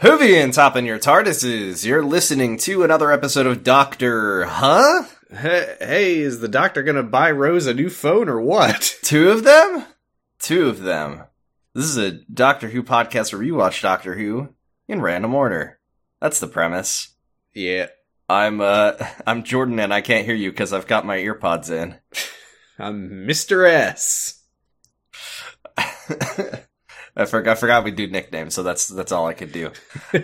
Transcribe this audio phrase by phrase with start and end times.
[0.00, 1.84] Hoovians, hop in your TARDISes.
[1.84, 5.04] You're listening to another episode of Doctor Huh?
[5.30, 8.96] Hey, hey, is the doctor gonna buy Rose a new phone or what?
[9.02, 9.84] Two of them?
[10.38, 11.24] Two of them.
[11.74, 14.54] This is a Doctor Who podcast where you watch Doctor Who
[14.88, 15.78] in random order.
[16.18, 17.14] That's the premise.
[17.52, 17.88] Yeah,
[18.26, 18.92] I'm uh
[19.26, 21.96] I'm Jordan and I can't hear you because I've got my earpods in.
[22.78, 23.70] I'm Mr.
[23.70, 24.40] S.
[27.20, 29.70] I forgot I forgot we do nicknames, so that's that's all I could do.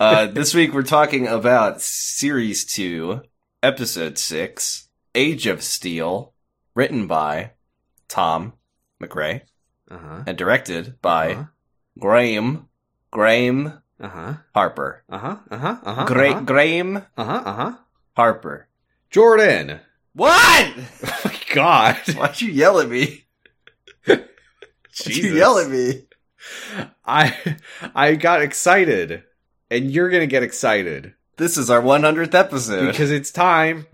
[0.00, 3.20] Uh this week we're talking about series two,
[3.62, 6.32] episode six, Age of Steel,
[6.74, 7.52] written by
[8.08, 8.54] Tom
[8.98, 9.42] MacRae
[9.90, 10.22] Uh huh.
[10.26, 11.44] and directed by Uh-huh.
[11.98, 12.68] Graham
[13.10, 14.34] Graham Uh huh.
[14.54, 15.04] Harper.
[15.10, 15.36] Uh huh.
[15.50, 15.76] Uh huh.
[15.82, 16.04] Uh huh.
[16.06, 17.42] Gra- Graham Uh huh.
[17.44, 17.72] Uh huh.
[18.16, 18.68] Harper.
[19.10, 19.80] Jordan.
[20.14, 20.72] What?
[21.06, 21.96] Oh my God.
[22.16, 23.26] Why'd you yell at me?
[24.06, 24.26] Why'd
[25.06, 26.05] you yell at me?
[27.04, 27.56] I
[27.94, 29.22] I got excited,
[29.70, 32.86] and you're gonna get excited This is our 100th episode.
[32.90, 33.86] because it's time.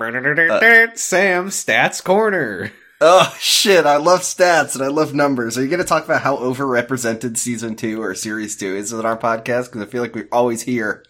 [0.50, 0.60] Uh,
[0.96, 2.72] Sam Stats Corner.
[3.00, 5.58] oh shit, I love stats and I love numbers.
[5.58, 9.16] Are you to talk about how overrepresented season 2 or series 2 is in our
[9.18, 11.04] podcast cuz I feel like we're always here.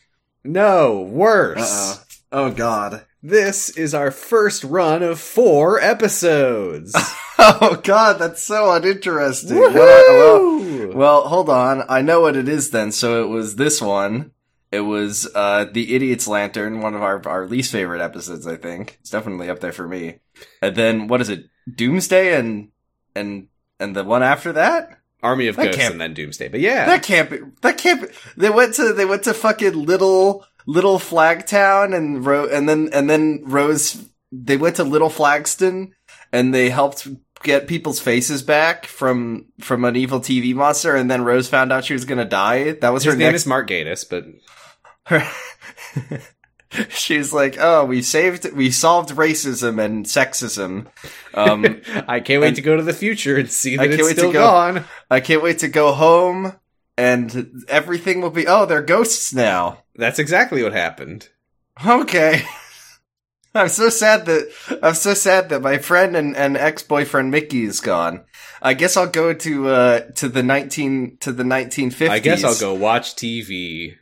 [0.44, 1.58] No, worse.
[1.60, 2.04] Uh-oh.
[2.32, 3.04] Oh god.
[3.22, 6.94] This is our first run of four episodes.
[7.44, 9.56] Oh god, that's so uninteresting.
[9.58, 11.82] What- well, well, hold on.
[11.88, 12.92] I know what it is then.
[12.92, 14.30] So it was this one.
[14.70, 18.98] It was uh The Idiot's Lantern, one of our our least favorite episodes, I think.
[19.00, 20.20] It's definitely up there for me.
[20.60, 21.46] And then what is it?
[21.74, 22.68] Doomsday and
[23.16, 23.48] and
[23.80, 24.98] and the one after that?
[25.20, 26.48] Army of That Ghosts and then Doomsday.
[26.48, 27.38] But yeah, That can't be.
[27.62, 28.08] That can't be.
[28.36, 28.92] They went to.
[28.92, 34.08] They went to fucking little little Flagtown and Ro- and then and then Rose.
[34.30, 35.90] They went to Little Flagston
[36.32, 37.06] and they helped
[37.42, 40.96] get people's faces back from from an evil TV monster.
[40.96, 42.72] And then Rose found out she was gonna die.
[42.72, 43.42] That was his her name next.
[43.42, 44.24] is Mark Gatiss, but
[45.06, 45.28] her-
[46.88, 50.86] She's like, oh, we saved, we solved racism and sexism.
[51.34, 54.08] Um, I can't wait to go to the future and see I that can't it's
[54.08, 54.84] wait to still go- gone.
[55.10, 56.54] I can't wait to go home,
[57.02, 58.46] and everything will be.
[58.46, 59.82] Oh, they're ghosts now.
[59.96, 61.28] That's exactly what happened.
[61.84, 62.44] Okay.
[63.54, 67.64] I'm so sad that I'm so sad that my friend and, and ex boyfriend Mickey
[67.64, 68.24] is gone.
[68.62, 72.08] I guess I'll go to uh to the nineteen to the nineteen fifties.
[72.08, 73.96] I guess I'll go watch TV.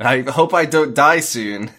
[0.00, 1.70] I hope I don't die soon.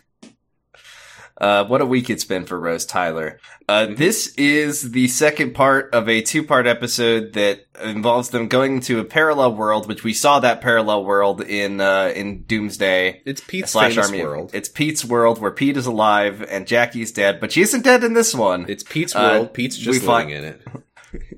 [1.40, 3.40] Uh, what a week it's been for Rose Tyler.
[3.70, 9.00] Uh, this is the second part of a two-part episode that involves them going to
[9.00, 13.22] a parallel world, which we saw that parallel world in uh, in Doomsday.
[13.26, 14.24] It's Pete's slash Army.
[14.24, 14.52] world.
[14.54, 18.14] It's Pete's world where Pete is alive and Jackie's dead, but she isn't dead in
[18.14, 18.66] this one.
[18.68, 19.54] It's Pete's Uh, world.
[19.54, 20.62] Pete's just living in it.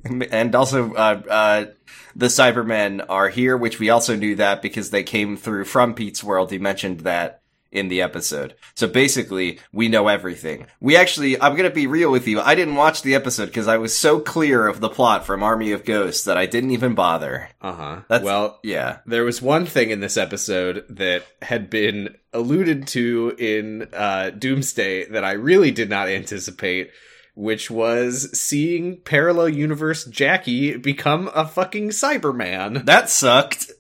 [0.32, 1.66] and also, uh, uh,
[2.16, 6.24] the Cybermen are here, which we also knew that because they came through from Pete's
[6.24, 6.52] world.
[6.52, 8.56] He mentioned that in the episode.
[8.76, 10.66] So basically, we know everything.
[10.80, 12.40] We actually, I'm gonna be real with you.
[12.42, 15.72] I didn't watch the episode because I was so clear of the plot from Army
[15.72, 17.50] of Ghosts that I didn't even bother.
[17.62, 18.00] Uh huh.
[18.10, 18.98] That's- Well, Yeah.
[19.06, 25.06] there was one thing in this episode that had been alluded to in uh, Doomsday
[25.10, 26.90] that I really did not anticipate,
[27.36, 32.86] which was seeing parallel universe Jackie become a fucking Cyberman.
[32.86, 33.72] That sucked.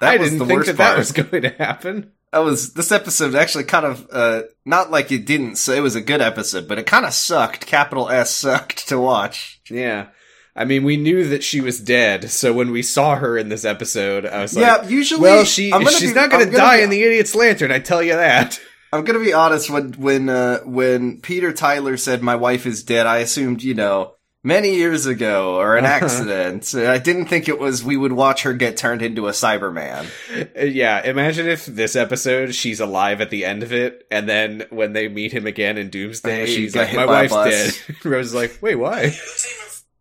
[0.00, 2.12] That I was didn't the think worst that that was going to happen.
[2.36, 5.94] That was this episode actually kind of uh not like it didn't so it was
[5.94, 7.64] a good episode, but it kind of sucked.
[7.66, 9.58] Capital S sucked to watch.
[9.70, 10.08] Yeah.
[10.54, 13.64] I mean, we knew that she was dead, so when we saw her in this
[13.64, 16.82] episode, I was like, yeah, usually well, she she's be- not going to die be-
[16.82, 18.60] in the idiot's lantern, I tell you that.
[18.92, 19.70] I'm gonna be honest.
[19.70, 24.15] When when uh, when Peter Tyler said my wife is dead, I assumed you know
[24.46, 26.72] many years ago or an accident.
[26.74, 30.06] I didn't think it was we would watch her get turned into a Cyberman.
[30.56, 34.64] Uh, yeah, imagine if this episode she's alive at the end of it, and then
[34.70, 38.34] when they meet him again in Doomsday, Uh, she like, "My wife's dead." Rose is
[38.34, 39.12] like, "Wait, why?"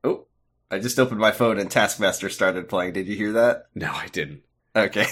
[0.04, 0.28] Oh,
[0.70, 2.94] I just opened my phone and Taskmaster started playing.
[2.94, 3.66] Did you hear that?
[3.74, 4.44] No, I didn't.
[4.76, 5.08] Okay.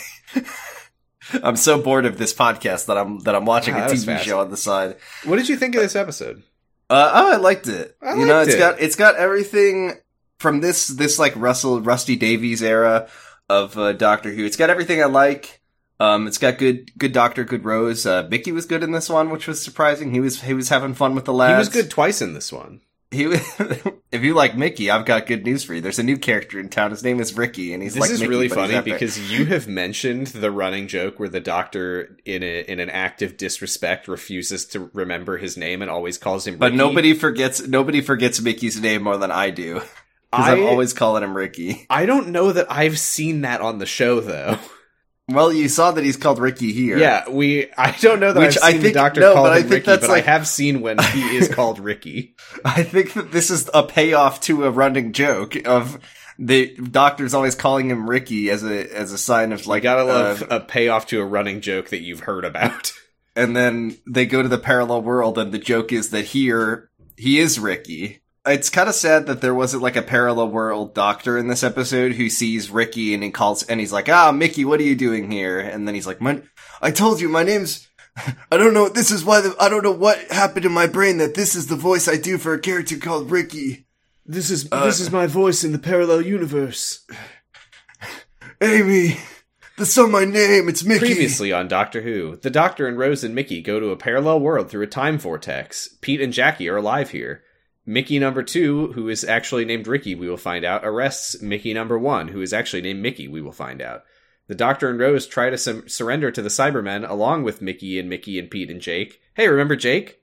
[1.42, 4.40] I'm so bored of this podcast that I'm that I'm watching Wow, a TV show
[4.42, 4.98] on the side.
[5.24, 6.44] What did you think of this episode?
[6.90, 7.96] Uh, oh, I liked it.
[8.02, 8.60] I you know, liked it's it.
[8.60, 9.94] got it's got everything
[10.40, 13.08] from this this like Russell Rusty Davies era
[13.50, 14.46] of uh, Doctor Who.
[14.46, 15.62] It's got everything I like.
[16.00, 18.06] Um, it's got good good Doctor, good Rose.
[18.06, 20.12] Uh, Mickey was good in this one, which was surprising.
[20.12, 21.56] He was he was having fun with the lab.
[21.56, 22.82] He was good twice in this one.
[23.14, 23.24] He
[24.12, 25.82] if you like Mickey, I've got good news for you.
[25.82, 26.92] There's a new character in town.
[26.92, 29.68] His name is Ricky, and he's This like is Mickey, really funny because you have
[29.68, 34.66] mentioned the running joke where the doctor, in a in an act of disrespect, refuses
[34.68, 36.58] to remember his name and always calls him.
[36.58, 36.78] But Ricky.
[36.78, 39.76] nobody forgets nobody forgets Mickey's name more than I do
[40.32, 41.86] because I'm always calling him Ricky.
[41.90, 44.58] I don't know that I've seen that on the show though.
[45.30, 46.98] Well, you saw that he's called Ricky here.
[46.98, 47.72] Yeah, we.
[47.78, 49.58] I don't know that Which I've I seen think- the doctor no, call but I
[49.58, 52.36] him think Ricky, that's but like- I have seen when he is called Ricky.
[52.66, 55.98] I think that this is a payoff to a running joke of
[56.38, 60.04] the doctor's always calling him Ricky as a as a sign of Like, like gotta
[60.04, 62.92] love uh, a payoff to a running joke that you've heard about.
[63.36, 67.40] and then they go to the parallel world and the joke is that here he
[67.40, 68.23] is Ricky.
[68.46, 72.14] It's kind of sad that there wasn't like a parallel world doctor in this episode
[72.14, 75.32] who sees Ricky and he calls and he's like, "Ah, Mickey, what are you doing
[75.32, 76.42] here?" And then he's like, "My,
[76.82, 77.88] I told you, my name's."
[78.52, 78.90] I don't know.
[78.90, 81.68] This is why the, I don't know what happened in my brain that this is
[81.68, 83.88] the voice I do for a character called Ricky.
[84.26, 87.08] This is Uh, this is my voice in the parallel universe.
[88.62, 89.18] Amy,
[89.78, 90.70] that's not my name.
[90.70, 91.06] It's Mickey.
[91.06, 94.70] Previously on Doctor Who, the Doctor and Rose and Mickey go to a parallel world
[94.70, 95.98] through a time vortex.
[96.02, 97.44] Pete and Jackie are alive here.
[97.86, 102.00] Mickey number two, who is actually named Ricky, we will find out, arrests Mickey number
[102.00, 104.04] one, who is actually named Mickey, we will find out.
[104.48, 108.10] The Doctor and Rose try to sur- surrender to the Cybermen along with Mickey and
[108.10, 109.22] Mickey and Pete and Jake.
[109.36, 110.22] Hey, remember Jake?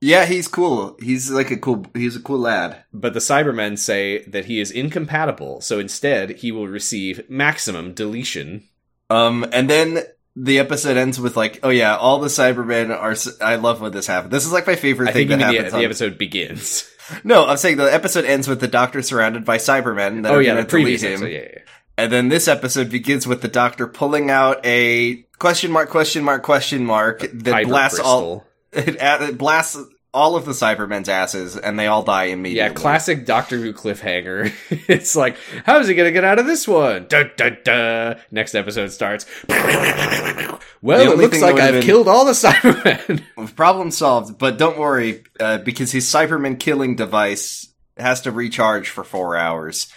[0.00, 0.96] Yeah, he's cool.
[1.00, 1.84] He's like a cool.
[1.92, 2.84] He's a cool lad.
[2.92, 8.62] But the Cybermen say that he is incompatible, so instead he will receive maximum deletion.
[9.10, 10.04] Um, and then
[10.40, 13.16] the episode ends with like, oh yeah, all the Cybermen are.
[13.44, 14.32] I love when this happened.
[14.32, 15.72] This is like my favorite I thing think that mean the, happens.
[15.74, 16.90] the episode begins.
[17.24, 20.42] No, I'm saying the episode ends with the Doctor surrounded by Cybermen that oh are
[20.42, 21.28] yeah, the previous him, episode.
[21.28, 21.58] Yeah, yeah,
[21.96, 26.42] and then this episode begins with the Doctor pulling out a question mark, question mark,
[26.42, 28.44] question mark that Hyper blasts all.
[28.74, 29.78] It, it blasts
[30.18, 32.68] all of the Cybermen's asses, and they all die immediately.
[32.68, 34.52] Yeah, classic Doctor Who cliffhanger.
[34.88, 37.06] it's like, how's he gonna get out of this one?
[37.08, 38.20] Dun, dun, dun.
[38.30, 39.24] Next episode starts.
[40.80, 43.56] Well, it looks like I've been- killed all the Cybermen.
[43.56, 49.02] Problem solved, but don't worry, uh, because his Cyberman killing device has to recharge for
[49.02, 49.92] four hours.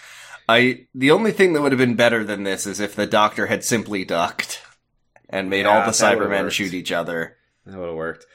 [0.50, 3.46] I the only thing that would have been better than this is if the Doctor
[3.46, 4.62] had simply ducked
[5.30, 7.38] and made Yeah, all the Cybermen shoot each other.
[7.66, 8.26] that would have worked.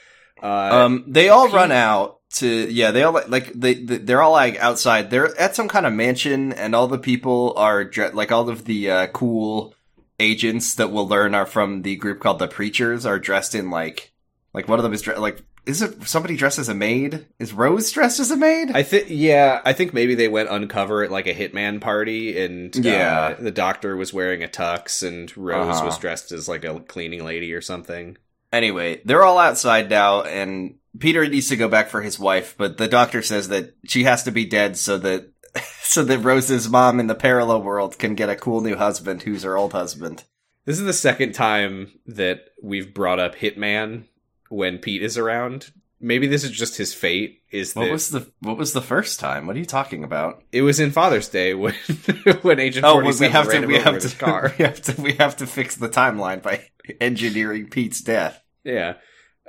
[0.42, 0.46] Uh,
[0.84, 2.90] Um, they all run out to yeah.
[2.90, 5.10] They all like they they- they're all like outside.
[5.10, 8.64] They're at some kind of mansion, and all the people are dre- like all of
[8.64, 9.74] the uh, cool
[10.18, 13.06] agents that we'll learn are from the group called the Preachers.
[13.06, 14.12] Are dressed in like
[14.52, 17.26] like one of them is dre- like is it somebody dressed as a maid?
[17.40, 18.70] Is Rose dressed as a maid?
[18.72, 22.74] I think, yeah, I think maybe they went uncover at like a hitman party, and
[22.76, 23.34] Yeah.
[23.38, 25.86] uh, the Doctor was wearing a tux, and Rose Uh-huh.
[25.86, 28.16] was dressed as like a cleaning lady or something.
[28.56, 32.78] Anyway, they're all outside now, and Peter needs to go back for his wife, but
[32.78, 35.30] the doctor says that she has to be dead so that
[35.82, 39.42] so that Rose's mom in the parallel world can get a cool new husband who's
[39.42, 40.24] her old husband.
[40.64, 44.04] This is the second time that we've brought up Hitman
[44.48, 45.70] when Pete is around.
[46.00, 47.42] Maybe this is just his fate.
[47.50, 49.46] Is that What was the what was the first time?
[49.46, 50.42] What are you talking about?
[50.52, 51.74] it was in Father's Day when
[52.42, 54.52] when Agent Oh, Forty well, we have ran to we have to car.
[54.58, 56.66] we have to we have to fix the timeline by
[57.00, 58.42] engineering Pete's death.
[58.66, 58.94] Yeah.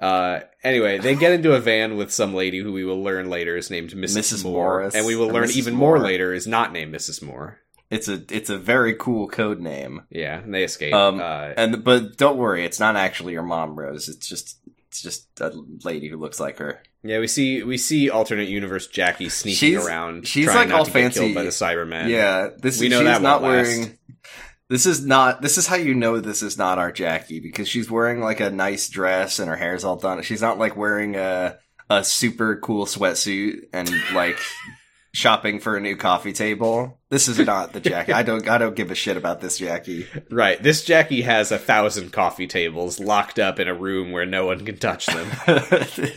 [0.01, 3.57] Uh, anyway, they get into a van with some lady who we will learn later
[3.57, 4.17] is named Mrs.
[4.17, 4.43] Mrs.
[4.43, 4.93] Moore, Morris.
[4.95, 5.57] and we will Uh, learn Mrs.
[5.57, 7.23] even more later is not named Mrs.
[7.23, 7.59] Moore.
[7.89, 10.01] It's a it's a very cool code name.
[10.11, 10.93] Yeah, and they escape.
[10.93, 14.07] Um, uh, And but don't worry, it's not actually your mom, Rose.
[14.09, 14.57] It's just
[14.89, 15.51] it's just a
[15.83, 16.81] lady who looks like her.
[17.03, 20.85] yeah, we see we see alternate universe Jackie sneaking She's- around, she's trying like all
[20.85, 21.19] to fancy.
[21.21, 22.09] get killed by the Cybermen.
[22.09, 23.91] Yeah, this We know she's that not won't last.
[24.69, 25.41] This is not.
[25.41, 28.49] This is how you know this is not our Jackie because she's wearing like a
[28.49, 30.21] nice dress and her hair's all done.
[30.23, 31.57] She's not like wearing a
[31.89, 34.37] a super cool sweatsuit and like
[35.13, 36.99] shopping for a new coffee table.
[37.09, 38.11] This is not the Jackie.
[38.11, 38.47] I don't.
[38.49, 40.05] I don't give a shit about this Jackie.
[40.29, 40.61] Right.
[40.61, 44.65] This Jackie has a thousand coffee tables locked up in a room where no one
[44.65, 45.29] can touch them.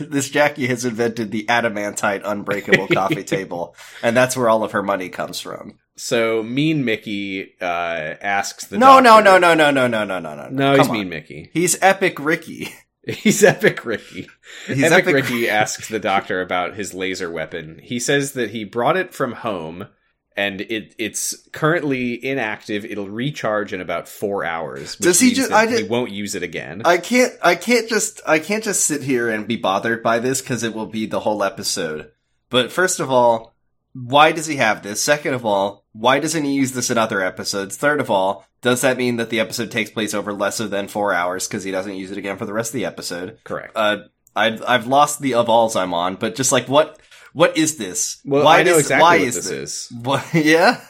[0.01, 4.83] this Jackie has invented the adamantite unbreakable coffee table, and that's where all of her
[4.83, 5.79] money comes from.
[6.01, 10.19] So Mean Mickey uh, asks the No, no, doctor- no, no, no, no, no, no,
[10.19, 10.49] no, no.
[10.49, 10.75] no.
[10.75, 10.93] He's on.
[10.93, 11.51] Mean Mickey.
[11.53, 12.73] He's epic Ricky.
[13.07, 14.27] He's Epic Ricky.
[14.67, 17.79] He's Epic, epic Ricky asks the doctor about his laser weapon.
[17.83, 19.87] He says that he brought it from home
[20.35, 22.83] and it it's currently inactive.
[22.83, 24.95] It'll recharge in about four hours.
[24.95, 26.81] Does he just- I he won't use it again.
[26.83, 30.41] I can't I can't just I can't just sit here and be bothered by this
[30.41, 32.11] because it will be the whole episode.
[32.49, 33.50] But first of all,
[33.93, 35.01] why does he have this?
[35.01, 37.75] Second of all, why doesn't he use this in other episodes?
[37.77, 41.13] Third of all, does that mean that the episode takes place over less than four
[41.13, 43.39] hours because he doesn't use it again for the rest of the episode?
[43.43, 43.73] Correct.
[43.75, 43.97] Uh,
[44.35, 46.99] I've I've lost the of alls I'm on, but just like what
[47.33, 48.21] what is this?
[48.25, 49.91] well, why I know does- exactly why what is this this?
[49.91, 49.97] is.
[50.03, 50.25] What?
[50.33, 50.81] Yeah.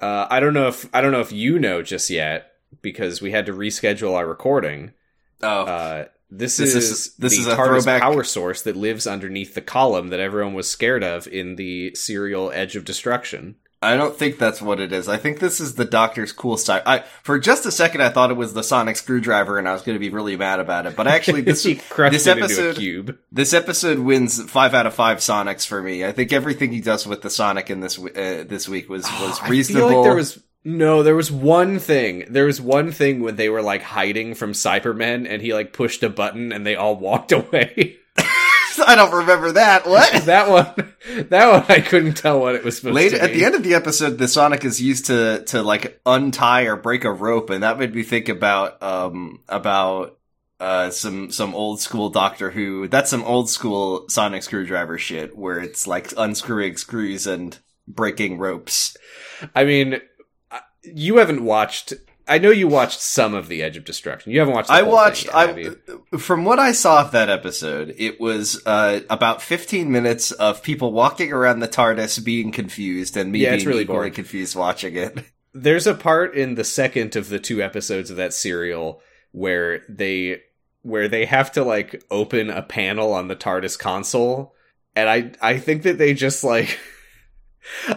[0.00, 2.48] Uh, I don't know if I don't know if you know just yet
[2.82, 4.92] because we had to reschedule our recording.
[5.42, 6.04] Oh, Uh,
[6.38, 10.08] this, This is, is- this is a throwback- power source that lives underneath the column
[10.08, 13.56] that everyone was scared of in the serial Edge of Destruction.
[13.84, 15.08] I don't think that's what it is.
[15.08, 16.82] I think this is the Doctor's cool style.
[16.86, 19.82] I for just a second I thought it was the sonic screwdriver, and I was
[19.82, 20.94] going to be really mad about it.
[20.94, 23.18] But actually, this this it into a episode cube.
[23.32, 26.04] this episode wins five out of five Sonics for me.
[26.04, 29.40] I think everything he does with the Sonic in this uh, this week was was
[29.40, 29.88] I reasonable.
[29.88, 32.24] feel like there was no, there was one thing.
[32.28, 36.02] There was one thing when they were like hiding from Cybermen, and he like pushed
[36.02, 37.96] a button, and they all walked away.
[38.86, 39.86] I don't remember that.
[39.86, 40.12] What?
[40.24, 43.44] that one, that one, I couldn't tell what it was supposed Later to at the
[43.44, 47.12] end of the episode, the Sonic is used to to like untie or break a
[47.12, 50.18] rope, and that made me think about um about
[50.60, 52.88] uh some some old school Doctor Who.
[52.88, 58.96] That's some old school Sonic screwdriver shit, where it's like unscrewing screws and breaking ropes.
[59.54, 60.00] I mean,
[60.84, 61.92] you haven't watched.
[62.28, 64.30] I know you watched some of the Edge of Destruction.
[64.32, 64.68] You haven't watched.
[64.68, 65.24] The I whole watched.
[65.26, 70.30] Yet, I from what I saw of that episode, it was uh, about fifteen minutes
[70.32, 74.12] of people walking around the TARDIS being confused, and me Yeah, being it's really boring.
[74.12, 75.24] confused watching it.
[75.54, 80.42] There's a part in the second of the two episodes of that serial where they
[80.82, 84.54] where they have to like open a panel on the TARDIS console
[84.96, 86.78] and I I think that they just like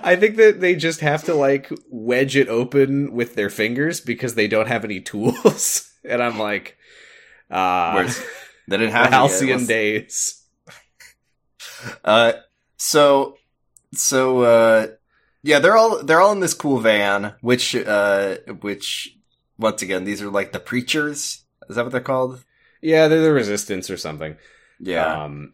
[0.04, 4.36] I think that they just have to like wedge it open with their fingers because
[4.36, 5.92] they don't have any tools.
[6.04, 6.78] and I'm like
[7.50, 8.24] uh Whereas
[8.68, 9.10] they didn't have.
[9.10, 10.42] Halcyon days.
[12.04, 12.34] Uh,
[12.78, 13.38] so,
[13.94, 14.88] so, uh,
[15.44, 19.18] yeah, they're all, they're all in this cool van, which, uh, which,
[19.58, 21.44] once again, these are like the preachers.
[21.70, 22.44] Is that what they're called?
[22.82, 24.38] Yeah, they're the resistance or something.
[24.80, 25.26] Yeah.
[25.26, 25.54] Um,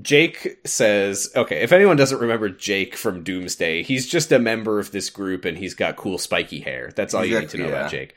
[0.00, 4.90] Jake says, okay, if anyone doesn't remember Jake from Doomsday, he's just a member of
[4.90, 6.92] this group and he's got cool spiky hair.
[6.96, 7.90] That's all you need to know Exactly, about.
[7.90, 8.14] Jake.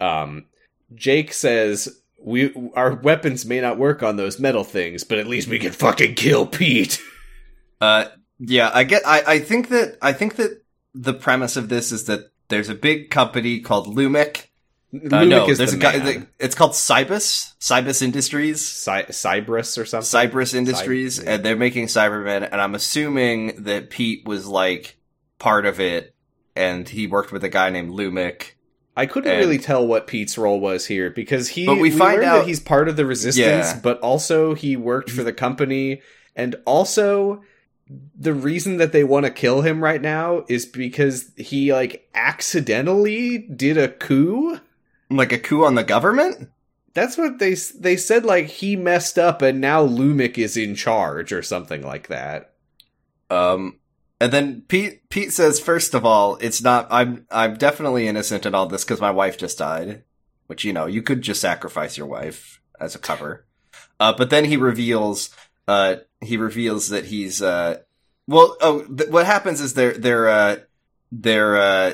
[0.00, 0.46] Um,
[0.94, 5.48] Jake says, we our weapons may not work on those metal things, but at least
[5.48, 7.00] we can fucking kill Pete.
[7.80, 8.06] Uh,
[8.40, 12.06] yeah, I get, I, I think that, I think that the premise of this is
[12.06, 14.47] that there's a big company called Lumic.
[14.94, 18.66] Uh, Lumic no, is there's the a guy, it's called Cybus, Cybus Industries.
[18.66, 20.06] Cy- Cybrus or something.
[20.06, 24.96] Cypress Industries, Cy- and they're making Cybermen, and I'm assuming that Pete was like
[25.38, 26.14] part of it,
[26.56, 28.52] and he worked with a guy named Lumic.
[28.96, 31.66] I couldn't And- really tell what Pete's role was here because he.
[31.66, 33.36] But we find out- that he's part of the resistance,
[33.74, 33.80] Yeah.
[33.82, 36.00] but also he worked for the company,
[36.34, 37.42] and also
[38.18, 43.38] the reason that they want to kill him right now is because he like accidentally
[43.38, 44.60] did a coup.
[45.10, 46.50] Like a coup on the government?
[46.94, 48.24] That's what they they said.
[48.24, 52.54] Like he messed up, and now Lumic is in charge, or something like that.
[53.30, 53.78] Um,
[54.20, 56.88] and then Pete Pete says, first of all, it's not.
[56.90, 60.02] I'm I'm definitely innocent in all this because my wife just died,
[60.46, 63.46] which you know you could just sacrifice your wife as a cover.
[64.00, 65.30] Uh, but then he reveals,
[65.66, 67.78] uh, he reveals that he's uh,
[68.26, 68.56] well.
[68.60, 70.56] Oh, th- what happens is they're they're uh,
[71.12, 71.92] they're uh,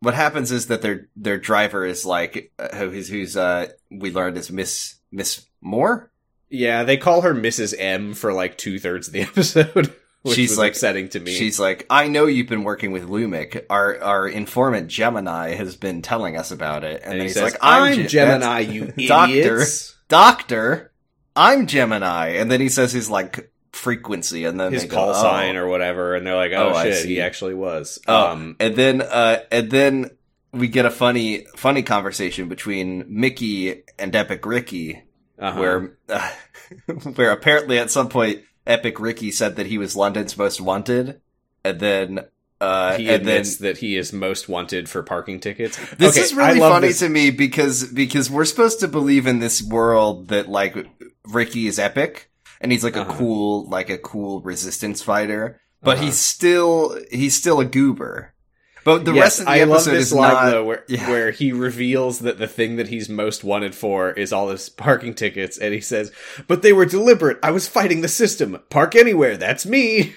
[0.00, 4.36] what happens is that their their driver is like uh, who's who's uh we learned
[4.38, 6.10] is Miss Miss Moore.
[6.48, 7.74] Yeah, they call her Mrs.
[7.78, 9.94] M for like two thirds of the episode.
[10.22, 11.32] Which She's was like- upsetting to me.
[11.32, 13.64] She's like, I know you've been working with Lumic.
[13.70, 17.52] Our our informant Gemini has been telling us about it, and, and then he's says,
[17.52, 19.32] like, "I'm Ge- Gemini, you Doctor.
[19.34, 20.92] idiots." Doctor,
[21.34, 25.10] I'm Gemini, and then he says he's like frequency, and then his they go, call
[25.10, 28.56] "Oh." sign or whatever, and they're like, "Oh, Oh, shit, he actually was." Oh, Um,
[28.60, 30.10] and then uh, and then
[30.52, 35.02] we get a funny funny conversation between Mickey and Epic Ricky,
[35.38, 35.58] uh-huh.
[35.60, 36.30] where uh,
[37.14, 41.20] where apparently at some point Epic Ricky said that he was London's most wanted,
[41.64, 42.20] and then.
[42.62, 45.78] Uh, he and then admits that he is most wanted for parking tickets.
[45.96, 46.98] This Okay, is really funny this.
[46.98, 50.76] to me because because we're supposed to believe in this world that like
[51.24, 52.29] Ricky is epic
[52.60, 53.10] and he's like Uh-huh.
[53.12, 56.06] a cool like a cool resistance fighter, but Uh-huh.
[56.06, 58.34] he's still he's still a goober.
[58.82, 60.50] But the Yes, rest of the I love episode this is line not.
[60.50, 61.08] though, where yeah.
[61.10, 65.12] where he reveals that the thing that he's most wanted for is all his parking
[65.12, 66.10] tickets, and he says,
[66.48, 67.38] "But they were deliberate.
[67.42, 68.58] I was fighting the system.
[68.70, 69.36] Park anywhere.
[69.36, 70.14] That's me."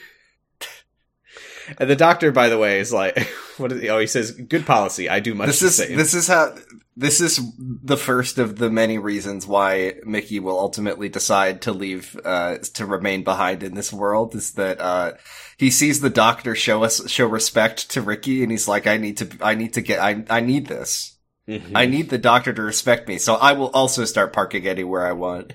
[1.78, 3.18] and the doctor, by the way, is like,
[3.58, 3.90] "What is he?
[3.90, 5.10] Oh, he says, good policy.
[5.10, 6.56] I do much This the is same." this is how
[6.96, 12.20] this is the first of the many reasons why Mickey will ultimately decide to leave
[12.24, 15.14] uh to remain behind in this world is that uh
[15.58, 19.18] he sees the doctor show us show respect to Ricky and he's like I need
[19.18, 21.18] to I need to get I I need this.
[21.48, 21.72] Mhm.
[21.76, 23.18] I need the doctor to respect me.
[23.18, 25.54] So I will also start parking anywhere I want.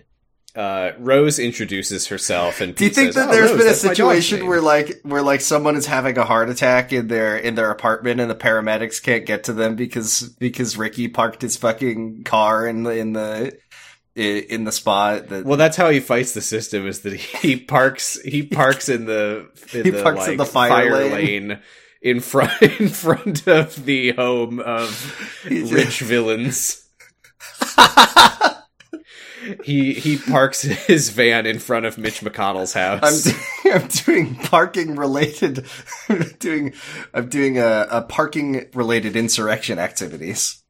[0.58, 3.70] Uh, Rose introduces herself, and Do you think says, that "Oh, there's Rose, been a
[3.70, 7.06] that's my dog's situation where like where like someone is having a heart attack in
[7.06, 11.42] their in their apartment and the paramedics can't get to them because because Ricky parked
[11.42, 13.56] his fucking car in the in the
[14.16, 18.20] in the spot that Well, that's how he fights the system: is that he parks
[18.22, 21.48] he parks in the in He the, parks in the fire lane.
[21.50, 21.60] lane
[22.02, 25.16] in front in front of the home of
[25.48, 26.84] rich villains.
[29.64, 33.24] He he parks his van in front of Mitch McConnell's I'm, house.
[33.62, 35.66] do- I'm doing parking related.
[36.08, 36.74] I'm doing.
[37.14, 40.62] I'm doing a, a parking related insurrection activities.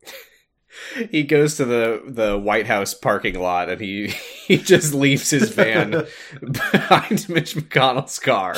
[1.11, 4.09] he goes to the the White House parking lot and he
[4.47, 5.91] he just leaves his van
[6.43, 8.55] behind Mitch McConnell's car.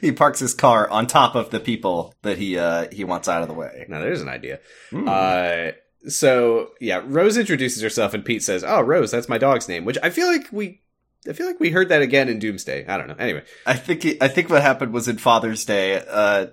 [0.00, 3.42] He parks his car on top of the people that he uh he wants out
[3.42, 3.84] of the way.
[3.88, 4.60] Now there's an idea.
[4.90, 5.08] Hmm.
[5.08, 5.70] Uh,
[6.08, 9.98] so yeah, Rose introduces herself, and Pete says, "Oh, Rose, that's my dog's name." Which
[10.02, 10.80] I feel like we,
[11.28, 12.86] I feel like we heard that again in Doomsday.
[12.86, 13.16] I don't know.
[13.18, 16.02] Anyway, I think I think what happened was in Father's Day.
[16.08, 16.46] Uh,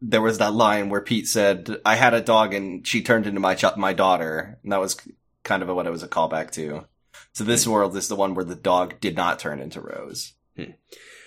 [0.00, 3.40] there was that line where Pete said, "I had a dog and she turned into
[3.40, 4.96] my ch- my daughter," and that was
[5.44, 6.86] kind of what it was a callback to.
[7.32, 10.34] So this world is the one where the dog did not turn into Rose.
[10.56, 10.72] Hmm.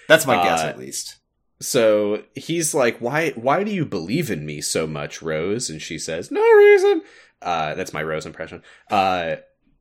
[0.08, 1.18] That's my guess, Uh, at least.
[1.60, 5.98] so he's like, "Why, why do you believe in me so much, Rose?" And she
[5.98, 7.02] says, "No reason."
[7.46, 8.62] Uh, that's my Rose impression.
[8.92, 9.36] Uh,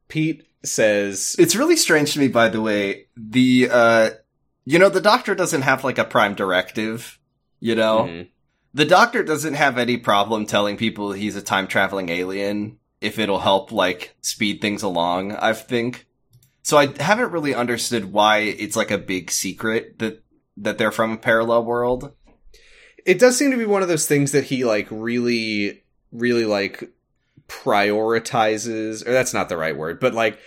[0.09, 3.07] Pete says, It's really strange to me, by the way.
[3.17, 4.11] The uh,
[4.65, 7.19] you know, the Doctor doesn't have like a prime directive.
[7.61, 8.29] You know, Mhm.
[8.75, 13.41] the Doctor doesn't have any problem telling people he's a time traveling alien if it'll
[13.41, 15.33] help like speed things along.
[15.33, 16.07] I think.
[16.63, 20.23] So I haven't really understood why it's like a big secret that
[20.59, 22.13] that they're from a parallel world.
[23.07, 26.91] it does seem to be one of those things that he like really really like
[27.49, 30.39] prioritizes or that's not the right word but like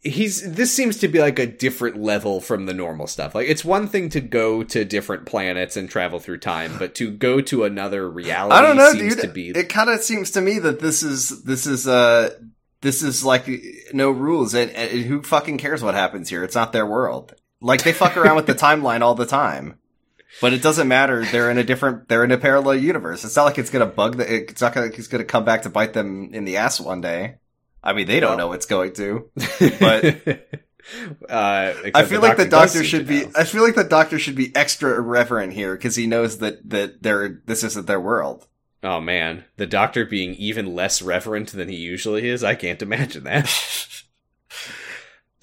[0.00, 3.64] he's this seems to be like a different level from the normal stuff like it's
[3.64, 7.64] one thing to go to different planets and travel through time but to go to
[7.64, 9.24] another reality I don't know, seems dude.
[9.24, 12.30] to be It kind of seems to me that this is this is uh
[12.86, 13.48] this is like
[13.92, 16.44] no rules, and, and who fucking cares what happens here?
[16.44, 17.34] It's not their world.
[17.60, 19.78] Like they fuck around with the timeline all the time,
[20.40, 21.24] but it doesn't matter.
[21.24, 22.08] They're in a different.
[22.08, 23.24] They're in a parallel universe.
[23.24, 24.16] It's not like it's gonna bug.
[24.16, 24.86] The, it's not gonna.
[24.88, 27.36] It's gonna come back to bite them in the ass one day.
[27.82, 29.30] I mean, they don't Well- know it's going to.
[29.80, 30.46] but
[31.28, 33.24] uh I feel like the doctor should be.
[33.34, 37.02] I feel like the doctor should be extra irreverent here because he knows that that
[37.02, 38.46] they're this isn't their world.
[38.84, 43.24] oh man the doctor being even less reverent than he usually is i can't imagine
[43.24, 43.46] that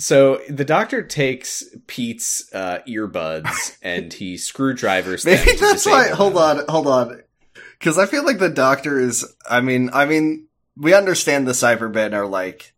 [0.03, 5.23] So the doctor takes Pete's uh, earbuds and he screwdrivers.
[5.23, 6.03] Maybe that's why.
[6.09, 7.21] disable Hold on, hold on.
[7.79, 9.25] Because I feel like the doctor is.
[9.49, 12.73] I mean, I mean, we understand the Cybermen are like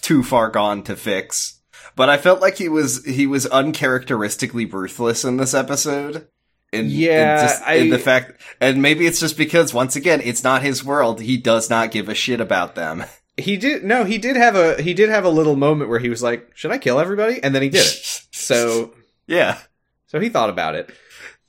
[0.00, 1.60] too far gone to fix,
[1.96, 6.28] but I felt like he was he was uncharacteristically ruthless in this episode.
[6.72, 10.20] In, in Yeah, just, I- in the fact, and maybe it's just because once again,
[10.22, 11.20] it's not his world.
[11.20, 13.02] He does not give a shit about them.
[13.36, 16.08] He did no, he did have a he did have a little moment where he
[16.08, 18.20] was like, "Should I kill everybody?" And then he did it.
[18.34, 18.92] So
[19.26, 19.58] yeah,
[20.06, 20.90] so he thought about it.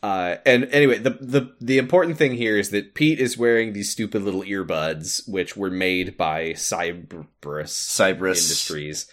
[0.02, 3.90] Uh, and anyway, the the the important thing here is that Pete is wearing these
[3.90, 9.12] stupid little earbuds, which were made by Cybrus Cyprus Industries.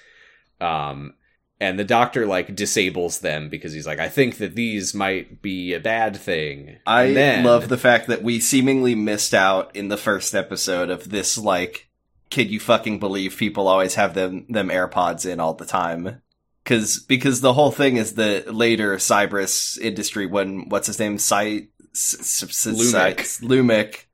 [0.60, 1.14] Um,
[1.60, 5.74] and the doctor like disables them because he's like, I think that these might be
[5.74, 6.76] a bad thing.
[6.86, 11.08] I then- love the fact that we seemingly missed out in the first episode of
[11.08, 11.88] this like
[12.32, 16.22] can you fucking believe people always have them them AirPods in all the time?
[16.64, 21.18] Cause because the whole thing is the later Cypress industry when what's his name?
[21.18, 23.42] Cy S- S- Lumic.
[23.42, 24.04] Lumic.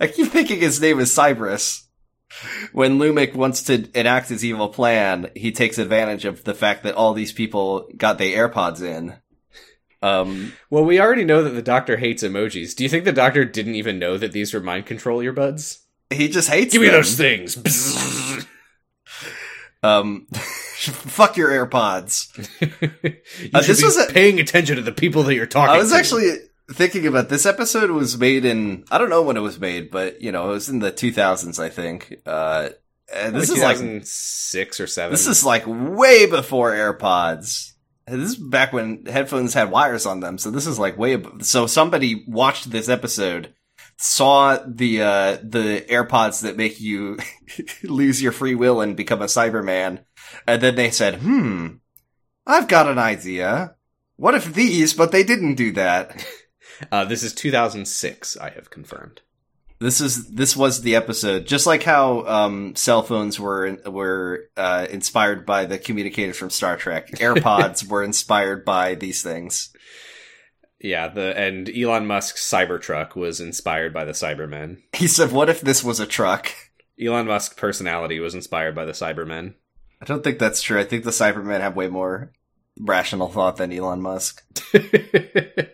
[0.00, 1.88] I keep thinking his name is Cypress.
[2.72, 6.94] When Lumic wants to enact his evil plan, he takes advantage of the fact that
[6.94, 9.14] all these people got their AirPods in.
[10.00, 12.76] Um, Well, we already know that the doctor hates emojis.
[12.76, 15.78] Do you think the doctor didn't even know that these were mind control earbuds?
[16.10, 16.96] He just hates Give me them.
[16.96, 17.56] those things.
[19.82, 22.26] Um, fuck your AirPods.
[23.40, 25.78] you Uh, this be was a- paying attention to the people that you're talking I
[25.78, 25.96] was to.
[25.96, 26.32] actually
[26.72, 30.20] thinking about this episode was made in I don't know when it was made, but
[30.20, 32.12] you know it was in the 2000s, I think.
[32.26, 32.70] Uh,
[33.14, 35.12] and this is like six or 7.
[35.12, 37.72] this is like way before AirPods.
[38.08, 41.14] This is back when headphones had wires on them, so this is like way.
[41.14, 43.54] ab- So somebody watched this episode,
[43.98, 47.18] saw the uh the AirPods that make you
[47.82, 50.04] lose your free will and become a Cyberman,
[50.46, 51.76] and then they said, "Hmm,
[52.46, 53.74] I've got an idea.
[54.16, 56.24] What if these?" But they didn't do that.
[56.92, 59.20] uh, this is 2006, I have confirmed.
[59.80, 64.88] This is this was the episode, just like how um, cell phones were were uh,
[64.90, 67.10] inspired by the communicators from Star Trek.
[67.12, 69.72] AirPods were inspired by these things.
[70.80, 74.78] Yeah, the and Elon Musk's Cybertruck was inspired by the Cybermen.
[74.96, 76.52] He said, "What if this was a truck?"
[77.00, 79.54] Elon Musk's personality was inspired by the Cybermen.
[80.00, 80.78] I don't think that's true.
[80.78, 82.32] I think the Cybermen have way more
[82.78, 84.44] rational thought than Elon Musk.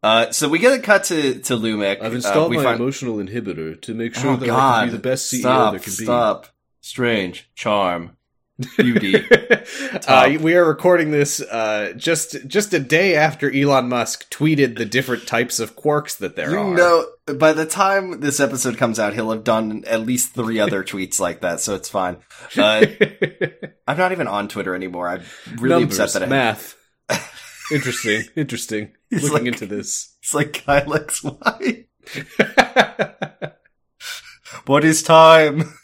[0.00, 2.00] Uh, so we get a cut to to Lumic.
[2.00, 4.88] I've Uh, installed we my find- emotional inhibitor to make Oh, sure that I can
[4.90, 6.04] be the best CEO stop, there can be.
[6.04, 6.46] Stop.
[6.80, 7.50] Strange.
[7.56, 8.16] Charm.
[8.76, 9.14] Beauty.
[10.08, 14.84] uh, we are recording this uh, just just a day after Elon Musk tweeted the
[14.84, 16.74] different types of quarks that there you are.
[16.74, 20.82] know, by the time this episode comes out, he'll have done at least three other
[20.84, 22.16] tweets like that, so it's fine.
[22.56, 22.84] Uh,
[23.86, 25.08] I'm not even on Twitter anymore.
[25.08, 25.22] I'm
[25.58, 26.76] really Numbers, upset that I, math.
[27.72, 28.92] interesting, interesting.
[29.10, 30.16] He's Looking like- into this.
[30.22, 31.86] it's like Kyle XY.
[34.66, 35.74] What is time?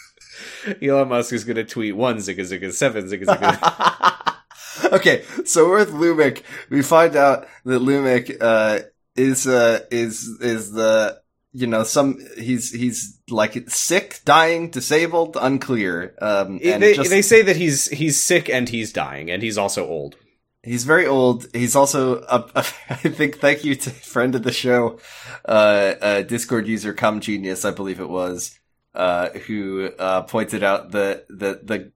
[0.82, 4.92] Elon Musk is going to tweet one zigga zigga seven zigga zigga.
[4.92, 6.42] okay, so we're with Lumic.
[6.70, 8.80] We find out that Lumic uh,
[9.16, 11.20] is uh, is is the
[11.52, 16.14] you know some he's he's like sick, dying, disabled, unclear.
[16.20, 19.56] Um, and they, just, they say that he's he's sick and he's dying and he's
[19.56, 20.16] also old.
[20.64, 21.46] he's very old.
[21.54, 22.58] He's also a, a,
[22.90, 24.98] I think thank you to friend of the show,
[25.46, 28.58] uh, uh, Discord user Come Genius, I believe it was,
[28.94, 31.92] uh, who uh, pointed out that the the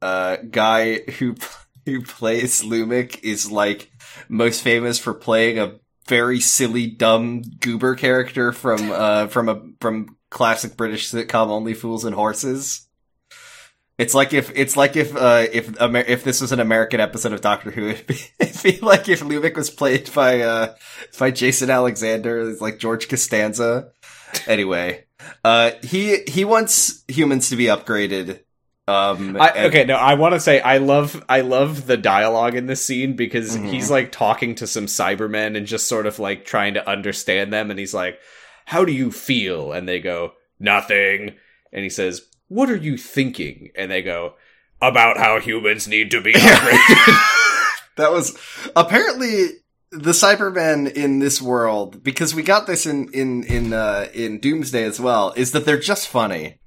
[0.00, 1.36] uh, guy who
[1.86, 3.90] who plays Lumic is like
[4.28, 10.16] most famous for playing a very silly, dumb goober character from uh from a from
[10.30, 12.88] classic British sitcom Only Fools and Horses.
[13.98, 17.32] It's like if it's like if uh if Amer- if this was an American episode
[17.32, 20.74] of Doctor Who, it'd be, it'd be like if Lumic was played by uh
[21.18, 23.92] by Jason Alexander, like George Costanza.
[24.46, 25.04] Anyway,
[25.44, 28.40] uh he he wants humans to be upgraded.
[28.88, 32.54] Um, I, and- okay, no, I want to say I love I love the dialogue
[32.56, 33.70] in this scene because Mhm.
[33.70, 37.70] he's like talking to some Cybermen and just sort of like trying to understand them,
[37.70, 38.18] and he's like,
[38.66, 41.34] "How do you feel?" And they go, "Nothing."
[41.72, 44.34] And he says, "What are you thinking?" And they go,
[44.80, 47.28] "About how humans need to be upgraded."
[47.96, 48.36] that was
[48.74, 49.46] apparently
[49.92, 54.84] the Cybermen in this world because we got this in in in uh, in Doomsday
[54.84, 55.32] as well.
[55.36, 56.58] Is that they're just funny.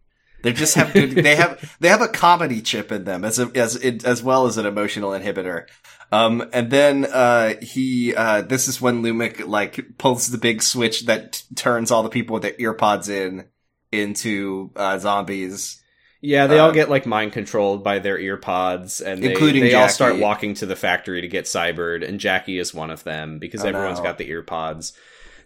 [0.43, 1.11] They just have good.
[1.15, 4.57] they have they have a comedy chip in them as a, as as well as
[4.57, 5.67] an emotional inhibitor.
[6.11, 11.07] Um, and then uh, he uh, this is when Lumic like pulls the big switch
[11.07, 13.45] that t- turns all the people with their earpods in
[13.91, 15.81] into uh, zombies.
[16.21, 19.63] Yeah, they all Uh, get like mind controlled by their ear pods, and they, Including
[19.63, 23.03] they all start walking to the factory to get cybered, and Jackie is one of
[23.03, 24.03] them because Oh, everyone's no.
[24.05, 24.93] got the ear pods.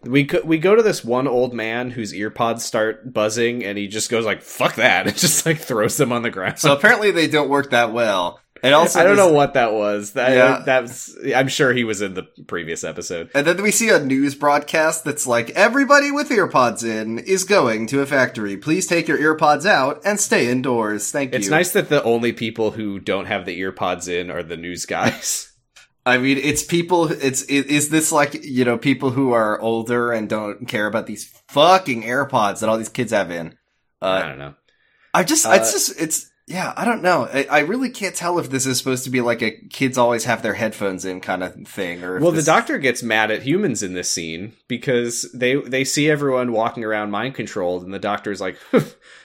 [0.03, 3.77] We go, we go to this one old man whose ear pods start buzzing, and
[3.77, 6.57] he just goes like "fuck that" and just like throws them on the ground.
[6.59, 8.39] So apparently they don't work that well.
[8.61, 10.13] And also, I don't know what that was.
[10.13, 10.63] That, Yeah.
[10.65, 13.29] that's I'm sure he was in the previous episode.
[13.33, 17.87] And then we see a news broadcast that's like, everybody with earpods in is going
[17.87, 18.57] to a factory.
[18.57, 21.11] Please take your earpods out and stay indoors.
[21.11, 21.39] Thank It's you.
[21.47, 24.85] It's nice that the only people who don't have the earpods in are the news
[24.85, 25.45] guys.
[26.05, 30.11] I mean, it's people, it's, i- is this like, you know, people who are older
[30.11, 33.55] and don't care about these fucking AirPods that all these kids have in?
[34.01, 34.53] I Uh, don't know.
[35.13, 37.29] I just, Uh, it's just, it's, yeah, I don't know.
[37.31, 40.25] I, I really can't tell if this is supposed to be like a kids always
[40.25, 43.43] have their headphones in kind of thing or Well, this- the doctor gets mad at
[43.43, 47.99] humans in this scene because they they see everyone walking around mind controlled, and the
[47.99, 48.57] doctor's like,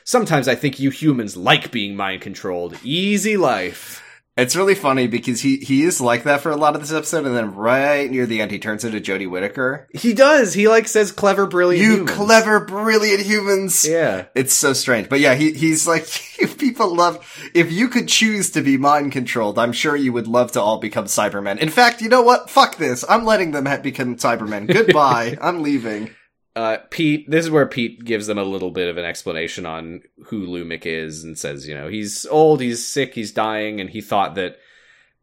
[0.05, 2.77] "Sometimes I think you humans like being mind controlled.
[2.85, 4.03] Easy life."
[4.37, 7.25] It's really funny because he, he is like that for a lot of this episode,
[7.25, 9.87] and then right near the end, he turns into Jodie Whittaker.
[9.95, 10.55] He does.
[10.55, 11.85] He like says clever, brilliant.
[11.85, 13.85] You humans." clever, brilliant humans.
[13.85, 14.25] Yeah.
[14.35, 15.09] It's so strange.
[15.09, 16.03] But yeah, he, he's like,
[16.41, 20.27] if people love, if you could choose to be mind controlled, I'm sure you would
[20.27, 21.59] love to all become Cybermen.
[21.59, 22.51] In fact, you know what?
[22.51, 23.05] Fuck this.
[23.09, 24.67] I'm letting them ha- become Cybermen.
[24.67, 25.39] Goodbye.
[25.41, 26.11] I'm leaving.
[26.57, 30.03] Uh, Pete, this is where Pete gives them a little bit of an explanation on
[30.27, 34.01] who Lumic is and says, you know, he's old, he's sick, he's dying, and he
[34.01, 34.59] thought that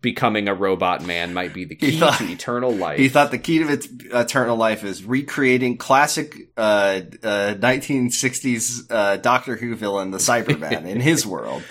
[0.02, 3.00] becoming a robot man might be the key thought- to eternal life.
[3.00, 9.17] He thought the key to its eternal life is recreating classic, uh, uh, 1960s, uh,
[9.17, 11.63] Doctor Who villain, the Cyberman, in his world.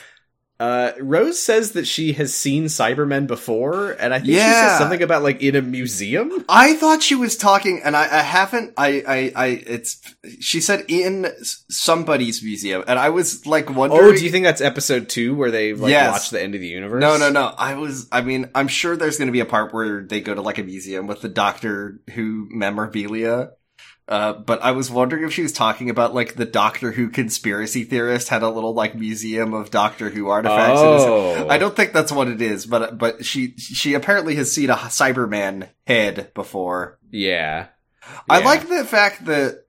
[0.60, 4.68] Uh, Rose says that she has seen Cybermen before, and I think she Yeah.
[4.68, 6.44] says something about like in a museum.
[6.50, 8.74] I thought she was talking, and I, I haven't.
[8.76, 9.46] I, I, I.
[9.66, 10.02] It's.
[10.40, 11.28] She said in
[11.70, 14.02] somebody's museum, and I was like wondering.
[14.04, 16.12] Oh, do you think that's episode two where they like Yes.
[16.12, 17.00] watch the end of the universe?
[17.00, 17.54] No, no, no.
[17.56, 18.06] I was.
[18.12, 20.58] I mean, I'm sure there's going to be a part where they go to like
[20.58, 23.52] a museum with the Doctor Who memorabilia.
[24.10, 27.84] Uh, but I was wondering if she was talking about like the Doctor Who conspiracy
[27.84, 30.80] theorist had a little like museum of Doctor Who artifacts.
[30.80, 34.68] Oh, I don't think that's what it is, but but she she apparently has seen
[34.68, 36.98] a Cyberman head before.
[37.12, 37.68] Yeah,
[38.28, 39.64] I like the fact that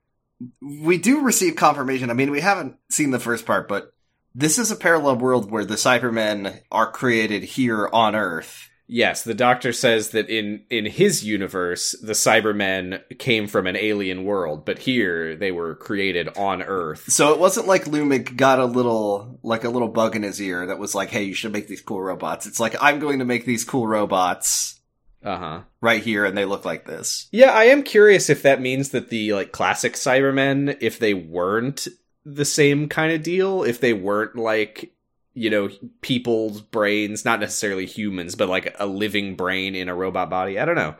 [0.60, 2.10] we do receive confirmation.
[2.10, 3.94] I mean, we haven't seen the first part, but
[4.34, 8.71] this is a parallel world where the Cybermen are created here on Earth.
[8.94, 14.26] Yes, the doctor says that in in his universe, the Cybermen came from an alien
[14.26, 17.10] world, but here they were created on Earth.
[17.10, 20.66] So it wasn't like Lumic got a little, like a little bug in his ear
[20.66, 22.46] that was like, hey, you should make these cool robots.
[22.46, 24.82] It's like, I'm going to make these cool robots
[25.24, 25.62] Uh huh.
[25.80, 27.30] right here and they look like this.
[27.32, 31.88] Yeah, I am curious if that means that the like classic Cybermen, if they weren't
[32.26, 34.92] the same kind of deal, if they weren't like
[35.34, 35.70] you know
[36.02, 40.60] people's brains, not necessarily humans, but like a living brain in a robot body.
[40.60, 40.96] I don't know.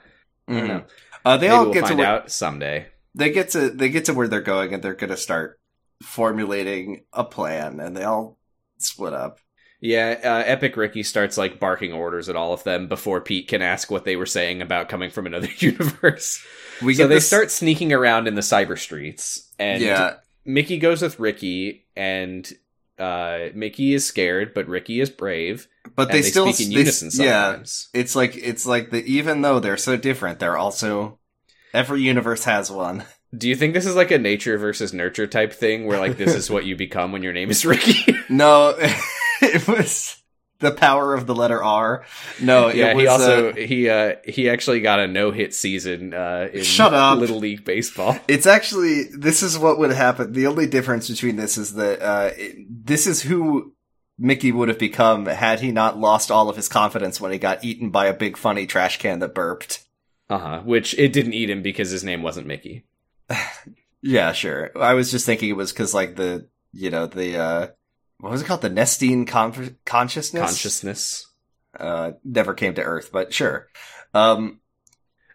[0.48, 0.68] I don't Mhm.
[0.68, 0.84] know.
[1.24, 2.88] Uh, they Maybe all we'll get to find where, out someday.
[3.14, 5.60] they get to they get to where they're going and they're going to start
[6.22, 8.38] formulating a plan and they all
[8.78, 9.40] split up.
[9.84, 13.64] Yeah, uh, Epic Ricky starts like barking orders at all of them before Pete can
[13.64, 16.46] ask what they were saying about coming from another universe.
[16.84, 20.16] We so they this- start sneaking around in the cyber streets, and yeah,
[20.46, 22.48] Mickey goes with Ricky, and
[23.02, 25.68] uh, Mickey is scared, but Ricky is brave.
[25.96, 27.58] but and they, still speak in they- unison Yeah,
[27.94, 31.20] it's like it's like the even though they're so different, they're also
[31.74, 33.04] every universe has one.
[33.38, 36.36] Do you think this is like a nature versus nurture type thing, where like this
[36.36, 38.14] is what you become when your name is Ricky?
[38.30, 38.76] No,
[39.42, 40.21] it was
[40.62, 42.06] the power of the letter R.
[42.40, 45.54] No, it yeah, was he also uh, he uh he actually got a no hit
[45.54, 47.18] season uh in Shut up.
[47.20, 48.18] Little League Baseball.
[48.28, 50.32] It's actually this is what would happen.
[50.32, 53.74] The only difference between this is that uh, it, this is who
[54.18, 57.64] Mickey would have become had he not lost all of his confidence when he got
[57.64, 59.84] eaten by a big funny trash can that burped.
[60.30, 60.62] Uh huh.
[60.64, 62.86] Which it didn't eat him because his name wasn't Mickey.
[64.02, 64.72] Yeah, sure.
[64.76, 67.68] I was just thinking it was because like the you know the uh,
[68.22, 71.28] what was it called the Nestene con- consciousness Consciousness.
[71.80, 73.68] uh, never came to Earth, but sure.
[74.14, 74.60] Um,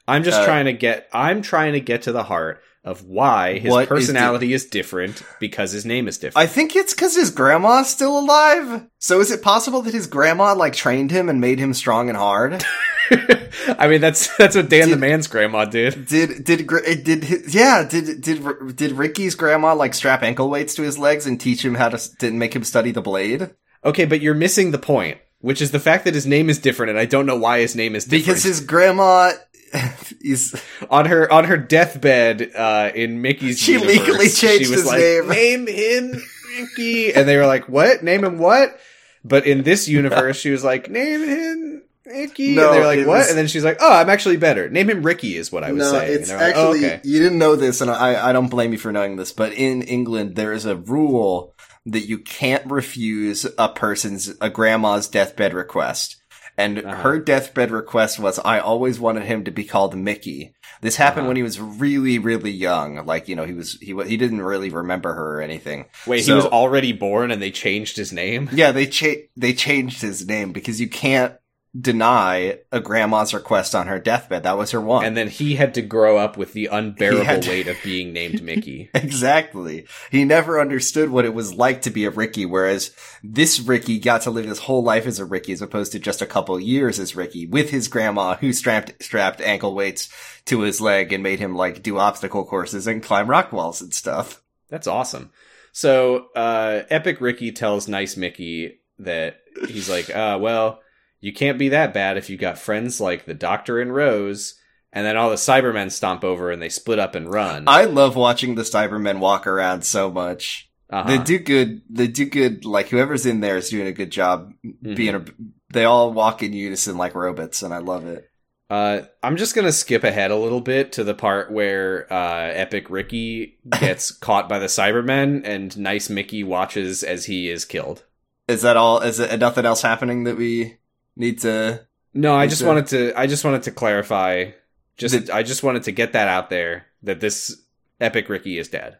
[0.09, 1.09] I'm just Uh, trying to get.
[1.13, 5.85] I'm trying to get to the heart of why his personality is, different because his
[5.85, 6.37] name is different.
[6.45, 8.87] I think it's because his grandma's still alive.
[9.01, 12.17] So is it possible that his grandma like trained him and made him strong and
[12.17, 12.65] hard?
[13.79, 16.07] I mean, that's that's what Dan the man's grandma did.
[16.07, 16.67] Did did
[17.05, 21.27] did his, yeah did did did Ricky's grandma like strap ankle weights to his legs
[21.27, 23.51] and teach him how to didn't make him study the blade
[23.87, 26.91] Okay, but you're missing the point, which is the fact that his name is different,
[26.91, 28.27] and I don't know why his name is different.
[28.27, 29.33] because his grandma
[30.21, 34.81] is on her on her deathbed uh, in Mickey's She universe, legally changed she was
[34.81, 35.29] his like, name.
[35.29, 36.23] Name him
[36.57, 38.03] Mickey, and they were like, "What?
[38.03, 38.77] Name him what?"
[39.25, 43.19] But in this universe, she was like, "Name him Mickey," No, and they're like, "What?"
[43.19, 44.69] was- and then she's like, "Oh, I'm actually better.
[44.71, 46.15] Name him Ricky," is what I was no saying.
[46.15, 47.01] it's they like, "Oh, actually okay.
[47.05, 49.83] you didn't know this and I I don't blame you for knowing this but in
[49.83, 56.17] England there is a rule that you can't refuse a person's a grandma's deathbed request.
[56.59, 56.97] And Uh-huh.
[57.03, 60.55] her deathbed request was, I always wanted him to be called Mickey.
[60.81, 61.29] This happened Uh-huh.
[61.29, 63.05] when he was really, really young.
[63.05, 65.85] Like, you know, he was, he, he didn't really remember her or anything.
[66.07, 68.49] Wait, So- he was already born, and they changed his name.
[68.55, 71.35] Yeah, they cha- they changed his name because you can't
[71.79, 74.45] deny a grandma's request on her deathbed.
[74.45, 75.05] That was her one.
[75.05, 78.43] And then he had to grow up with the unbearable to- weight of being named
[78.43, 78.91] Mickey.
[78.95, 79.87] Exactly.
[80.11, 84.23] He never understood what it was like to be a Ricky, whereas this Ricky got
[84.23, 86.99] to live his whole life as a Ricky as opposed to just a couple years
[86.99, 90.09] as Ricky with his grandma who strapped, strapped ankle weights
[90.47, 93.93] to his leg and made him like do obstacle courses and climb rock walls and
[93.95, 94.43] stuff.
[94.69, 95.31] That's awesome.
[95.73, 100.81] So, uh, Epic Ricky tells Nice Mickey that he's like, uh, well,
[101.21, 104.55] you can't be that bad if you got friends like the Doctor and Rose.
[104.93, 107.65] And then all the Cybermen stomp over and they split up and run.
[107.67, 110.71] I love watching the Cybermen walk around so much.
[110.89, 111.07] Uh-huh.
[111.09, 111.83] They do good.
[111.91, 112.65] They do good.
[112.65, 114.97] Like whoever's in there is doing a good job Mhm.
[114.97, 115.25] being a,
[115.71, 118.31] they all walk in unison like robots and I love it.
[118.71, 122.89] Uh, I'm just gonna skip ahead a little bit to the part where uh, Epic
[122.89, 128.03] Ricky gets caught by the Cybermen, and Nice Mickey watches as he is killed.
[128.49, 129.01] Is that all?
[129.03, 130.79] Is it nothing else happening that we
[131.17, 131.87] need to?
[132.15, 133.19] No, I just there- wanted to.
[133.19, 134.51] I just wanted to clarify.
[134.97, 137.61] Just Did- I just wanted to get that out there that this
[138.01, 138.97] Epic Ricky is dead.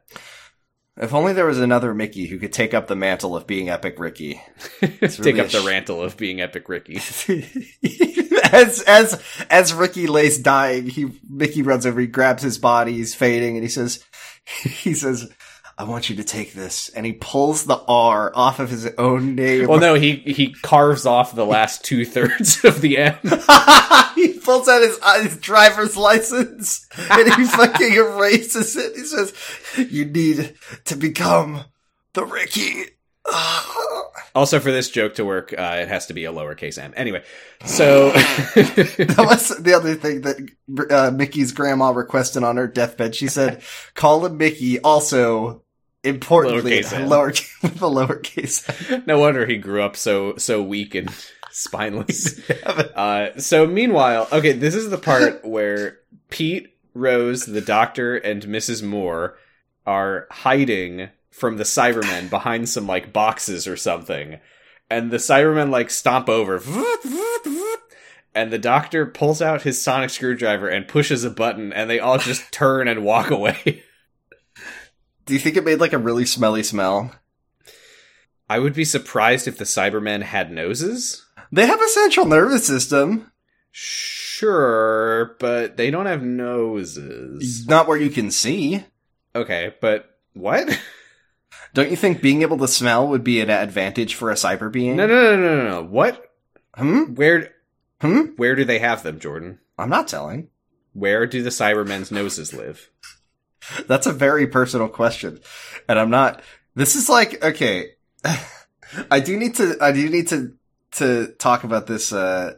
[0.99, 3.99] If only there was another Mickey who could take up the mantle of being Epic
[3.99, 4.41] Ricky.
[4.81, 6.97] Take really up a the sh- rantle of being Epic Ricky.
[8.53, 13.15] as as as Ricky lays dying, he Mickey runs over, he grabs his body, he's
[13.15, 14.03] fading, and he says,
[14.63, 15.31] he says,
[15.79, 19.35] "I want you to take this," and he pulls the R off of his own
[19.35, 19.67] name.
[19.69, 23.17] Well, no, he he carves off the last two thirds of the M.
[24.15, 28.97] he pulls out his, uh, his driver's license and he fucking erases it.
[28.97, 29.35] He says,
[29.77, 31.65] "You need to become
[32.15, 32.85] the Ricky."
[34.35, 36.93] Also, for this joke to work, uh, it has to be a lowercase m.
[36.95, 37.23] Anyway,
[37.65, 40.37] so that was the other thing that
[40.91, 43.15] uh, Mickey's grandma requested on her deathbed.
[43.15, 43.63] She said,
[43.95, 45.65] "Call him Mickey." Also,
[46.07, 47.27] Importantly, Lowercase lower
[47.63, 49.07] with a lowercase.
[49.07, 51.11] no wonder he grew up so so weak and
[51.51, 52.41] spineless.
[52.97, 55.99] Uh, so meanwhile, okay, this is the part where
[56.31, 58.83] Pete, Rose, the doctor, and Mrs.
[58.83, 59.37] Moore
[59.87, 64.41] are hiding from the Cybermen behind some like boxes or something,
[64.89, 66.63] and the Cybermen like stomp over,
[68.35, 72.19] and the doctor pulls out his sonic screwdriver and pushes a button, and they all
[72.19, 73.83] just turn and walk away.
[75.27, 77.13] Do you think it made like a really smelly smell?
[78.49, 81.27] I would be surprised if the Cybermen had noses.
[81.51, 83.33] They have a central nervous system.
[83.73, 87.67] Sure, but they don't have noses.
[87.67, 88.85] Not where you can see.
[89.35, 90.81] Okay, but what?
[91.75, 94.97] Don't you think being able to smell would be an advantage for a cyber being?
[94.97, 95.83] No, no, no, no, no, no.
[95.83, 96.33] What?
[96.75, 97.15] Hmm?
[97.15, 97.53] Where?
[98.01, 98.21] Hmm?
[98.37, 99.59] Where do they have them, Jordan?
[99.79, 100.49] I'm not telling.
[100.95, 102.91] Where do the Cybermen's noses live?
[103.87, 105.41] That's a very personal question.
[105.89, 106.43] And I'm not
[106.75, 107.93] this is like okay.
[109.11, 110.53] I do need to I do need to
[110.93, 112.55] to talk about this uh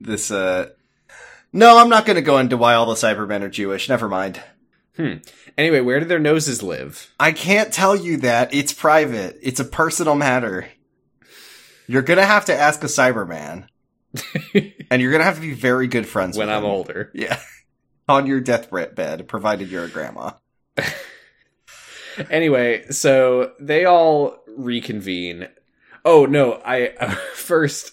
[0.00, 0.70] this uh
[1.52, 3.88] No, I'm not going to go into why all the Cybermen are Jewish.
[3.88, 4.42] Never mind.
[4.96, 5.16] Hmm.
[5.56, 7.12] Anyway, where do their noses live?
[7.18, 8.54] I can't tell you that.
[8.54, 9.38] It's private.
[9.42, 10.68] It's a personal matter.
[11.86, 13.66] You're going to have to ask a Cyberman.
[14.90, 16.70] and you're going to have to be very good friends when I'm him.
[16.70, 17.10] older.
[17.14, 17.38] Yeah.
[18.08, 20.32] On your deathbed, provided you're a grandma.
[22.30, 25.48] Anyway, so they all reconvene.
[26.04, 27.92] Oh no, I uh, first.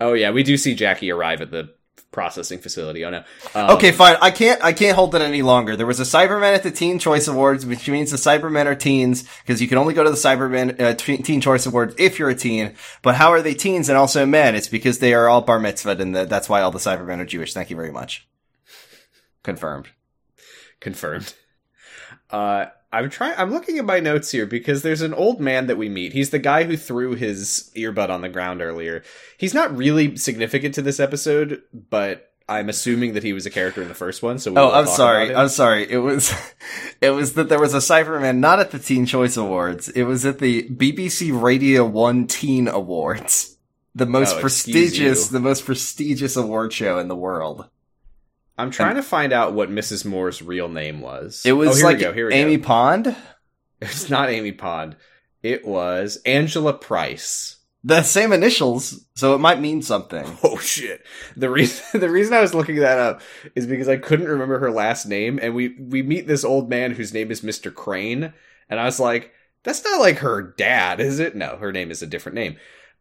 [0.00, 1.74] Oh yeah, we do see Jackie arrive at the
[2.12, 3.04] processing facility.
[3.04, 3.24] Oh no.
[3.54, 4.16] Um, Okay, fine.
[4.22, 4.62] I can't.
[4.62, 5.74] I can't hold it any longer.
[5.74, 9.24] There was a Cyberman at the Teen Choice Awards, which means the Cybermen are teens
[9.42, 12.36] because you can only go to the Cyberman uh, Teen Choice Awards if you're a
[12.36, 12.74] teen.
[13.02, 14.54] But how are they teens and also men?
[14.54, 17.26] It's because they are all bar mitzvahed, and the, that's why all the Cybermen are
[17.26, 17.54] Jewish.
[17.54, 18.28] Thank you very much.
[19.42, 19.88] Confirmed.
[20.78, 21.34] confirmed.
[22.32, 23.34] Uh, I'm trying.
[23.38, 26.12] I'm looking at my notes here because there's an old man that we meet.
[26.12, 29.02] He's the guy who threw his earbud on the ground earlier.
[29.38, 33.80] He's not really significant to this episode, but I'm assuming that he was a character
[33.80, 34.38] in the first one.
[34.38, 35.34] So Oh, I'm sorry.
[35.34, 35.90] I'm sorry.
[35.90, 36.34] It was,
[37.00, 39.88] it was that there was a Cyberman not at the Teen Choice Awards.
[39.88, 43.56] It was at the BBC Radio One Teen Awards,
[43.94, 47.68] the most Oh, prestigious, the most prestigious award show in the world.
[48.58, 50.04] I'm trying to find out what Mrs.
[50.04, 51.42] Moore's real name was.
[51.44, 52.12] It was oh, here like we go.
[52.12, 52.64] Here we Amy go.
[52.64, 53.16] Pond.
[53.80, 54.94] It's not Amy Pond.
[55.42, 57.56] It was Angela Price.
[57.84, 60.24] The same initials, so it might mean something.
[60.44, 61.04] Oh shit!
[61.36, 63.22] The reason the reason I was looking that up
[63.56, 66.92] is because I couldn't remember her last name, and we we meet this old man
[66.92, 67.74] whose name is Mr.
[67.74, 68.32] Crane,
[68.68, 69.32] and I was like,
[69.64, 72.56] "That's not like her dad, is it?" No, her name is a different name.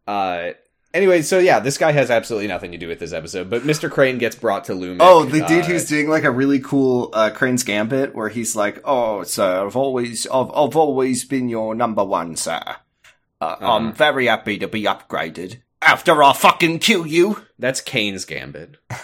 [0.07, 0.51] Uh,
[0.93, 3.89] anyway, so yeah, this guy has absolutely nothing to do with this episode, but Mr.
[3.89, 4.97] Crane gets brought to Lumic.
[4.99, 8.55] Oh, the dude uh, who's doing like a really cool uh, Crane's Gambit, where he's
[8.55, 12.61] like, "Oh, sir, I've always, I've, I've always been your number one, sir.
[13.39, 13.91] Uh, I'm Uh-huh.
[13.95, 18.77] very happy to be upgraded after I fucking kill you." that's Kane's Gambit.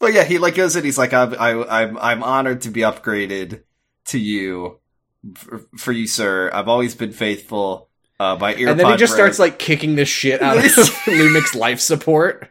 [0.00, 0.82] But yeah, he like goes in.
[0.84, 3.62] He's like, "I'm, I, I'm, I'm honored to be upgraded
[4.06, 4.80] to you,
[5.36, 6.50] for, for you, sir.
[6.52, 7.88] I've always been faithful."
[8.22, 10.62] Uh, by earpod and then he just break." starts like kicking the shit out of
[11.06, 12.48] Lumic's life support.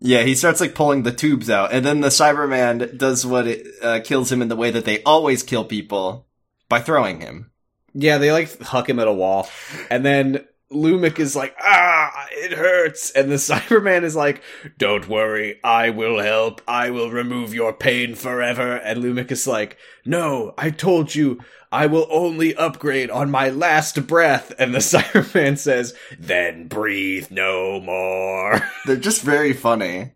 [0.00, 3.66] Yeah, he starts like pulling the tubes out, and then the Cyberman does what it
[3.82, 6.26] uh, kills him in the way that they always kill people
[6.68, 7.50] by throwing him.
[7.94, 9.48] Yeah, they like huck him at a wall,
[9.90, 14.42] and then Lumic is like, "Ah, it hurts," and the Cyberman is like,
[14.76, 16.60] "Don't worry, I will help.
[16.68, 21.38] I will remove your pain forever." And Lumic is like, "No, I told you,
[21.72, 27.80] I will only upgrade on my last breath." And the Cyberman says, "Then breathe no
[27.80, 30.12] more." They're just very funny.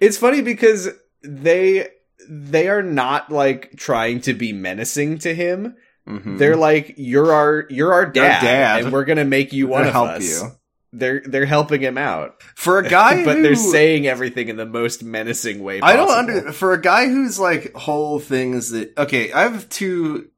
[0.00, 0.88] it's funny because
[1.22, 1.88] they
[2.28, 5.76] they are not like trying to be menacing to him.
[6.08, 6.38] Mhm.
[6.38, 8.84] They're like, "You're our, you're our dad, dad.
[8.84, 10.50] and we're gonna make you one of help us." you.
[10.92, 14.64] They're they're helping him out, for a guy, but who, they're saying everything in the
[14.66, 15.80] most menacing way.
[15.80, 19.32] I don't under for a guy whose like whole thing is that okay.
[19.32, 20.28] I have two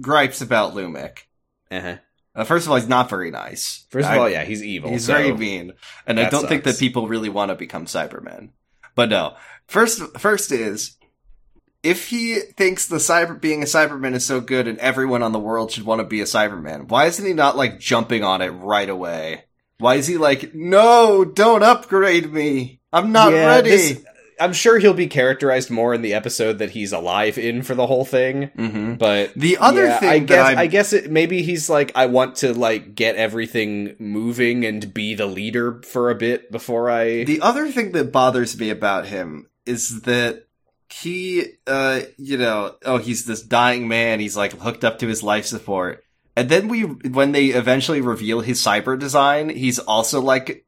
[0.00, 1.18] gripes about Lumic.
[1.70, 1.96] Uh-huh.
[2.34, 3.86] Uh, first of all, he's not very nice.
[3.90, 4.90] First of I- all, yeah, he's evil.
[4.90, 5.72] He's so- very mean,
[6.06, 8.50] and I don't think that people really want to become Cybermen.
[8.94, 9.36] But no,
[9.66, 10.96] first, first is
[11.82, 15.38] if he thinks the cyber being a Cyberman is so good, and everyone on the
[15.38, 18.48] world should want to be a Cyberman, why isn't he not like jumping on it
[18.48, 19.44] right away?
[19.78, 23.70] Why is he like, no, don't upgrade me, I'm not Yeah, ready?
[23.70, 24.04] this-
[24.38, 27.86] I'm sure he'll be characterized more in the episode that he's alive in for the
[27.86, 28.50] whole thing.
[28.56, 31.92] hmm But The other yeah, thing I guess I'm- I guess it maybe he's like
[31.94, 36.90] I want to like get everything moving and be the leader for a bit before
[36.90, 40.44] I The other thing that bothers me about him is that
[40.92, 44.20] he, uh, you know, oh, he's this dying man.
[44.20, 46.04] He's like hooked up to his life support.
[46.36, 50.65] And then we, when they eventually reveal his cyber design, he's also like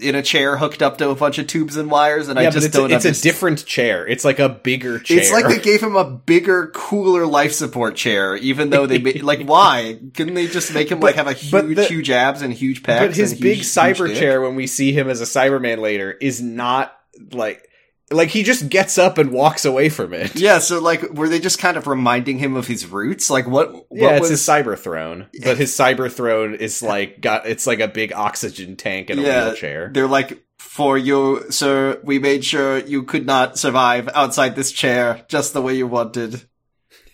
[0.00, 2.28] in a chair hooked up to a bunch of tubes and wires.
[2.28, 4.04] And I just it's, don't a, it's a different chair.
[4.06, 5.18] It's like a bigger chair.
[5.18, 9.22] It's like they gave him a bigger, cooler life support chair, even though they made,
[9.22, 9.98] like, why?
[10.14, 12.98] Couldn't they just make him, like, have a huge, the- huge abs and huge pecs?
[12.98, 16.10] but his big huge- cyber huge chair when we see him as a Cyberman later
[16.10, 16.92] is not
[17.32, 17.69] like
[18.10, 20.34] like he just gets up and walks away from it.
[20.34, 23.30] Yeah, so, like, were they just kind of reminding him of his roots?
[23.30, 27.20] Like, what, what Yeah, it's was, his cyber throne, but his cyber throne is like
[27.20, 29.44] got it's like a big oxygen tank and a Yeah.
[29.46, 29.90] wheelchair.
[29.92, 35.24] they're like, for you, sir, we made sure you could not survive outside this chair
[35.28, 36.42] just the way you wanted.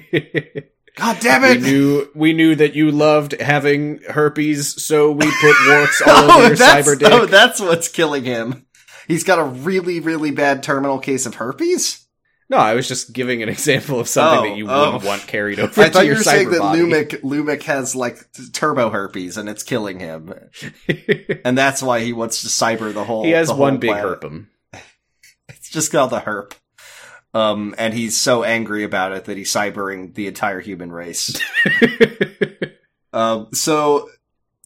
[0.97, 1.61] God damn it!
[1.61, 6.31] we knew we knew that you loved having herpes, so we put warts all over
[6.31, 7.07] oh, your that's, cyber dick.
[7.11, 8.65] oh, that's what's killing him.
[9.11, 12.05] He's got a really, really bad terminal case of herpes?
[12.49, 14.85] no, I was just giving an example of something Oh, that you oh.
[14.85, 16.81] wouldn't want carried over I thought you your were saying that body.
[16.81, 18.19] Lumic, Lumic has, like,
[18.53, 20.33] turbo herpes and it's killing him.
[21.45, 24.09] And that's why he wants to cyber the whole he has one big planet.
[24.21, 24.49] herpum.
[25.49, 26.53] It's just called the herp.
[27.33, 31.39] Um, and he's so angry about it that he's cybering the entire human race.
[33.13, 34.09] um, so,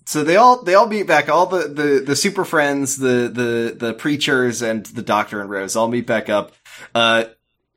[0.05, 3.75] so they all, they all meet back, all the, the, the super friends, the, the,
[3.77, 6.53] the preachers and the doctor and Rose all meet back up.
[6.93, 7.25] Uh,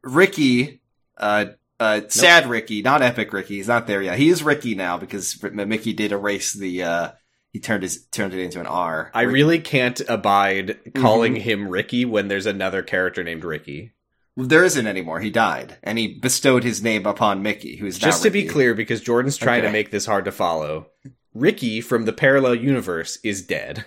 [0.02, 0.80] Ricky,
[1.16, 1.46] uh,
[1.80, 3.56] uh, sad Ricky, not epic Ricky.
[3.56, 4.18] He's not there yet.
[4.18, 7.10] He is Ricky now because Mickey did erase the, uh,
[7.52, 9.10] he turned his, turned it into an R.
[9.14, 11.42] I Rick- really can't abide calling Mm-hmm.
[11.42, 13.92] him Ricky when there's another character named Ricky.
[14.36, 15.20] there isn't anymore.
[15.20, 19.00] He died and he bestowed his name upon Mickey, who's Just to be clear, because
[19.00, 20.86] Jordan's trying to make this hard to follow,
[21.34, 23.84] Ricky from the parallel universe is dead.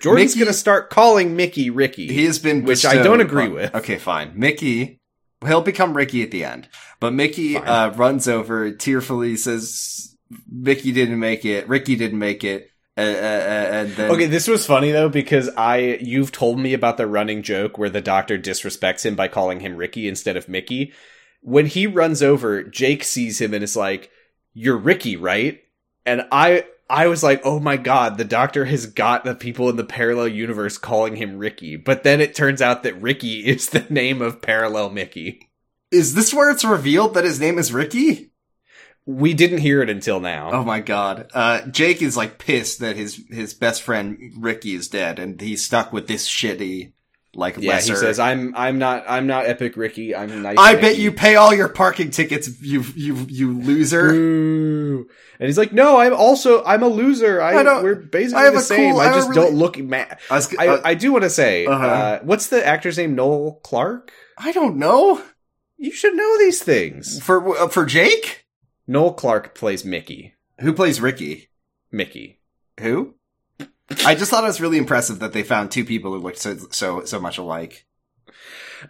[0.00, 2.06] Jordan's Mickey- going to start calling Mickey Ricky.
[2.08, 3.74] He has been, Which I don't agree upon- with.
[3.74, 4.32] Okay, fine.
[4.34, 5.00] Mickey,
[5.44, 6.68] he'll become Ricky at the end,
[7.00, 10.16] but Mickey uh, runs over, tearfully says,
[10.50, 11.68] "Mickey didn't make it.
[11.68, 13.08] Ricky didn't make it." Uh, uh, uh,
[13.72, 17.42] and then Okay, this was funny though because I you've told me about the running
[17.42, 20.92] joke where the doctor disrespects him by calling him Ricky instead of Mickey.
[21.42, 24.10] When he runs over, Jake sees him and is like,
[24.54, 25.60] "You're Ricky, right?"
[26.06, 29.76] And I I was like, "Oh my god, the doctor has got the people in
[29.76, 33.86] the parallel universe calling him Ricky." But then it turns out that Ricky is the
[33.88, 35.50] name of parallel Mickey.
[35.90, 38.30] is this where it's revealed that his name is Ricky?
[39.06, 40.50] We didn't hear it until now.
[40.52, 41.30] Oh my god.
[41.34, 45.64] Uh, Jake is like pissed that his his best friend Ricky is dead, and he's
[45.64, 46.92] stuck with this shitty
[47.36, 47.92] like yeah, lesser.
[47.94, 50.14] he says, "I'm I'm not I'm not epic Ricky.
[50.14, 54.10] I'm nice." I bet you pay all your parking tickets, you you you loser.
[54.12, 55.08] Boo.
[55.40, 57.40] And he's like, "No, I'm also I'm a loser.
[57.42, 58.92] I, I don't- we're basically the same.
[58.92, 61.24] cool- I I just really- don't look mad." I, was, I, uh, I do want
[61.24, 61.84] to say, Uh-huh.
[61.86, 63.14] uh, what's the actor's name?
[63.14, 64.12] Noel Clarke.
[64.38, 65.20] I don't know
[65.76, 67.20] You should know these things.
[67.20, 68.46] for uh, for Jake.
[68.86, 70.34] Noel Clarke plays Mickey.
[70.60, 71.48] Who plays Ricky?
[71.90, 72.40] Mickey.
[72.80, 73.14] Who?
[74.04, 76.56] I just thought it was really impressive that they found two people who looked so
[76.70, 77.86] so so much alike.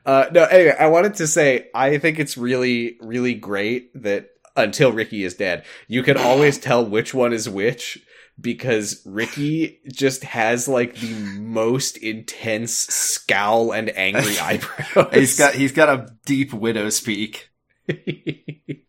[0.04, 4.92] Uh, no, anyway, I wanted to say I think it's really, really great that until
[4.92, 7.98] Ricky is dead, you can always tell which one is which
[8.40, 15.12] because Ricky just has like the most intense scowl and angry eyebrows.
[15.12, 17.50] He's got he's got a deep widow speak.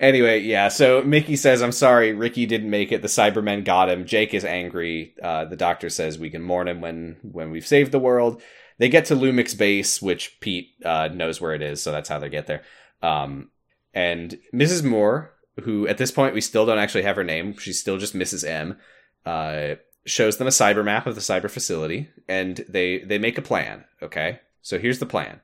[0.00, 0.68] anyway, yeah.
[0.68, 3.02] So Mickey says, "I'm sorry, Ricky didn't make it.
[3.02, 5.14] The Cybermen got him." Jake is angry.
[5.22, 8.42] Uh, the doctor says we can mourn him when when we've saved the world.
[8.78, 12.18] They get to Lumic's base, which Pete uh, knows where it is, so that's how
[12.18, 12.62] they get there.
[13.02, 13.50] Um,
[13.94, 14.84] and Mrs.
[14.84, 15.32] Moore,
[15.62, 18.46] who at this point we still don't actually have her name, she's still just Mrs.
[18.46, 18.76] M.
[19.24, 23.42] Uh, shows them a cyber map of the cyber facility, and they they make a
[23.42, 23.84] plan.
[24.02, 25.40] Okay, so here's the plan.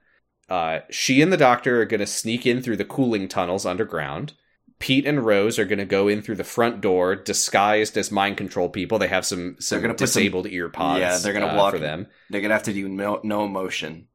[0.52, 4.34] Uh, she and the doctor are going to sneak in through the cooling tunnels underground.
[4.78, 8.36] Pete and Rose are going to go in through the front door, disguised as mind
[8.36, 8.98] control people.
[8.98, 11.00] They have some some gonna put some- disabled ear pods.
[11.00, 14.08] Yeah, they're gonna uh, walk- for them They're gonna have to do no, no emotion.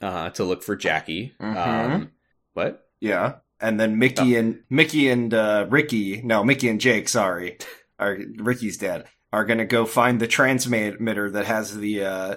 [0.00, 1.34] uh, to look for Jackie.
[1.40, 1.56] Mhm.
[1.94, 2.10] Um,
[2.54, 2.88] what?
[3.00, 7.58] Yeah, and then Mickey and Mickey and uh, Ricky, no, Mickey and Jake, sorry,
[8.00, 12.36] are Ricky's dad are gonna go find the transmitter that has the uh,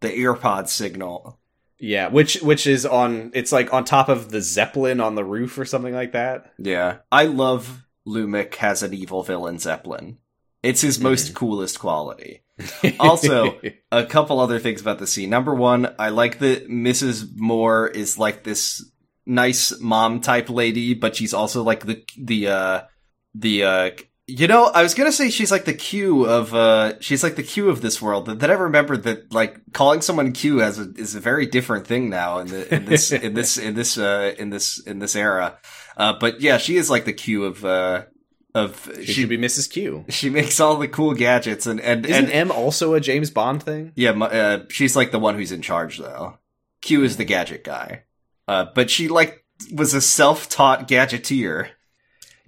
[0.00, 1.40] the earpod signal.
[1.80, 3.30] Yeah, which which is on.
[3.34, 6.52] It's like on top of the zeppelin on the roof or something like that.
[6.58, 10.18] Yeah, I love Lumic has an evil villain Zeppelin.
[10.62, 12.42] It's his most coolest quality.
[12.98, 13.60] Also-
[13.92, 15.30] a couple other things about the scene.
[15.30, 17.28] Number one, I like that Mrs.
[17.36, 18.84] Moore is like this
[19.24, 22.80] nice mom type lady, but she's also like the the uh
[23.34, 23.90] the uh
[24.30, 27.42] You know, I was gonna say she's like the Q of uh she's like the
[27.42, 28.26] Q of this world.
[28.26, 32.10] Then I remembered that like calling someone Q as a, is a very different thing
[32.10, 35.56] now in, the, in this in this in this uh in this in this era.
[35.96, 38.04] Uh, but yeah, she is like the Q of uh
[38.54, 39.70] of She, should be Mrs.
[39.70, 40.04] Q.
[40.10, 43.62] she makes all the cool gadgets and and Isn't and M also a James Bond
[43.62, 43.92] thing?
[43.96, 46.38] yeah, uh, she's like the one who's in charge though.
[46.82, 48.04] Q is the gadget guy.
[48.46, 51.70] Uh, but she like was a self-taught gadgeteer.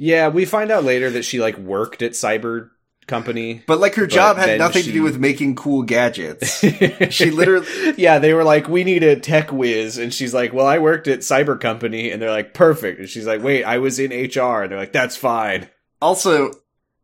[0.02, 2.70] Yeah, we find out later that she like worked at Cyber
[3.06, 3.62] Company.
[3.66, 6.60] But like her job had nothing she- to do with making cool gadgets.
[7.10, 10.66] she literally yeah, they were like, "We need a tech whiz," and she's like, "Well,
[10.66, 13.98] I worked at Cyber Company," and they're like, "Perfect," and she's like, "Wait, I was
[13.98, 15.68] in HR," and they're like, "That's fine."
[16.00, 16.50] also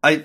[0.02, 0.24] I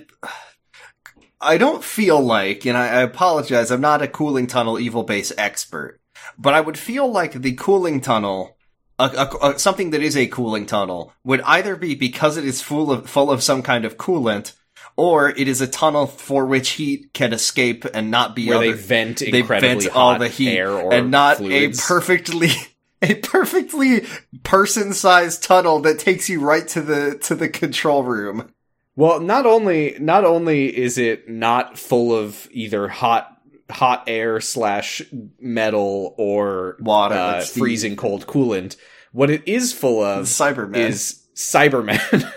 [1.39, 5.31] I don't feel like, and I, I apologize, I'm not a cooling tunnel evil base
[5.37, 5.99] expert,
[6.37, 8.57] but I would feel like the cooling tunnel,
[9.05, 12.91] a, a, something that is a cooling tunnel, would either be because it is full
[12.91, 14.53] of full of some kind of coolant,
[14.95, 18.71] or it is a tunnel for which heat can escape and not be Where other,
[18.71, 21.79] they vent they incredibly vent all the heat and not fluids.
[21.79, 22.49] a perfectly
[23.01, 24.05] a perfectly
[24.43, 28.51] person-sized tunnel that takes you right to the to the control room.
[28.95, 33.31] Well, not only not only is it not full of either hot
[33.71, 35.01] hot air slash
[35.39, 38.75] metal or Water, uh, freezing cold coolant,
[39.11, 40.75] what it is full of Cybermen.
[40.77, 41.99] is Cybermen.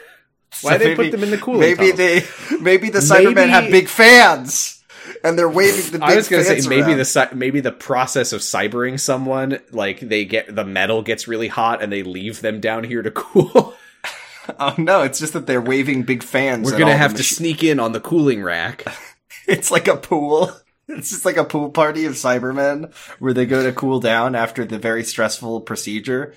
[0.63, 1.97] Why So they maybe- put them in the cooling Maybe tunnels?
[2.51, 4.83] they maybe the Cybermen Maybe- have big fans
[5.23, 6.13] and they're waving the big fans.
[6.13, 6.99] I was gonna say maybe around.
[6.99, 11.83] the maybe the process of cybering someone, like they get the metal gets really hot
[11.83, 13.75] and they leave them down here to cool.
[14.61, 16.67] Oh no, it's just that they're waving big fans.
[16.71, 18.85] We're all the have to sneak in on the cooling rack.
[19.47, 20.51] It's like a pool.
[20.89, 24.65] It's just like a pool party of Cybermen where they go to cool down after
[24.65, 26.35] the very stressful procedure.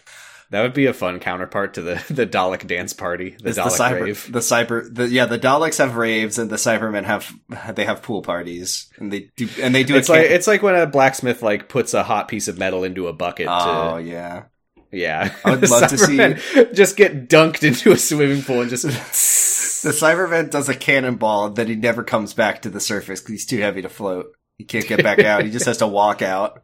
[0.50, 3.64] That would be a fun counterpart to the the Dalek dance party, the It's Dalek
[3.78, 4.32] the cyber, rave.
[4.32, 7.32] the cyber, the yeah, the Daleks have raves and the Cybermen have
[7.76, 10.62] they have pool parties and they do and they do It's like camp- it's like
[10.64, 13.48] when a blacksmith like puts a hot piece of metal into a bucket.
[13.50, 14.44] oh to, yeah,
[14.92, 18.84] yeah, I would love to see- just get dunked into a swimming pool and just.
[19.84, 23.46] the Cyberman does a cannonball then he never comes back to the surface because he's
[23.46, 24.28] too heavy to float.
[24.58, 25.44] He can't get back out.
[25.46, 26.64] He just has to walk out.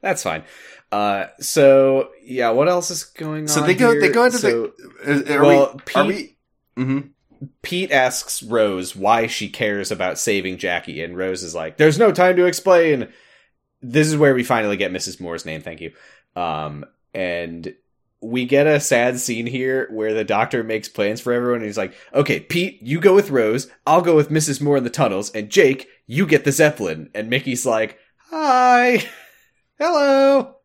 [0.00, 0.44] That's fine.
[0.92, 3.48] Uh, so yeah, what else is going on?
[3.48, 4.00] So they go- here?
[4.00, 4.72] they go into So
[5.04, 6.00] the- Are Well, we?
[6.00, 6.36] Are Pete-
[6.76, 6.82] we?
[6.84, 6.98] hmm
[7.62, 12.12] Pete asks Rose why she cares about saving Jackie, and Rose is like, "There's no
[12.12, 13.08] time to explain."
[13.80, 15.20] This is where we finally get Mrs.
[15.20, 15.62] Moore's name.
[15.62, 15.92] Thank you.
[16.36, 16.84] Um,
[17.14, 17.72] and
[18.20, 21.60] we get a sad scene here where the doctor makes plans for everyone.
[21.60, 23.68] And he's like, "Okay, Pete, you go with Rose.
[23.86, 24.60] I'll go with Mrs.
[24.60, 27.98] Moore in the tunnels, and Jake, you get the Zeppelin." And Mickey's like,
[28.30, 29.02] "Hi,
[29.78, 30.56] hello.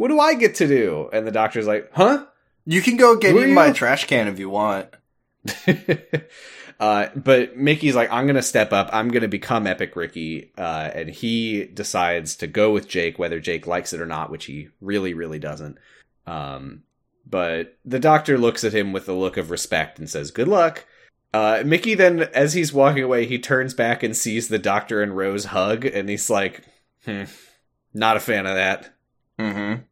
[0.00, 2.24] What do I get to do?" And the doctor's like, "Huh."
[2.64, 4.88] You can go get Who are in my trash can if you want.
[6.80, 8.88] uh, but Mickey's like, I'm gonna step up.
[8.94, 13.66] I'm gonna become Epic Ricky, uh, and he decides to go with Jake, whether Jake
[13.66, 15.76] likes it or not, which he really, really doesn't.
[16.26, 16.84] Um,
[17.28, 20.86] but the doctor looks at him with a look of respect and says, "Good luck."
[21.34, 25.14] Uh, Mickey then, as he's walking away, he turns back and sees the doctor and
[25.14, 26.62] Rose hug, and he's like,
[27.04, 27.24] hmm,
[27.92, 28.94] "Not a fan of that."
[29.38, 29.82] Mm-hmm.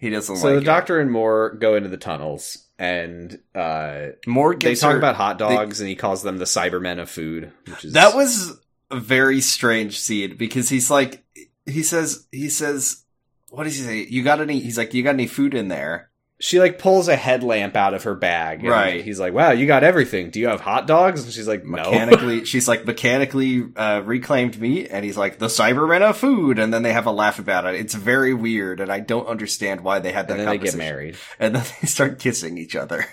[0.00, 0.42] He doesn't like.
[0.42, 0.64] So like the it.
[0.64, 5.38] doctor and Moore go into the tunnels, and uh, More they talk her- about hot
[5.38, 8.58] dogs and he calls them the cybermen of food which is That was
[8.90, 11.24] a very strange scene because he's like,
[11.66, 13.04] he says, he says,
[13.48, 14.06] what does he say?
[14.10, 14.58] You got any?
[14.58, 16.10] He's like, you got any food in there?
[16.44, 19.02] She like pulls a headlamp out of her bag and Right.
[19.02, 21.90] he's like wow you got everything do you have hot dogs and she's like no
[21.90, 26.72] Mechanically, she's like mechanically uh, reclaimed meat, and he's like the Cybermen of food, and
[26.72, 27.76] then they have a laugh about it.
[27.76, 30.38] It's very weird, and I don't understand why they had that.
[30.38, 33.06] and then they get married and then they start kissing each other.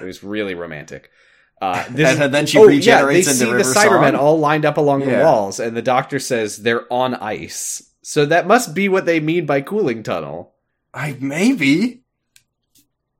[0.00, 1.10] it was really romantic
[1.62, 4.20] uh, this And is- then she oh, regenerates yeah, they into see the cybermen Song.
[4.20, 8.46] all lined up along the walls and the doctor says they're on ice so that
[8.46, 10.54] must be what they mean by cooling tunnel
[10.92, 12.03] I maybe,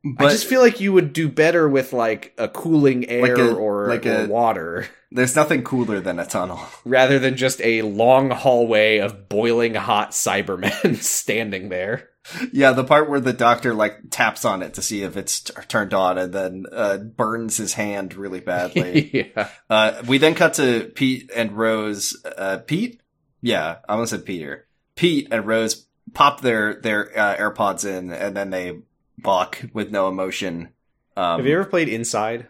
[0.05, 3.38] but i just feel like you would do better with like a cooling air Like
[3.38, 6.59] a- or, like or a- water there's nothing cooler than a tunnel.
[6.84, 12.09] rather than just a long hallway of boiling hot Cybermen standing there.
[12.52, 15.52] Yeah, the part where the doctor like taps on it to see if it's t-
[15.68, 19.30] turned on, and then uh, burns his hand really badly.
[19.36, 19.50] yeah.
[19.70, 22.16] uh, we then cut to Pete and Rose.
[22.24, 23.00] Uh, Pete,
[23.40, 24.66] yeah, I almost said Peter.
[24.96, 28.78] Pete and Rose pop their their uh, AirPods in, and then they
[29.18, 30.70] balk with no emotion.
[31.16, 32.48] Um, Have you ever played Inside?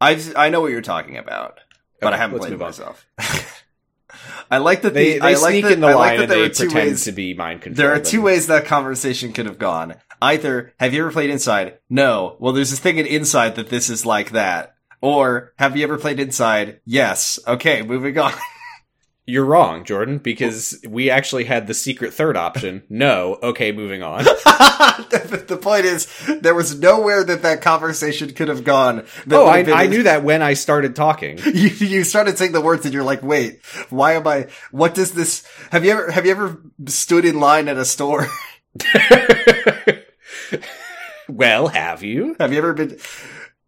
[0.00, 1.60] I I know what you're talking about,
[2.00, 3.06] but Okay, I haven't played it myself.
[4.50, 6.28] I like that They, the, they I like sneak that, in the I like line
[6.28, 7.04] that and they pretend ways.
[7.04, 7.76] to be mind controlled.
[7.76, 9.94] There are two ways that conversation could have gone.
[10.22, 11.78] Either, have you ever played Inside?
[11.90, 12.36] No.
[12.38, 14.74] Well, there's this thing in Inside that this is like that.
[15.00, 16.80] Or have you ever played Inside?
[16.84, 17.38] Yes.
[17.46, 18.32] Okay, moving on.
[19.26, 22.82] You're wrong, Jordan, because we actually had the secret third option.
[22.94, 23.38] No.
[23.42, 24.24] Okay, moving on.
[24.24, 26.06] the, point is,
[26.40, 29.04] there was nowhere that that conversation could have gone.
[29.30, 31.38] Oh, I, I knew that when I started talking.
[31.54, 35.12] You, you started saying the words and you're like, wait, why am I, what does
[35.12, 38.26] this, have you ever, have you ever stood in line at a store?
[41.28, 42.36] well, have you?
[42.40, 42.98] have you ever been,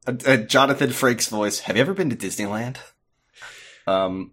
[0.06, 2.76] uh, uh, Jonathan Frakes voice, have you ever been to Disneyland?
[3.86, 4.32] Um,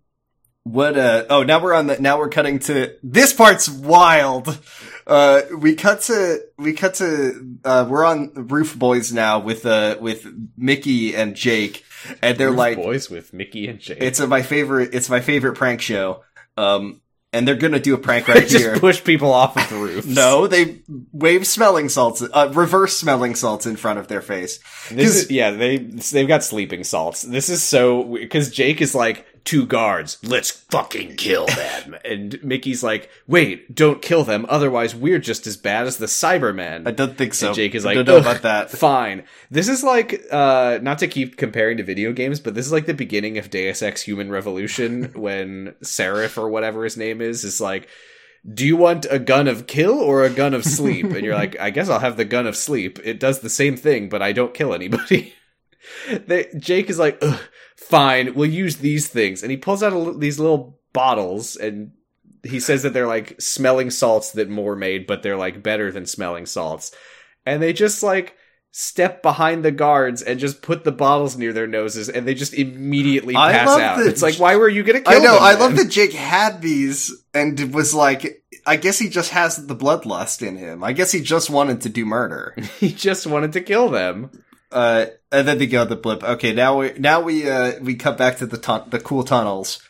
[0.63, 4.57] what, uh, oh, now we're on the, now we're cutting to, this part's wild.
[5.05, 9.97] Uh, we cut to, we cut to, uh, we're on Roof Boys now with, uh,
[9.99, 10.25] with
[10.57, 11.83] Mickey and Jake,
[12.21, 13.97] and they're Roof like, boys with Mickey and Jake.
[14.01, 16.23] it's a, my favorite, it's my favorite prank show.
[16.55, 17.01] Um,
[17.33, 18.79] and they're gonna do a prank right just here.
[18.79, 20.05] push people off of the roof.
[20.05, 24.59] No, they wave smelling salts, uh, reverse smelling salts in front of their face.
[24.89, 27.23] This is, yeah, they they've got sleeping salts.
[27.23, 30.17] This is so because Jake is like two guards.
[30.23, 34.45] Let's fucking kill them, and Mickey's like, wait, don't kill them.
[34.49, 36.87] Otherwise, we're just as bad as the Cybermen.
[36.87, 37.47] I don't think so.
[37.47, 38.71] And Jake is I like, don't know about that.
[38.71, 39.23] Fine.
[39.49, 42.85] This is like, uh, not to keep comparing to video games, but this is like
[42.85, 47.59] the beginning of Deus Ex Human Revolution when Seraph or whatever his name is is
[47.61, 47.87] like,
[48.51, 51.05] do you want a gun of kill or a gun of sleep?
[51.05, 52.99] And you're like, I guess I'll have the gun of sleep.
[53.03, 55.33] It does the same thing, but I don't kill anybody.
[56.27, 57.39] They, Jake is like, Ugh,
[57.75, 59.41] fine, we'll use these things.
[59.43, 61.91] And he pulls out a, these little bottles and
[62.43, 66.05] he says that they're like smelling salts that Moore made, but they're like better than
[66.05, 66.91] smelling salts.
[67.45, 68.35] And they just like
[68.71, 72.53] step behind the guards and just put the bottles near their noses and they just
[72.55, 73.97] immediately I pass love out.
[73.97, 75.33] that- It's like, why were you gonna kill I know.
[75.35, 75.59] them I then?
[75.61, 80.45] love that Jake had these and was like, I guess he just has the bloodlust
[80.45, 80.83] in him.
[80.83, 82.55] I guess he just wanted to do murder.
[82.79, 84.31] he just wanted to kill them.
[84.73, 86.23] Uh, and then they go the blip.
[86.23, 89.81] Okay, now we now we uh we cut back to the tun- the cool tunnels.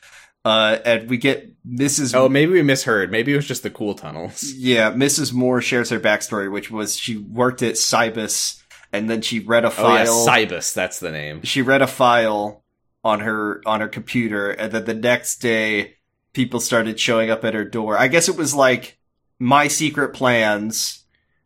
[0.46, 2.14] Uh, and we get Mrs.
[2.14, 3.10] Oh, maybe we misheard.
[3.10, 4.44] Maybe it was just the cool tunnels.
[4.44, 5.32] Yeah, Mrs.
[5.32, 8.62] Moore shares her backstory, which was she worked at Cybus,
[8.92, 10.28] and then she read a Oh yeah, file.
[10.28, 11.44] Cybus, that's the name.
[11.44, 12.62] she read a file
[13.06, 15.96] on her on her computer, and then the next day,
[16.34, 17.98] people started showing up at her door.
[17.98, 18.98] I guess it was like
[19.40, 21.03] my secret plans.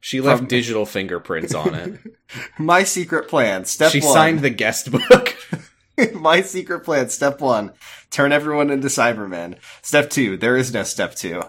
[0.08, 2.00] She left From- digital fingerprints on it.
[2.58, 3.66] My secret plan.
[3.66, 4.08] Step she one.
[4.08, 5.36] She signed the guest book.
[6.14, 7.10] my secret plan.
[7.10, 7.74] Step one:
[8.10, 9.58] turn everyone into Cybermen.
[9.82, 11.42] Step two: there is no step two.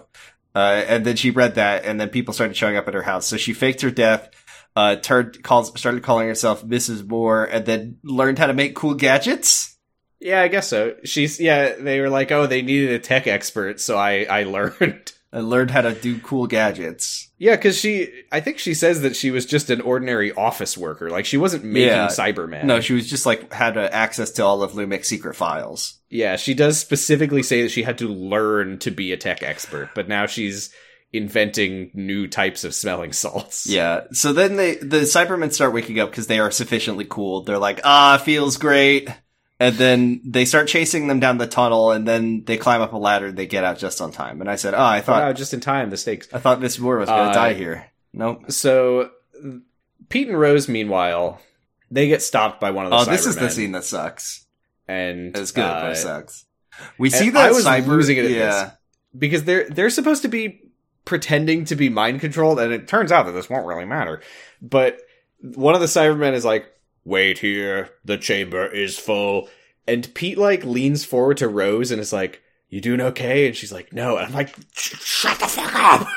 [0.53, 3.27] Uh, and then she read that, and then people started showing up at her house.
[3.27, 4.29] So she faked her death,
[4.75, 7.07] uh, turned calls, started calling herself Mrs.
[7.07, 9.77] Moore, and then learned how to make cool gadgets.
[10.19, 10.97] yeah, I guess so.
[11.05, 11.75] She's yeah.
[11.79, 15.13] They were like, oh, they needed a tech expert, so I I learned.
[15.31, 17.29] And learned how to do cool gadgets.
[17.37, 21.11] Yeah, because she, I think she says that she was just an ordinary office worker.
[21.11, 22.07] Like she wasn't making Yeah.
[22.07, 22.63] Cyberman.
[22.63, 25.99] No, she was just like had uh, access to all of Lumic's secret files.
[26.09, 29.91] yeah, she does specifically say that she had to learn to be a tech expert,
[29.93, 30.73] but now she's
[31.13, 33.67] inventing new types of smelling salts.
[33.67, 34.01] Yeah.
[34.11, 37.43] So then they the Cybermen start waking up because they are sufficiently cool.
[37.43, 39.09] They're like, ah, feels great.
[39.61, 42.97] And then they start chasing them down the tunnel, and then they climb up a
[42.97, 43.27] ladder.
[43.27, 44.39] and They get out just on time.
[44.39, 45.89] And I said, oh, I thought Wow, just in time.
[45.89, 46.29] The stakes.
[46.33, 47.85] I thought Miss Moore was going to Uh, die here.
[48.13, 48.51] Nope.
[48.51, 49.11] So,
[50.07, 51.41] Pete and Rose, meanwhile,
[51.91, 54.45] they get stopped by one of the Oh, this is the scene that sucks.
[54.87, 56.45] and It's good, but uh, it sucks.
[56.97, 57.87] We see that I was cyber.
[57.87, 58.63] losing it at yeah.
[58.63, 58.71] this.
[59.17, 60.61] because they're they're supposed to be
[61.03, 64.21] pretending to be mind controlled, and it turns out that this won't really matter.
[64.61, 64.99] But
[65.41, 66.65] one of the Cybermen is like,
[67.09, 69.49] "Wait here, the chamber is full,"
[69.87, 73.71] and Pete like leans forward to Rose and is like, "You doing okay?" And she's
[73.71, 76.07] like, "No," and I'm like, "Shut the fuck up."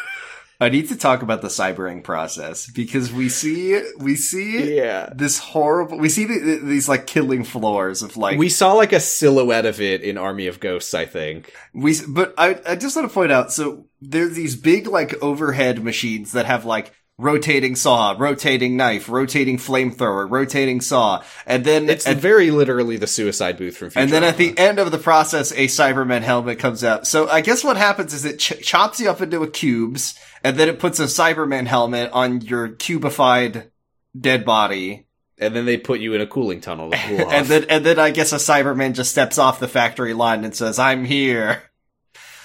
[0.60, 5.10] I need to talk about the cybering process because we see we see yeah.
[5.12, 5.98] this horrible.
[5.98, 9.80] We see the, these like killing floors of like we saw like a silhouette of
[9.80, 11.52] it in Army of Ghosts, I think.
[11.74, 15.82] We, but I, I just want to point out, so there's these big, like, overhead
[15.82, 16.92] machines that have, like,
[17.22, 23.56] rotating saw, rotating knife, rotating flamethrower, rotating saw, and then, It's very literally the suicide
[23.56, 24.02] booth from Futurama.
[24.02, 27.06] and then at the end of the process, a Cyberman helmet comes out.
[27.06, 30.56] So I guess what happens is it ch- chops you up into a cubes, and
[30.56, 33.70] then it puts a Cyberman helmet on your cubified
[34.18, 35.06] dead body.
[35.38, 37.32] and then they put you in a cooling tunnel to cool off.
[37.32, 40.54] And then, and then I guess a Cyberman just steps off the factory line and
[40.54, 41.62] says, I'm here.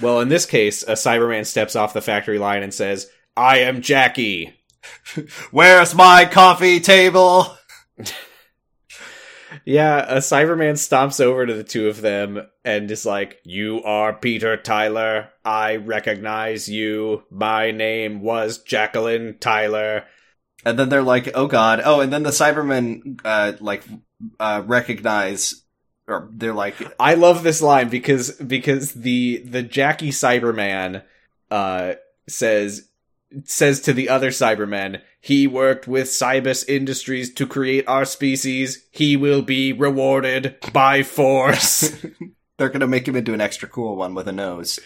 [0.01, 3.81] well, in this case, a Cyberman steps off the factory line and says, "I am
[3.81, 4.53] Jackie."
[5.51, 7.57] Where's my coffee table?
[9.65, 14.13] Yeah, a Cyberman stomps over to the two of them and is like, You are
[14.13, 15.29] Peter Tyler.
[15.43, 17.23] I recognize you.
[17.29, 20.05] My name was Jacqueline Tyler.
[20.65, 23.83] And then they're like, "Oh God!" Oh, and then the Cybermen, uh, like
[24.39, 25.63] uh, recognize,
[26.07, 31.03] or they're like, I love this line because because the the Jackie Cyberman
[31.51, 31.93] uh
[32.27, 32.89] says
[33.45, 38.87] says to the other Cybermen, he worked with Cybus Industries to create our species.
[38.91, 41.93] He will be rewarded by force.
[42.57, 44.79] they're gonna make him into an extra cool one with a nose.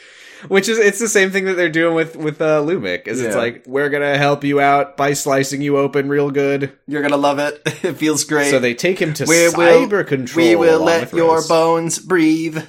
[0.48, 3.08] Which is it's the same thing that they're doing with with uh, Lumic.
[3.08, 6.76] Is it's like we're gonna help you out by slicing you open real good.
[6.88, 7.62] You're gonna love it.
[7.84, 8.50] It feels great.
[8.50, 10.48] So they take him to We will- cyber control.
[10.48, 12.64] we will let your bones breathe.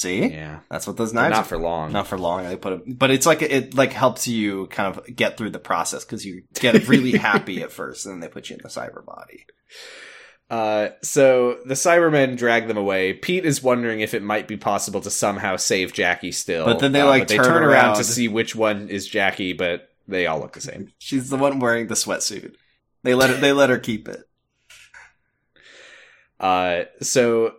[0.00, 1.32] See, Yeah, that's what those but knives.
[1.36, 1.92] not are for long.
[1.92, 2.44] Not for long.
[2.44, 5.58] They put it, but it's like it like helps you kind of get through the
[5.58, 8.70] process because you get really happy at first, and then they put you in the
[8.70, 9.44] cyber body.
[10.48, 13.12] Uh, so the Cybermen drag them away.
[13.12, 16.64] Pete is wondering if it might be possible to somehow save Jackie still.
[16.64, 17.96] But then they, Uh, like, they turn turn around around.
[17.98, 20.92] to see which one is Jackie, but they all look the same.
[20.98, 22.54] She's the one wearing the sweatsuit.
[23.04, 23.36] They let her.
[23.36, 24.24] They let her keep it.
[26.40, 27.54] Uh, so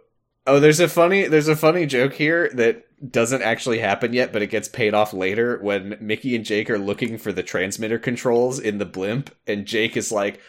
[0.48, 4.42] oh, there's a funny there's a funny joke here that doesn't actually happen yet, but
[4.42, 8.60] it gets paid off later when Mickey and Jake are looking for the transmitter controls
[8.60, 10.39] in the blimp, and Jake is like.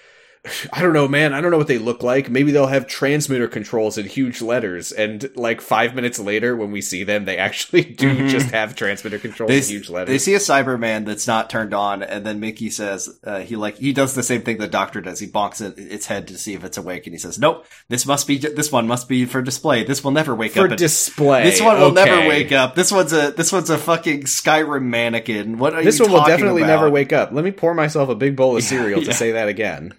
[0.73, 1.33] I don't know, man.
[1.35, 2.29] I don't know what they look like.
[2.29, 4.91] Maybe they'll have transmitter controls in huge letters.
[4.91, 8.29] And like five minutes later, when we see them, they actually do Mhm.
[8.29, 10.09] just have transmitter controls They, in huge letters.
[10.13, 13.77] they see a Cyberman that's not turned on, and then Mickey says uh, he like
[13.77, 15.21] he does the same thing the Doctor does.
[15.21, 18.05] He bonks it, its head to see if it's awake, and he says, "Nope, this
[18.05, 19.85] must be this one must be for display.
[19.85, 21.45] This will never wake for up." for display.
[21.45, 22.75] this one will never wake up.
[22.75, 25.59] This one's a this one's a fucking Skyrim mannequin.
[25.59, 26.75] What are This one will definitely about?
[26.75, 27.31] never wake up.
[27.33, 29.07] Let me pour myself a big bowl of Yeah, cereal yeah.
[29.07, 29.95] to say that again.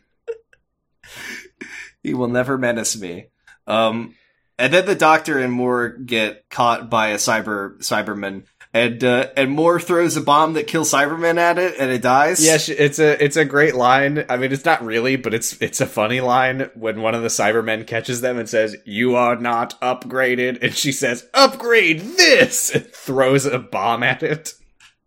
[2.04, 3.28] He will never menace me.
[3.66, 4.16] Um,
[4.60, 8.43] and then the Doctor and Moore get caught by a cyber Cyberman,
[8.74, 12.45] and uh, and Moore throws a bomb that kills Cyberman at it, and it dies.
[12.45, 14.26] Yeah, it's a it's a great line.
[14.30, 17.28] I mean, it's not really, but it's it's a funny line when one of the
[17.30, 22.86] Cybermen catches them and says, "You are not upgraded," and she says, "Upgrade this," and
[22.88, 24.54] throws a bomb at it.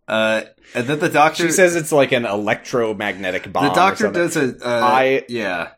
[0.07, 0.43] Uh,
[0.73, 3.67] and then the Doctor She says it's like an electromagnetic bomb.
[3.69, 4.55] the Doctor does a.
[4.65, 5.69] Uh, I- yeah.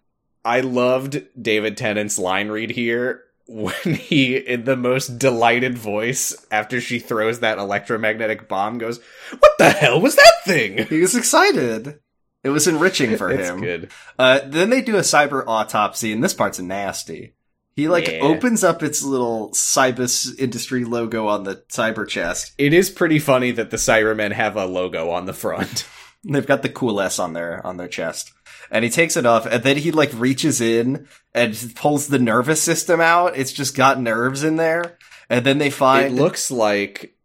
[0.49, 6.81] I loved David Tennant's line read here when he, in the most delighted voice, after
[6.81, 8.99] she throws that electromagnetic bomb, goes,
[9.37, 11.99] "What the hell was that thing?" He was excited.
[12.43, 13.59] It was enriching for it's him.
[13.61, 13.91] good.
[14.17, 17.33] Uh, then they do a cyber autopsy, and this part's nasty.
[17.75, 18.19] He like Yeah.
[18.21, 22.53] opens up its little Cybus Industry logo on the cyber chest.
[22.57, 25.85] It is pretty funny that the Cybermen have a logo on the front.
[26.23, 28.31] They've got the cool S on their on their chest,
[28.71, 32.61] and he takes it off, and then he like reaches in and pulls the nervous
[32.61, 33.37] system out.
[33.37, 34.97] It's just got nerves in there,
[35.29, 36.07] and then they find.
[36.17, 37.15] it looks like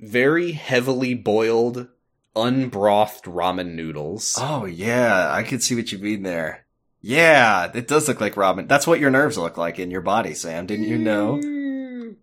[0.00, 1.88] very heavily boiled,
[2.36, 4.36] unbrothed ramen noodles.
[4.40, 6.64] Oh yeah, I can see what you mean there.
[7.00, 8.66] Yeah, it does look like Robin.
[8.66, 10.66] That's what your nerves look like in your body, Sam.
[10.66, 11.34] Didn't you know?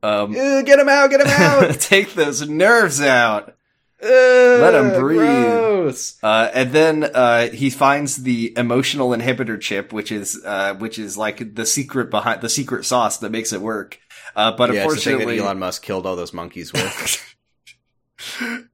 [0.03, 1.09] Um, Uh, get him out!
[1.09, 1.79] Get him out!
[1.79, 3.55] take those nerves out.
[4.01, 5.97] Let him breathe.
[6.21, 11.17] Uh, and then uh, he finds the emotional inhibitor chip, which is uh, which is
[11.17, 13.99] like the secret behind the secret sauce that makes it work.
[14.35, 17.35] Uh, but yeah, it's the thing unfortunately, that Elon Musk killed all those monkeys with.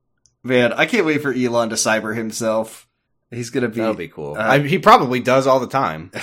[0.44, 2.88] man, I can't wait for Elon to cyber himself.
[3.30, 3.80] He's gonna be.
[3.80, 4.36] That'll be cool.
[4.36, 6.12] uh, I, he probably does all the time.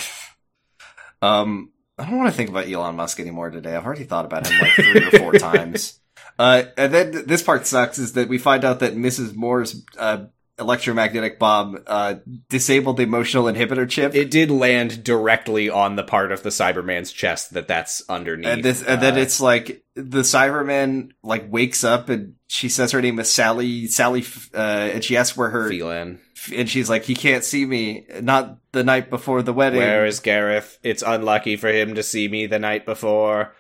[1.21, 3.75] Um, I don't want to think about Elon Musk anymore today.
[3.75, 5.99] I've already thought about him like three or four times.
[6.39, 9.35] Uh, and then th- this part sucks is that we find out that Mrs.
[9.35, 10.27] Moore's uh,
[10.59, 12.17] electromagnetic bomb uh,
[12.49, 14.15] disabled the emotional inhibitor chip.
[14.15, 18.47] It did land directly on the part of the Cyberman's chest that that's underneath.
[18.49, 22.93] and this, and then Uh, it's like the Cyberman like wakes up and she says
[22.93, 23.87] her name is Sally.
[23.87, 24.25] Sally,
[24.55, 26.21] uh, and she asks where her, Phelan.
[26.55, 28.07] and she's like, he can't see me.
[28.21, 29.81] Not the night before the wedding.
[29.81, 30.79] Where is Gareth?
[30.83, 33.55] It's unlucky for him to see me the night before.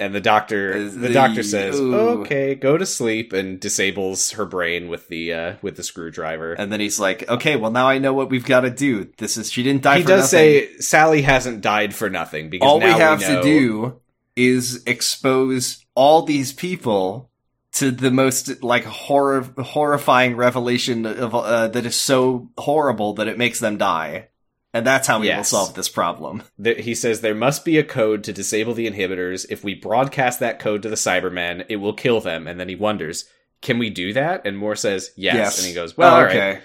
[0.00, 1.94] And the doctor, the the- doctor says, ooh.
[2.22, 6.52] "Okay, go to sleep," and disables her brain with the uh, with the screwdriver.
[6.52, 9.10] and then he's like, okay, well now I know what we've got to do.
[9.18, 9.98] This is she didn't die.
[9.98, 10.38] he does nothing.
[10.38, 14.00] say Sally hasn't died for nothing because all we have know- to do
[14.36, 17.28] is expose all these people
[17.72, 23.36] to the most like horror horrifying revelation of uh, that is so horrible that it
[23.36, 24.28] makes them die
[24.74, 28.22] and that's how we will solve this problem he says there must be a code
[28.24, 29.46] to disable the inhibitors.
[29.50, 32.46] If we broadcast that code to the Cybermen, it will kill them.
[32.46, 33.24] And then he wonders,
[33.62, 34.46] can we do that?
[34.46, 35.58] And Moore says, yes.
[35.58, 36.36] And he goes, well, Oh, all right.
[36.36, 36.60] okay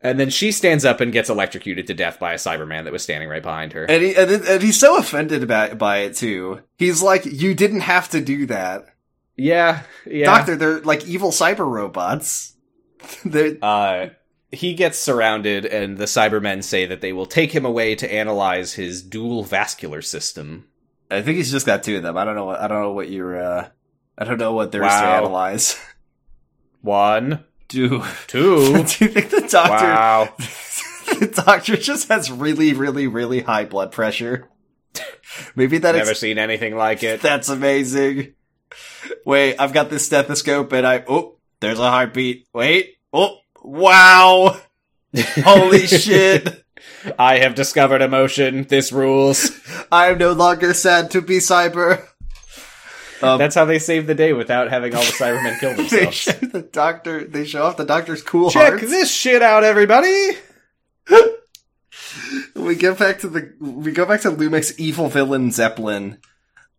[0.00, 3.02] And then she stands up and gets electrocuted to death by a Cyberman that was
[3.02, 3.84] standing right behind her.
[3.84, 7.80] and, he, and, and he's so offended about by it too he's like you didn't
[7.80, 8.86] have to do that
[9.36, 10.26] yeah, yeah.
[10.26, 12.54] doctor they're like evil cyber robots
[13.24, 14.08] they're Uh,
[14.50, 18.74] he gets surrounded, and the Cybermen say that they will take him away to analyze
[18.74, 20.66] his dual vascular system.
[21.10, 22.16] I think he's just got two of them.
[22.16, 22.46] I don't know.
[22.46, 23.40] What, I don't know what you're.
[23.42, 23.68] Uh,
[24.16, 25.16] I don't know what there is to Wow.
[25.18, 25.78] analyze.
[26.80, 28.72] One, Do two.
[28.84, 29.86] do you think the doctor?
[29.86, 30.34] wow.
[31.18, 34.48] the doctor just has really, really, really high blood pressure.
[35.54, 37.20] Maybe that Never seen anything like it.
[37.20, 38.34] that's amazing.
[39.24, 42.46] Wait, I've got this stethoscope and I oh, there's a heartbeat.
[42.52, 43.38] Wait, oh,
[43.68, 44.58] wow,
[45.16, 46.64] holy shit!
[47.18, 48.64] I have discovered emotion.
[48.68, 49.50] This rules.
[49.92, 52.04] I am no longer sad to be cyber.
[53.20, 56.24] Um, That's how they save the day without having all the Cybermen kill themselves.
[56.40, 57.24] the doctor.
[57.24, 58.90] They show off the doctor's cool Check hearts.
[58.90, 60.30] this shit out, everybody.
[62.54, 63.52] We get back to the.
[63.60, 66.18] We go back to Lumic's evil villain Zeppelin.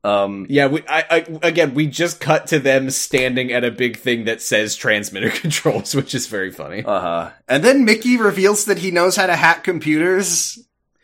[0.04, 3.98] Um, Yeah, we, I, I, again, we just cut to them standing at a big
[3.98, 6.84] thing that says transmitter controls, which is very funny.
[6.84, 7.32] Uh huh.
[7.48, 10.60] And then Mickey reveals that he knows how to hack computers.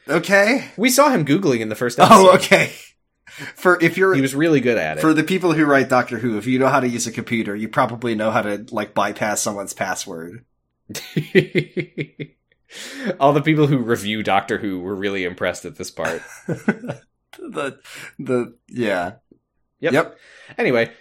[0.08, 0.70] Okay.
[0.78, 2.16] We saw him googling in the first episode.
[2.16, 2.72] Oh, okay.
[3.56, 5.02] For if you're He was really good at it.
[5.02, 7.54] for the people who write Doctor Who, if you know how to use a computer,
[7.54, 10.46] you probably know how to like bypass someone's password.
[13.20, 16.22] All the people who review Doctor Who were really impressed at this part.
[17.38, 17.80] the
[18.20, 19.14] the yeah.
[19.80, 19.94] Yep.
[19.94, 20.18] Yep.
[20.58, 20.92] Anyway,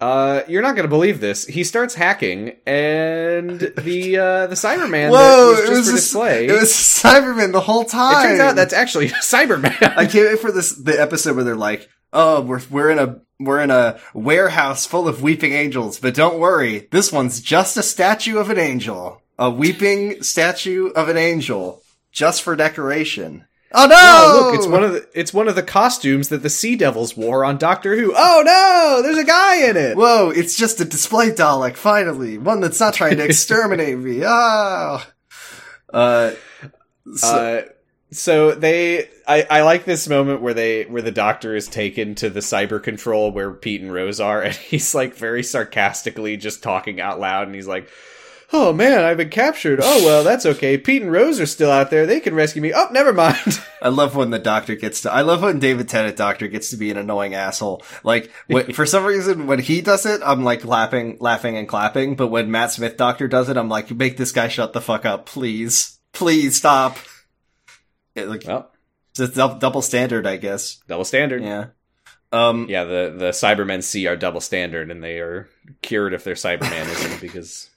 [0.00, 1.44] uh, you're not gonna believe this.
[1.46, 5.54] He starts hacking, and the uh, the Cyberman Whoa!
[5.56, 6.46] that was it was a- display.
[6.46, 8.24] It was Cyberman the whole time.
[8.24, 9.74] it turns out that's actually a Cyberman.
[9.96, 13.20] I can't wait for this the episode where they're like, "Oh, we're we're in a
[13.40, 17.82] we're in a warehouse full of weeping angels, but don't worry, this one's just a
[17.82, 21.82] statue of an angel, a weeping statue of an angel,
[22.12, 23.96] just for decoration." Oh no!
[23.96, 27.16] Oh, look, it's one of the it's one of the costumes that the Sea Devils
[27.16, 28.14] wore on Doctor Who.
[28.16, 29.96] Oh no, there's a guy in it.
[29.96, 30.30] Whoa!
[30.30, 31.76] It's just a display Dalek.
[31.76, 34.22] Finally, one that's not trying to exterminate me.
[34.24, 35.04] Oh.
[35.92, 36.32] Uh.
[37.14, 37.62] So, Uh,
[38.10, 42.30] so they, I, I like this moment where they, where the Doctor is taken to
[42.30, 47.00] the cyber control where Pete and Rose are, and he's like very sarcastically just talking
[47.00, 47.88] out loud, and he's like.
[48.50, 49.78] Oh man, I've been captured.
[49.82, 50.78] Oh well, that's okay.
[50.78, 52.06] Pete and Rose are still out there.
[52.06, 52.72] They can rescue me.
[52.74, 53.60] Oh, never mind.
[53.82, 55.12] I love when the doctor gets to.
[55.12, 57.82] I love when David Tennant Doctor gets to be an annoying asshole.
[58.04, 62.16] Like when, for some reason, when he does it, I'm like laughing, laughing and clapping.
[62.16, 65.04] But when Matt Smith Doctor does it, I'm like, make this guy shut the fuck
[65.04, 66.96] up, please, please stop.
[68.14, 68.72] It, like well,
[69.10, 70.80] it's a double standard, I guess.
[70.88, 71.42] double standard.
[71.42, 71.66] Yeah.
[72.32, 72.66] Um.
[72.68, 75.48] Yeah, the the Cybermen see our double standard, and they are
[75.82, 77.70] cured if their Cybermanism because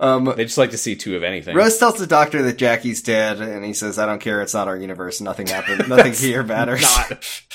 [0.00, 0.24] Um.
[0.36, 1.56] they just like to see two of anything.
[1.56, 4.42] Rose tells the doctor that Jackie's dead, and he says, "I don't care.
[4.42, 5.20] It's not our universe.
[5.20, 5.88] Nothing happened.
[5.88, 7.42] Nothing here matters." not.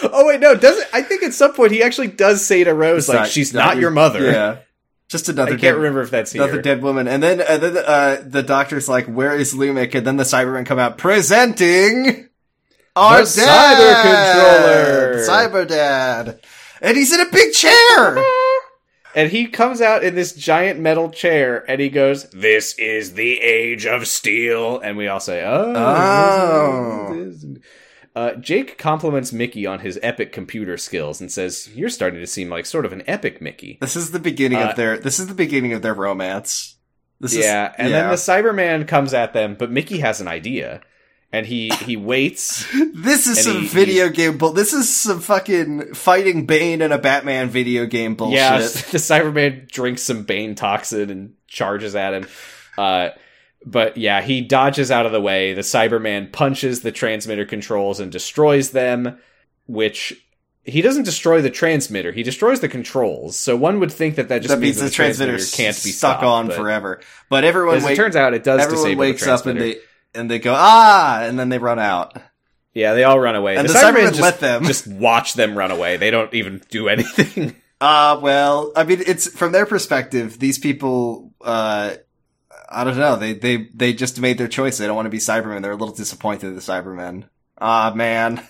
[0.00, 3.08] Oh wait, no, doesn't I think at some point he actually does say to Rose
[3.08, 4.30] It's like she's not, your mother.
[4.30, 4.58] Yeah.
[5.08, 6.62] Just another I can't remember if that's Another here.
[6.62, 10.24] dead woman, and then then uh, the doctor's like, "Where is Lumic?" And then the
[10.24, 12.28] Cybermen come out presenting
[12.94, 15.16] our cyber controller.
[15.26, 16.40] Cyber Dad,
[16.82, 18.22] and he's in a big chair.
[19.18, 23.40] And he comes out in this giant metal chair and he goes, This is the
[23.40, 24.78] age of steel.
[24.78, 25.74] And we all say, Oh.
[25.76, 27.14] Oh.
[27.14, 27.58] this is- this is-"
[28.16, 32.48] Uh, Jake compliments Mickey on his epic computer skills and says, You're starting to seem
[32.48, 33.78] like sort of an epic Mickey.
[33.80, 34.98] This is the beginning Uh, of their.
[34.98, 36.76] This is the beginning of their romance.
[37.20, 38.00] This yeah, is, and yeah.
[38.02, 40.80] then the Cyberman comes at them, but Mickey has an idea.
[41.30, 42.66] And he, he waits.
[42.94, 44.52] This is some he- video game bull.
[44.52, 48.36] This is some fucking fighting Bane in a Batman video game bullshit.
[48.36, 52.26] Yeah, the Cyberman drinks some Bane toxin and charges at him.
[52.76, 53.10] Uh,
[53.64, 55.54] but yeah, he dodges out of the way.
[55.54, 59.18] The Cyberman punches the transmitter controls and destroys them,
[59.66, 60.14] which
[60.64, 62.12] he doesn't destroy the transmitter.
[62.12, 63.36] He destroys the controls.
[63.36, 65.90] So one would think that that just that means means that the transmitter can't be
[65.90, 67.00] stuck stopped, on but forever.
[67.28, 69.76] But everyone As it turns out, it does everyone wakes the up and they
[70.14, 72.16] and they go ah, and then they run out.
[72.74, 73.56] yeah, they all run away.
[73.56, 74.64] And the, the Cybermen Cybermen just, let them.
[74.64, 75.96] just watch them run away.
[75.96, 77.56] They don't even do anything.
[77.80, 80.40] Uh well, I mean, it's from their perspective.
[80.40, 81.94] These people, uh,
[82.68, 83.14] I don't know.
[83.14, 84.78] They they they just made their choice.
[84.78, 85.62] They don't want to be Cybermen.
[85.62, 87.28] They're a little disappointed in the Cybermen.
[87.56, 88.44] Ah man,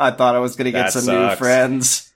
[0.00, 2.12] I thought I was gonna get That some new friends.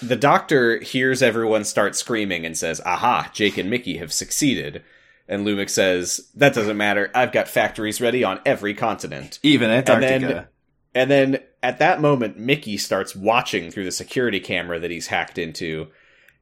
[0.00, 4.84] The doctor hears everyone start screaming and says, Aha, Jake and Mickey have succeeded.
[5.28, 7.10] And Lumix says, That doesn't matter.
[7.14, 9.38] I've got factories ready on every continent.
[9.42, 10.26] Even Antarctica.
[10.26, 10.46] then-
[10.94, 15.36] And then at that moment, Mickey starts watching through the security camera that he's hacked
[15.38, 15.88] into.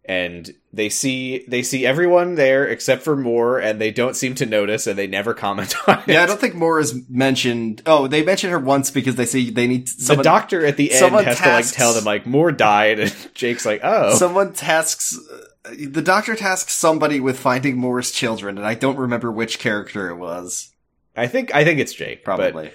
[0.06, 4.44] And they see they see everyone there except for Moore, and they don't seem to
[4.44, 6.08] notice, and they never comment on it.
[6.08, 7.80] yeah, I don't think Moore is mentioned.
[7.86, 11.14] Oh, they mentioned her once because they see they need the doctor at the end
[11.14, 15.18] has tasks- to like tell them like Moore died, and Jake's like, "Oh, Someone tasks
[15.64, 20.16] the doctor tasks somebody with finding Moore's children, and I don't remember which character it
[20.16, 20.72] was.
[21.16, 22.24] I think I think it's Jake.
[22.24, 22.70] Probably.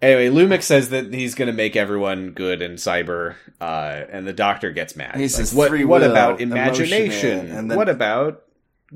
[0.00, 4.32] Anyway, Lumix says that he's going to make everyone good in cyber, uh, and the
[4.32, 5.16] doctor gets mad.
[5.16, 7.50] He He's says, what, what will, about imagination?
[7.50, 8.44] and then- what about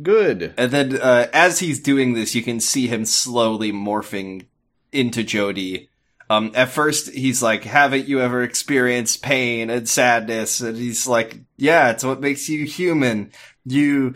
[0.00, 0.54] good?
[0.56, 4.46] And then, uh, as he's doing this, you can see him slowly morphing
[4.92, 5.88] into Jody.
[6.32, 10.60] Um, at first, he's like, haven't you ever experienced pain and sadness?
[10.60, 13.32] And he's like, yeah, it's what makes you human.
[13.64, 14.14] You,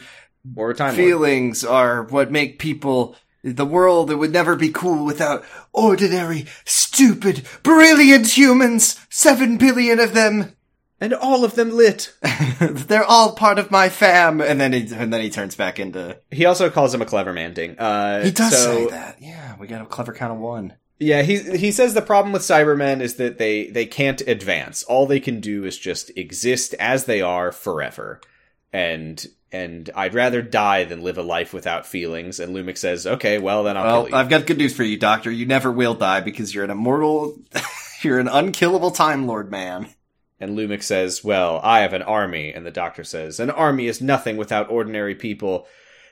[0.56, 0.96] Or time Lord.
[0.96, 7.46] feelings are what make people, the world it would never be cool without ordinary, stupid,
[7.62, 8.98] brilliant humans.
[9.10, 10.56] Seven billion of them.
[11.00, 12.14] and all of them lit.
[12.60, 14.40] They're all part of my fam.
[14.40, 17.32] And then he, and then he turns back into, He also calls him a clever
[17.34, 17.78] man ding.
[17.78, 19.16] Uh, he does so, say that.
[19.20, 20.72] Yeah, we got a clever count of one.
[20.98, 24.82] Yeah, he he says the problem with Cybermen is that they they can't advance.
[24.84, 28.20] All they can do is just exist as they are forever.
[28.72, 32.40] And and I'd rather die than live a life without feelings.
[32.40, 34.84] And Lumic says, "Okay, well then I'll Well, kill you." I've got good news for
[34.84, 35.30] you, Doctor.
[35.30, 37.36] You never will die because you're an immortal,
[38.02, 39.88] you're an unkillable Time Lord man.
[40.38, 42.52] And Lumic says, Well, I have an army.
[42.52, 45.66] And the doctor says, An army is nothing without ordinary people.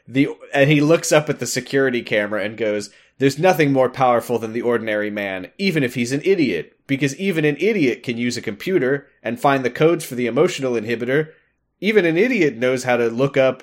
[0.06, 4.38] The and he looks up at the security camera and goes, There's nothing more powerful
[4.38, 6.76] than the ordinary man, even if he's an idiot.
[6.86, 10.72] Because even an idiot can use a computer and find the codes for the emotional
[10.72, 11.30] inhibitor.
[11.80, 13.62] Even an idiot knows how to look up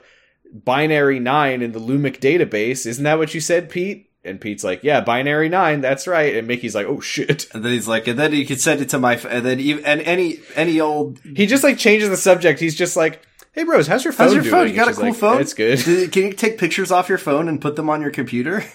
[0.53, 2.85] binary nine in the Lumic database.
[2.85, 4.09] Isn't that what you said, Pete?
[4.23, 6.35] And Pete's like, Yeah, binary nine, that's right.
[6.35, 7.47] And Mickey's like, Oh shit.
[7.53, 9.59] And then he's like, and then you can send it to my, f- and then
[9.59, 12.59] even, and any, any old, He just like changes the subject.
[12.59, 13.21] He's just like,
[13.53, 14.67] "Hey, Rose, how's your phone how's your doing?" phone?
[14.69, 15.41] You got a cool like, phone?
[15.41, 16.11] It's good.
[16.11, 18.63] Can you take pictures off your phone and put them on your computer?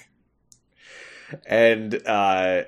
[1.47, 2.65] And uh,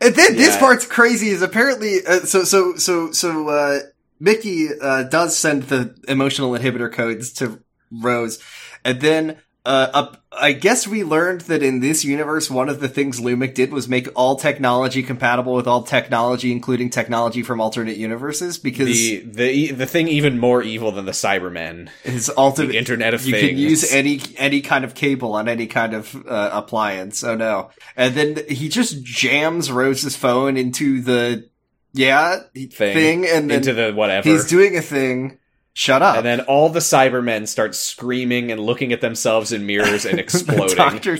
[0.00, 3.80] And then this part's crazy is apparently, uh, so, so, so, so, uh,
[4.20, 8.38] Mickey, uh, does send the emotional inhibitor codes to Rose.
[8.84, 12.88] And then, uh, up, I guess we learned that in this universe, one of the
[12.88, 17.96] things Lumic did was make all technology compatible with all technology, including technology from alternate
[17.96, 23.14] universes, because the the the thing even more evil than the Cybermen, the ultimate, Internet
[23.14, 23.48] of you Things.
[23.48, 27.24] can use any any kind of cable on any kind of uh, appliance.
[27.24, 27.70] Oh no!
[27.96, 31.48] And then he just jams Rose's phone into the
[31.94, 34.28] yeah thing, and then into the whatever.
[34.28, 35.38] he's doing a thing.
[35.74, 36.16] Shut up!
[36.16, 40.76] and then all the Cybermen start screaming and looking at themselves in mirrors and exploding.
[40.76, 41.16] doctor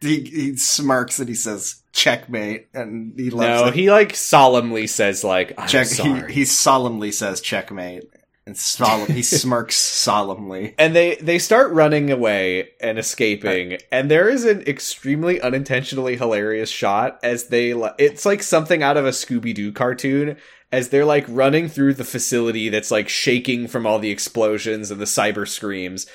[0.00, 3.74] he, he smirks and he says checkmate, and he loves no, it.
[3.74, 5.86] he like solemnly says like, "I'm Check.
[5.86, 8.04] sorry." He, he solemnly says checkmate,
[8.46, 10.74] and solemn he smirks solemnly.
[10.78, 16.16] and they they start running away and escaping uh, and there is an extremely unintentionally
[16.16, 20.36] hilarious shot as they it's like something out of a scooby-doo cartoon
[20.74, 25.00] as they're like running through the facility that's like shaking from all the explosions and
[25.00, 26.06] the cyber screams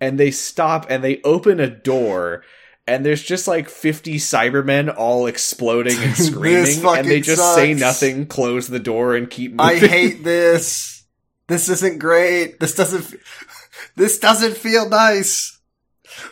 [0.00, 2.42] and they stop and they open a door
[2.86, 8.26] and there's just like 50 cybermen all exploding and screaming and they just say nothing
[8.26, 9.66] close the door and keep moving.
[9.66, 11.04] I hate this.
[11.48, 12.58] This isn't great.
[12.58, 13.20] This doesn't.
[13.94, 15.60] This doesn't feel nice.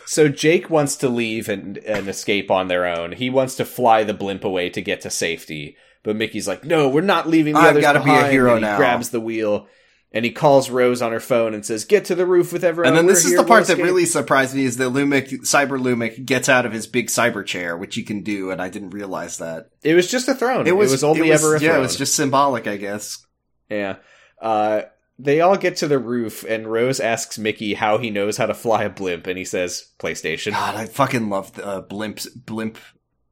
[0.05, 3.11] So Jake wants to leave and, and escape on their own.
[3.11, 5.77] He wants to fly the blimp away to get to safety.
[6.05, 8.51] But Mickey's like, "No, we're not leaving the I've others gotta be a behind." hero
[8.55, 8.77] and he now.
[8.77, 9.67] grabs the wheel
[10.11, 12.89] and he calls Rose on her phone and says, "Get to the roof with everyone."
[12.89, 14.77] And then We're this is here, the part we'll that escape." really surprised me is
[14.77, 18.49] that Lumic, Cyber Lumic gets out of his big cyber chair, which he can do,
[18.51, 19.71] and I didn't realize that.
[19.83, 20.67] It was just a throne.
[20.67, 21.79] It was, only it was- ever a yeah, throne.
[21.79, 23.25] it was just symbolic, I guess.
[23.69, 23.97] yeah.
[24.41, 24.83] Uh,
[25.17, 28.53] they all get to the roof, and Rose asks Mickey how he knows how to
[28.53, 32.77] fly a blimp, and he says, "PlayStation." God, I fucking love uh, Blimp's Blimp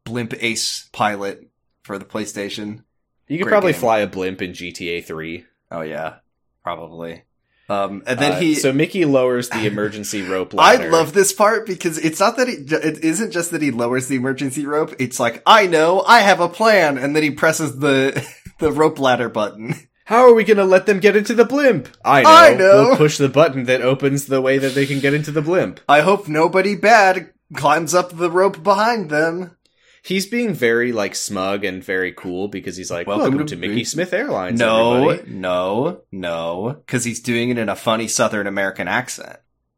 [0.06, 1.50] Blimp Ace pilot
[1.84, 2.84] for the PlayStation.
[3.28, 3.82] you could great probably game.
[3.82, 5.46] fly a blimp in GTA Three.
[5.72, 6.16] Oh yeah,
[6.64, 7.24] probably.
[7.70, 8.56] Um, and then Uh, he.
[8.56, 10.84] so Mickey lowers the emergency rope Ladder.
[10.84, 14.08] I love this part because it's not that he, it isn't just that he lowers
[14.10, 14.94] the emergency rope.
[15.00, 16.98] It's like, I know, I have a plan.
[16.98, 18.22] And then he presses the,
[18.60, 19.76] the rope ladder button.
[20.06, 21.88] How are we going to let them get into the blimp?
[22.04, 22.30] I know.
[22.30, 22.84] I know.
[22.90, 25.80] We'll push the button that opens the way that they can get into the blimp.
[25.88, 29.56] I hope nobody bad climbs up the rope behind them.
[30.04, 33.62] He's being very like smug and very cool because he's like, Welcome "Welcome, to to,
[33.62, 36.84] Mickey Smith Airlines." No, everybody." no, no.
[36.88, 39.38] Cause he's doing it in a funny Southern American accent.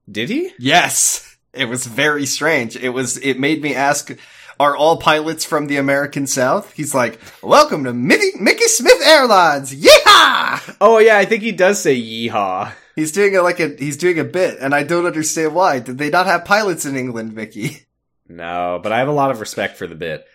[0.09, 0.51] Did he?
[0.57, 1.37] Yes.
[1.53, 2.75] It was very strange.
[2.75, 4.11] It was, it made me ask,
[4.59, 6.73] are all pilots from the American South?
[6.73, 9.73] He's like, welcome to Mickey, Mickey Smith Airlines.
[9.75, 10.75] Yeehaw!
[10.81, 14.17] Oh yeah, I think he does say "yeehaw." He's doing a, like a, he's doing
[14.17, 15.79] a bit and I don't understand why.
[15.79, 17.84] Did they not have pilots in England, Mickey?
[18.27, 20.25] No, but I have a lot of respect for the bit.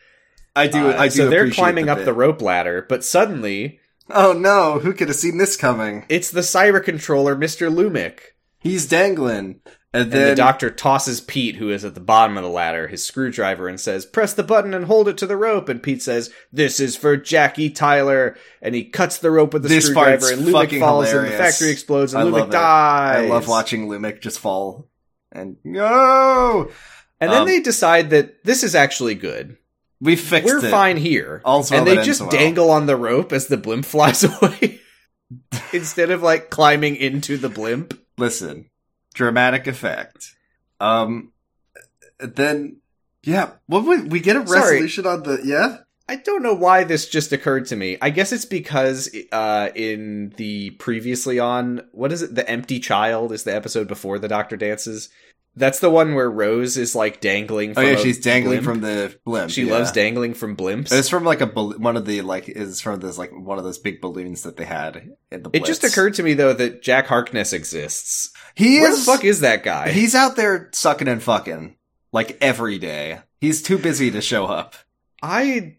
[0.56, 2.04] I do, Uh, I do so they're climbing the up bit.
[2.04, 3.78] the rope ladder, but suddenly
[4.12, 6.04] Oh no, who could have seen this coming?
[6.08, 8.18] it's the cyber controller, Mister Lumic.
[8.58, 9.60] He's dangling.
[9.92, 12.86] And And then the doctor tosses Pete, who is at the bottom of the ladder,
[12.88, 15.68] his screwdriver and says, Press the button and hold it to the rope.
[15.68, 18.36] And Pete says, This is for Jackie Tyler.
[18.62, 21.70] And he cuts the rope with the This screwdriver, and Lumic falls, and the factory
[21.70, 23.24] explodes, and I Lumic dies.
[23.24, 24.88] I love watching Lumic just fall.
[25.32, 26.70] And no!
[27.20, 29.56] And then Um, they decide that this is actually good.
[30.00, 30.70] We fixed We're it.
[30.70, 31.42] fine here.
[31.44, 32.30] Well and they just well.
[32.30, 34.80] dangle on the rope as the blimp flies away.
[35.72, 37.98] Instead of like climbing into the blimp.
[38.16, 38.70] Listen,
[39.14, 40.34] dramatic effect.
[40.80, 41.32] Um,
[42.18, 42.78] then,
[43.22, 44.60] yeah, what we, we get a Sorry.
[44.72, 45.78] resolution on the, yeah?
[46.08, 47.96] I don't know why this just occurred to me.
[48.02, 52.34] I guess it's because uh, in the previously on what is it?
[52.34, 55.08] The Empty Child is the episode before the Doctor dances.
[55.60, 57.72] That's the one where Rose is like dangling.
[57.72, 58.64] Oh From yeah, she's dangling blimp.
[58.64, 59.50] from the blimp.
[59.50, 59.72] She yeah.
[59.72, 60.90] loves dangling from blimps.
[60.90, 63.78] It's from like a one of the like is from this like one of those
[63.78, 65.50] big balloons that they had in the.
[65.52, 68.32] it just occurred to me though that Jack Harkness exists.
[68.54, 69.90] He Where is the fuck is that guy?
[69.90, 71.76] He's out there sucking and fucking
[72.12, 73.20] like every day.
[73.40, 74.74] He's too busy to show up.
[75.22, 75.76] I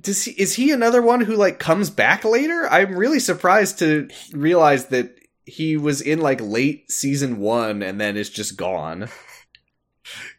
[0.00, 2.68] does he is he another one who like comes back later?
[2.70, 5.17] I'm really surprised to realize that
[5.48, 9.08] he was in like late season one and then is just gone.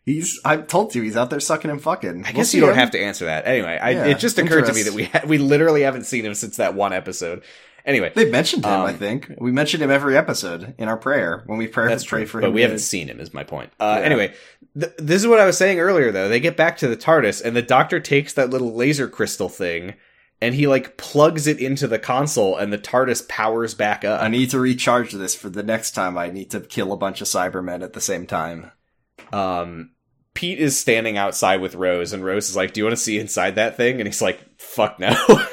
[0.03, 2.09] He's I told you he's out there sucking and fucking.
[2.25, 2.75] I We'll guess you don't him.
[2.77, 3.45] have to answer that.
[3.45, 6.25] Anyway, I, Yeah, it just occurred to me that we ha- we literally haven't seen
[6.25, 7.43] him since that one episode.
[7.85, 8.71] Anyway, They mentioned him.
[8.71, 12.03] I Um, think we mentioned him every episode in our prayer when we pray, that's
[12.03, 13.19] pray true, for but we to- haven't seen him.
[13.19, 13.71] Is my point.
[13.79, 14.05] Uh, Yeah.
[14.05, 14.33] Anyway,
[14.79, 16.11] th- this is what I was saying earlier.
[16.11, 19.49] Though they get back to the TARDIS, and the Doctor takes that little laser crystal
[19.49, 19.93] thing,
[20.41, 24.21] and he like plugs it into the console, and the TARDIS powers back up.
[24.21, 26.17] I need to recharge this for the next time.
[26.17, 28.71] I need to kill a bunch of Cybermen at the same time.
[29.31, 29.91] um
[30.35, 33.19] Pete is standing outside with Rose, and Rose is like, "Do you want to see
[33.19, 35.15] inside that thing?" And he's like, "Fuck no."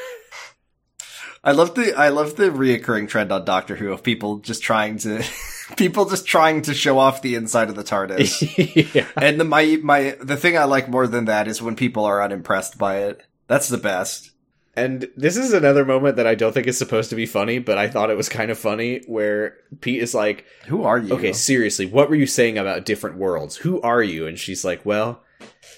[1.47, 4.99] I love the I love the reoccurring trend on Doctor Who of people just trying
[4.99, 5.25] to
[5.77, 8.95] people just trying to show off the inside of the TARDIS.
[8.95, 9.07] yeah.
[9.17, 12.23] and the, my my the thing I like more than that is when people are
[12.23, 13.23] unimpressed by it.
[13.47, 14.33] That's the best.
[14.77, 17.79] And this is another moment that I don't think is supposed to be funny, but
[17.79, 21.15] I thought it was kind of funny where Pete is like, Who are you?
[21.15, 23.57] "Okay, seriously, what were you saying about different worlds?
[23.57, 25.23] Who are you?" And she's like, "Well,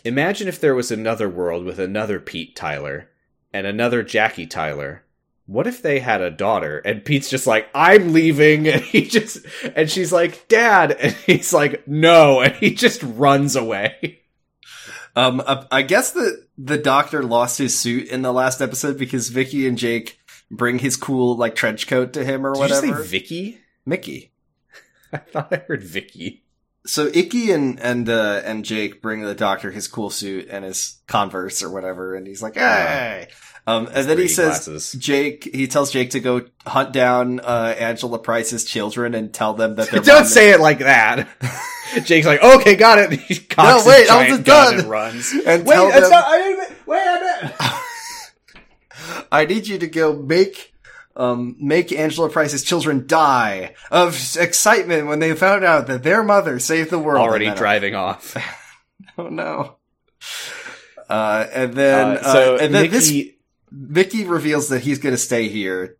[0.04, 3.08] imagine if there was another world with another Pete Tyler
[3.52, 5.04] and another Jackie Tyler."
[5.46, 6.76] What if they had a daughter?
[6.84, 8.68] And Pete's just like, I'm leaving.
[8.68, 9.38] And he just,
[9.74, 10.92] and she's like, Dad.
[11.00, 12.42] And he's like, no.
[12.42, 14.20] And he just runs away.
[15.18, 19.30] Um, uh, I guess the the doctor lost his suit in the last episode because
[19.30, 22.86] Vicky and Jake bring his cool like trench coat to him or Did whatever.
[22.86, 23.58] you say Vicky?
[23.84, 24.30] Mickey.
[25.12, 26.44] I thought I heard Vicky.
[26.86, 31.00] So Icky and and uh, and Jake bring the doctor his cool suit and his
[31.08, 33.26] Converse or whatever, and he's like, "Hey!"
[33.66, 34.92] Um, and then he says, glasses.
[34.92, 39.74] "Jake." He tells Jake to go hunt down uh, Angela Price's children and tell them
[39.74, 41.26] that they're Don't say it like that.
[42.04, 43.18] Jake's like, okay, got it.
[43.20, 44.80] He cocks No, wait, his I giant wasn't gun done.
[44.80, 45.32] and runs.
[45.46, 46.24] And wait, tell that's them- not.
[46.26, 46.86] I didn't.
[46.86, 49.28] Wait a minute.
[49.32, 50.74] I need you to go make
[51.16, 56.58] um make Angela Price's children die of excitement when they found out that their mother
[56.58, 57.20] saved the world.
[57.20, 58.36] Already And then- driving off.
[59.16, 59.76] Oh no.
[61.08, 63.38] Uh, and then Uh, so uh, and then this Mickey.
[63.70, 65.97] Mickey reveals that he's going to stay here.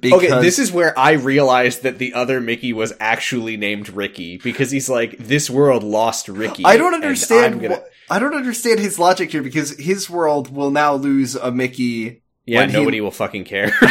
[0.00, 4.38] Because Okay, this is where I realized that the other Mickey was actually named Ricky
[4.38, 6.64] because he's like, this world lost Ricky.
[6.64, 7.60] I don't understand.
[7.60, 11.50] Gonna- wh- I don't understand his logic here because his world will now lose a
[11.52, 12.22] Mickey.
[12.46, 13.66] yeah, when he- nobody will fucking care.
[13.70, 13.86] he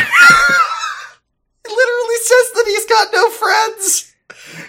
[1.75, 4.07] literally says that he's got no friends.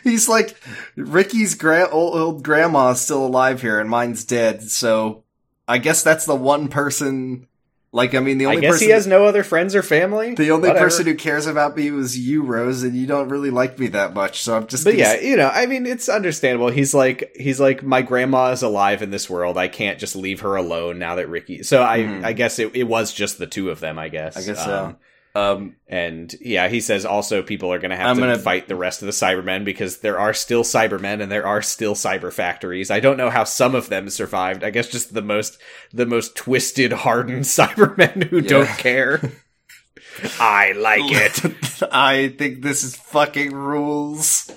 [0.05, 0.57] He's like
[0.97, 4.63] Ricky's gra- old, old grandma's still alive here and mine's dead.
[4.63, 5.25] So
[5.67, 7.47] I guess that's the one person.
[7.95, 10.35] Like I mean, the only I guess person he has no other friends or family.
[10.35, 10.87] the only Whatever.
[10.87, 14.15] person who cares about me was you, Rose, and you don't really like me that
[14.15, 14.41] much.
[14.43, 14.85] So I'm just.
[14.85, 16.69] But yeah, you know, I mean, it's understandable.
[16.69, 19.59] He's like, he's like, my grandma is alive in this world.
[19.59, 21.63] I can't just leave her alone now that Ricky.
[21.65, 22.25] So I, Mhm.
[22.25, 23.99] I guess it, it was just the two of them.
[23.99, 24.39] I guess.
[24.39, 24.97] I guess Um, so.
[25.35, 28.69] Um, And yeah, he says also people are going to have I'm to gonna- fight
[28.69, 32.33] the rest of the Cybermen because there are still Cybermen and there are still cyber
[32.33, 32.91] factories.
[32.91, 34.63] I don't know how some of them survived.
[34.63, 35.59] I guess just the most
[35.93, 38.49] the most twisted, hardened Cybermen who Yeah.
[38.49, 39.21] don't care.
[40.39, 41.83] I like it.
[41.93, 44.51] I think this is fucking rules.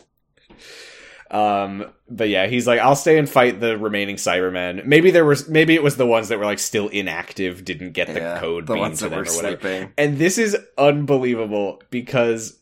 [1.31, 4.85] Um, but yeah, he's like, I'll stay and fight the remaining Cybermen.
[4.85, 8.07] Maybe there was, maybe it was the ones that were like still inactive, didn't get
[8.07, 9.59] the yeah, code the ones that were or whatever.
[9.59, 9.93] sleeping.
[9.97, 12.59] And this is unbelievable because,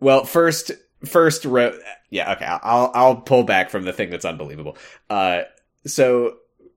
[0.00, 0.70] well, first,
[1.04, 1.76] first, Ro-
[2.10, 4.76] yeah, okay, I'll I'll pull back from the thing that's unbelievable.
[5.10, 5.42] Uh,
[5.84, 6.36] so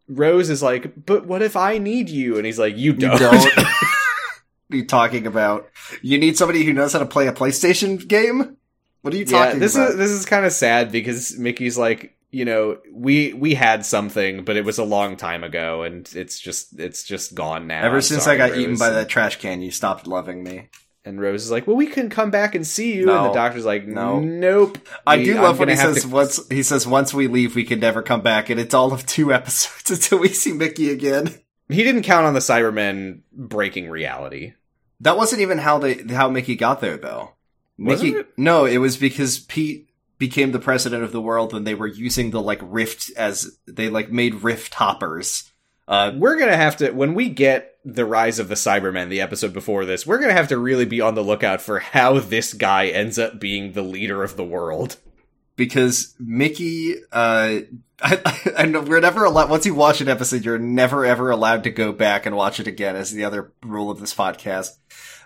[0.10, 2.38] Rose is like, but what if I need you?
[2.38, 3.20] And he's like, you You don't.
[3.20, 3.68] don't.
[4.70, 5.70] you talking about?
[6.02, 8.58] You need somebody who knows how to play a PlayStation game?
[9.08, 9.92] What are you Yeah, talking this about?
[9.92, 14.44] is this is kind of sad because Mickey's like, you know, we we had something,
[14.44, 17.84] but it was a long time ago, and it's just it's just gone now.
[17.86, 20.68] Ever I'm since sorry, I got eaten by that trash can, you stopped loving me.
[21.06, 23.16] And Rose is like, "Well, we can come back and see you." No.
[23.18, 24.20] and the doctor's like, No.
[24.20, 24.78] "Nope."
[25.08, 27.56] I We- do I'm love when he says to- once he says once we leave
[27.56, 30.92] we can never come back, and it's all of two episodes until we see Mickey
[30.92, 31.34] again.
[31.70, 34.52] He didn't count on the Cybermen breaking reality.
[35.00, 37.32] That wasn't even how they how Mickey got there though.
[37.78, 38.28] Mickey, it?
[38.38, 42.32] no, it was because Pete became the president of the world, and they were using
[42.32, 45.52] the like rift as they like made rift hoppers.
[45.88, 49.54] Uh, We're gonna have to when we get the rise of the Cybermen, the episode
[49.54, 50.06] before this.
[50.06, 53.40] We're gonna have to really be on the lookout for how this guy ends up
[53.40, 54.98] being the leader of the world.
[55.56, 57.60] because Mickey, uh,
[58.02, 59.50] I, I, I know we're never allowed.
[59.50, 62.68] Once you watch an episode, you're never ever allowed to go back and watch it
[62.68, 62.96] again.
[62.96, 64.78] As the other rule of this podcast.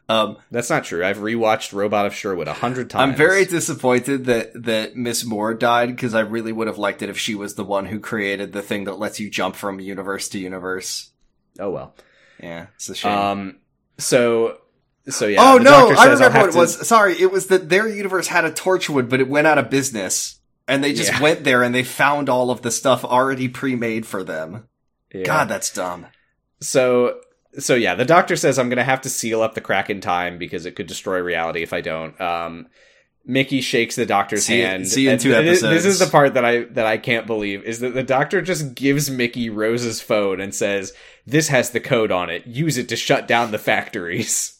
[0.10, 1.06] Um, That's not true.
[1.06, 3.12] I've rewatched Robot of Sherwood a hundred times.
[3.12, 7.10] I'm very disappointed that that Miss Moore died because I really would have liked it
[7.10, 10.28] if she was the one who created the thing that lets you jump from universe
[10.30, 11.12] to universe.
[11.60, 11.96] oh well.
[12.42, 13.12] Yeah, it's a shame.
[13.18, 13.56] Um.
[13.98, 14.58] So.
[15.10, 15.40] So yeah.
[15.54, 16.88] oh no, I remember what it to- was.
[16.88, 20.40] Sorry, it was that their universe had a Torchwood, but it went out of business,
[20.68, 21.22] and they just Yeah.
[21.22, 24.68] went there and they found all of the stuff already pre-made for them.
[25.12, 25.24] Yeah.
[25.24, 26.06] God, that's dumb.
[26.62, 27.20] So
[27.60, 30.38] so yeah, the doctor says I'm gonna have to seal up the crack in time
[30.38, 32.20] because it could destroy reality if I don't.
[32.20, 32.68] Um,
[33.24, 34.88] Mickey shakes the doctor's See hand.
[34.88, 37.28] see you in and two this- This is the part that I that I can't
[37.28, 40.94] believe is that the doctor just gives Mickey Rose's phone and says,
[41.28, 42.48] "This has the code on it.
[42.48, 44.58] Use it to shut down the factories."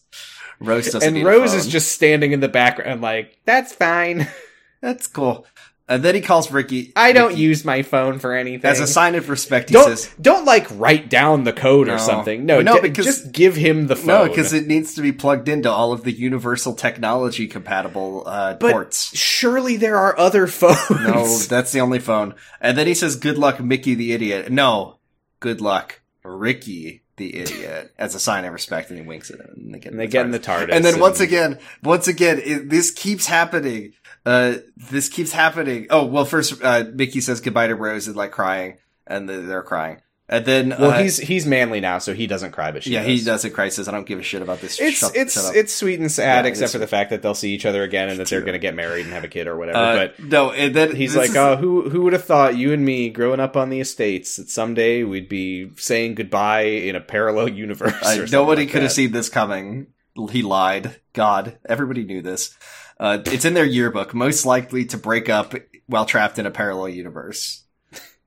[0.60, 1.16] Rose doesn't.
[1.18, 4.28] and Rose is just standing in the background like, "That's fine.
[4.82, 5.48] that's cool.
[5.92, 6.92] And then he calls Ricky.
[6.96, 9.70] I don't Ricky- use my phone for anything." as a sign of respect.
[9.70, 11.96] He don't says, don't like write down the code No.
[11.96, 12.46] or something.
[12.46, 14.08] No, No, d- because- just give him the phone.
[14.08, 18.54] "No, because it needs to be plugged into all of the universal technology compatible uh,
[18.56, 20.90] But- ports." surely there are other phones.
[20.90, 22.36] No, that's the only phone.
[22.62, 24.98] And then he says, "Good luck, Mickey the idiot." No,
[25.40, 29.52] good luck, Ricky the idiot, as a sign of respect, and he winks at him.
[29.58, 30.70] And they get, and they get in the TARDIS.
[30.72, 33.94] and then once again, once again, it, this keeps happening.
[34.26, 35.88] Uh, this keeps happening.
[35.90, 38.78] Oh well, first uh, Mickey says goodbye to Rose and like crying,
[39.08, 40.02] and they're crying.
[40.30, 43.00] And then, well, uh, he's he's manly now, so he doesn't cry, but she yeah,
[43.04, 43.20] does.
[43.20, 43.90] he does a crisis.
[43.90, 44.80] I don't give a shit about this.
[44.80, 47.36] It's Shut- it's shut it's sweet and sad, Yeah, except for the fact that they'll
[47.36, 49.48] see each other again and that they're going to get married and have a kid
[49.48, 49.78] or whatever.
[49.78, 52.72] Uh, but no, and then he's like, is- "Oh, who who would have thought you
[52.72, 57.02] and me growing up on the estates that someday we'd be saying goodbye in a
[57.02, 59.88] parallel universe?" Uh, nobody like could have seen this coming.
[60.30, 60.96] He lied.
[61.12, 62.56] God, everybody knew this.
[63.02, 64.14] Uh, it's in their yearbook.
[64.14, 65.56] Most likely to break up
[65.88, 67.64] while trapped in a parallel universe.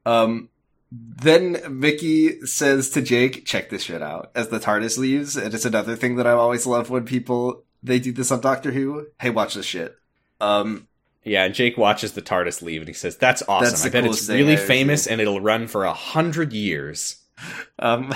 [0.04, 0.48] Um,
[0.90, 5.64] then Mickey says to Jake, "Check this shit out." As the TARDIS leaves, and it's
[5.64, 9.06] another thing that I always love when people they do this on Doctor Who.
[9.20, 9.96] Hey, watch this shit.
[10.40, 10.88] Um,
[11.22, 13.70] Yeah, and Jake watches the TARDIS leave and he says, "That's awesome.
[13.70, 17.22] That's I bet it's really famous and it'll run for a hundred years."
[17.78, 18.12] Um,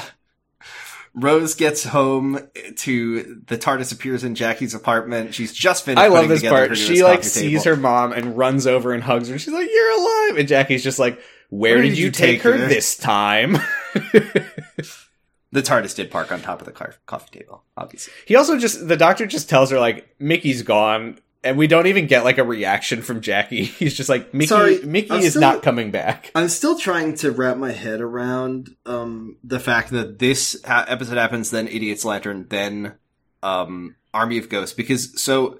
[1.20, 2.38] Rose gets home
[2.76, 5.34] to the TARDIS appears in Jackie's apartment.
[5.34, 6.02] She's just finished.
[6.02, 6.76] I love this part.
[6.76, 7.76] She like sees table.
[7.76, 9.38] her mom and runs over and hugs her.
[9.38, 11.20] She's like, "You're alive!" And Jackie's just like,
[11.50, 13.58] "Where, did, you take, her, this time?"
[15.50, 18.12] The TARDIS did park on top of the car- coffee table, obviously.
[18.26, 22.06] he also just the doctor just tells her like, "Mickey's gone." And we don't even
[22.08, 23.64] get like a reaction from Jackie.
[23.78, 24.48] He's just like Mickey.
[24.48, 26.30] Sorry, Mickey I'm is still- not coming back.
[26.34, 31.16] I'm still trying to wrap my head around um, the fact that this ha- episode
[31.16, 32.94] happens, then Idiot's Lantern, then
[33.42, 34.74] um, Army of Ghosts.
[34.74, 35.58] Because so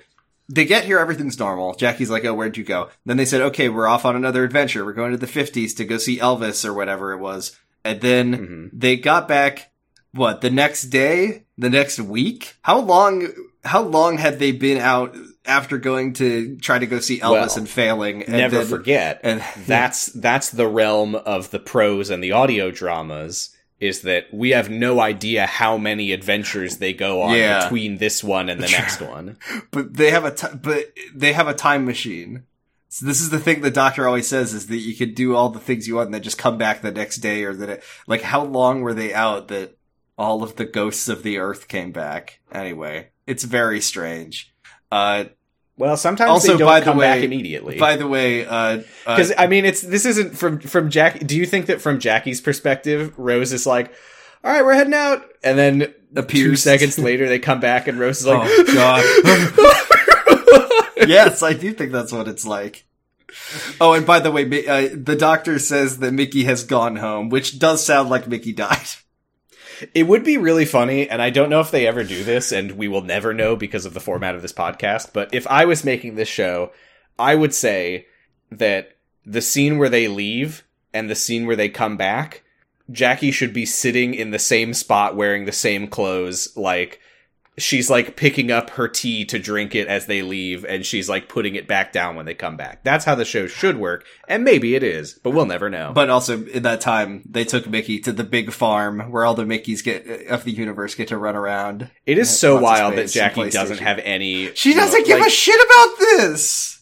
[0.48, 1.74] they get here, everything's normal.
[1.74, 4.84] Jackie's like, "Oh, where'd you go?" Then they said, "Okay, we're off on another adventure.
[4.84, 8.34] We're going to the '50s to go see Elvis or whatever it was." And then
[8.34, 8.70] Mhm.
[8.72, 9.70] they got back.
[10.12, 11.44] What the next day?
[11.56, 12.56] The next week?
[12.62, 13.28] How long?
[13.64, 15.14] How long had they been out
[15.48, 18.22] after going to try to go see Elvis Well, and failing?
[18.22, 19.20] And Never then- forget.
[19.24, 23.50] And that's that's the realm of the prose and the audio dramas
[23.80, 27.62] is that we have no idea how many adventures they go on Yeah.
[27.64, 29.38] between this one and the next one.
[29.70, 32.44] but they have a but they have a time machine.
[32.90, 35.50] So this is the thing the doctor always says is that you can do all
[35.50, 37.82] the things you want and then just come back the next day or that it,
[38.06, 39.76] like how long were they out that
[40.16, 42.40] all of the ghosts of the earth came back?
[42.50, 44.52] Anyway, it's very strange.
[44.90, 45.26] Uh,
[45.78, 47.78] Well, sometimes Also, they don't by the come back way- immediately.
[47.78, 51.24] by the way, uh, uh, Because I mean, it's this isn't from from Jack.
[51.26, 53.92] Do you think that from Jackie's perspective, Rose is like,
[54.42, 57.98] "All right, we're heading out," and then two appears seconds later they come back and
[57.98, 59.04] Rose is like, oh god.
[61.08, 62.84] yes, I do think that's what it's like.
[63.80, 67.58] Oh, and by the way, uh, the doctor says that Mickey has gone home, which
[67.58, 68.86] does sound like Mickey died.
[69.94, 72.72] It would be really funny, and I don't know if they ever do this, and
[72.72, 75.12] we will never know because of the format of this podcast.
[75.12, 76.72] But if I was making this show,
[77.18, 78.06] I would say
[78.50, 82.42] that the scene where they leave and the scene where they come back,
[82.90, 87.00] Jackie should be sitting in the same spot wearing the same clothes, like
[87.58, 91.28] she's like picking up her tea to drink it as they leave and she's like
[91.28, 92.82] putting it back down when they come back.
[92.84, 95.92] That's how the show should work, and maybe it is, but we'll never know.
[95.94, 99.44] But also in that time, they took Mickey to the big farm where all the
[99.44, 101.90] Mickeys get uh, of the universe get to run around.
[102.06, 105.28] it is so wild that Jackie doesn't have any She you know, doesn't give like-
[105.28, 106.77] a shit about this.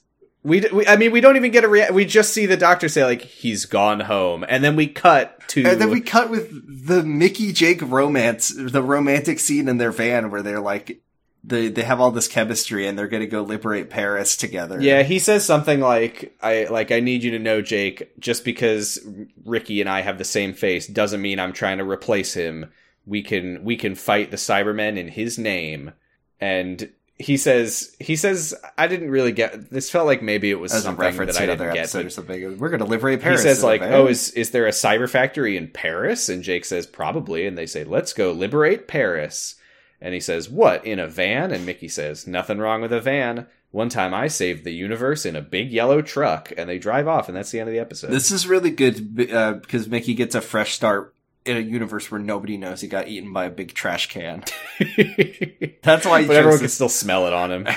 [0.47, 2.89] We, we, I mean, we don't even get a rea- we just see the doctor
[2.89, 6.87] say like he's gone home, and then we cut to And then we cut with
[6.87, 11.01] the Mickey Jake romance, the romantic scene in their van where they're like,
[11.43, 14.81] they they have all this chemistry and they're gonna go liberate Paris together.
[14.81, 18.99] yeah, he says something like I like I need you to know, Jake, just because
[19.45, 22.71] Ricky and I have the same face doesn't mean I'm trying to replace him.
[23.05, 25.93] We can we can fight the Cybermen in his name,
[26.41, 29.91] and he says he says I didn't really get this.
[29.91, 31.95] Felt like maybe it was as a reference that I to didn't get.
[31.95, 32.59] or something.
[32.59, 33.43] We're gonna liberate Paris.
[33.43, 33.81] he says like.
[33.83, 37.67] "Oh, is is there a cyber factory in Paris?" And Jake says, "Probably." And they
[37.67, 39.55] say, "Let's go liberate Paris."
[39.99, 43.47] And he says, "What in a van?" And Mickey says, "Nothing wrong with a van.
[43.71, 47.29] One time I saved the universe in a big yellow truck." And they drive off,
[47.29, 48.11] and that's the end of the episode.
[48.11, 51.15] This is really good uh, because Mickey gets a fresh start
[51.47, 54.45] in a universe where nobody knows he got eaten by a big trash can.
[55.83, 57.69] That's why he but everyone can still smell it on him.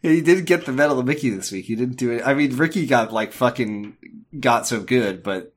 [0.00, 1.66] He didn't get the medal of Mickey this week.
[1.66, 2.22] He didn't do it.
[2.24, 3.96] I mean, Ricky got like fucking
[4.38, 5.52] got so good, but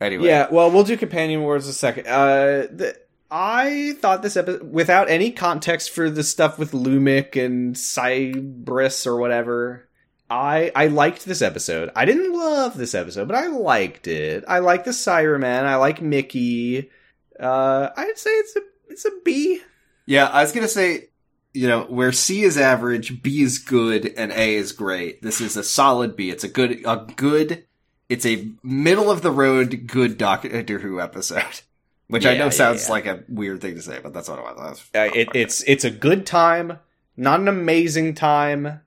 [0.00, 0.26] anyway.
[0.26, 2.06] Yeah, well, we'll do companion awards a second.
[2.06, 2.96] Uh, the,
[3.30, 9.16] I thought this episode, without any context for the stuff with Lumic and Cybus or
[9.16, 9.87] whatever,
[10.30, 11.90] I I liked this episode.
[11.96, 14.44] I didn't love this episode, but I liked it.
[14.46, 15.64] I like the Cyberman.
[15.64, 16.90] I like Mickey.
[17.38, 18.60] Uh, I'd say it's a
[18.90, 19.60] it's a B.
[20.06, 21.08] Yeah, I was gonna say,
[21.54, 25.22] you know, where C is average, B is good, and A is great.
[25.22, 26.30] This is a solid B.
[26.30, 27.64] It's a good, a good,
[28.08, 31.60] it's a middle of the road good Doctor Who episode.
[32.08, 32.92] Which I Yeah, know yeah, sounds yeah.
[32.92, 34.82] like a weird thing to say, but that's what it was.
[34.94, 36.78] Uh, it, it's it's a good time,
[37.18, 38.80] not an amazing time.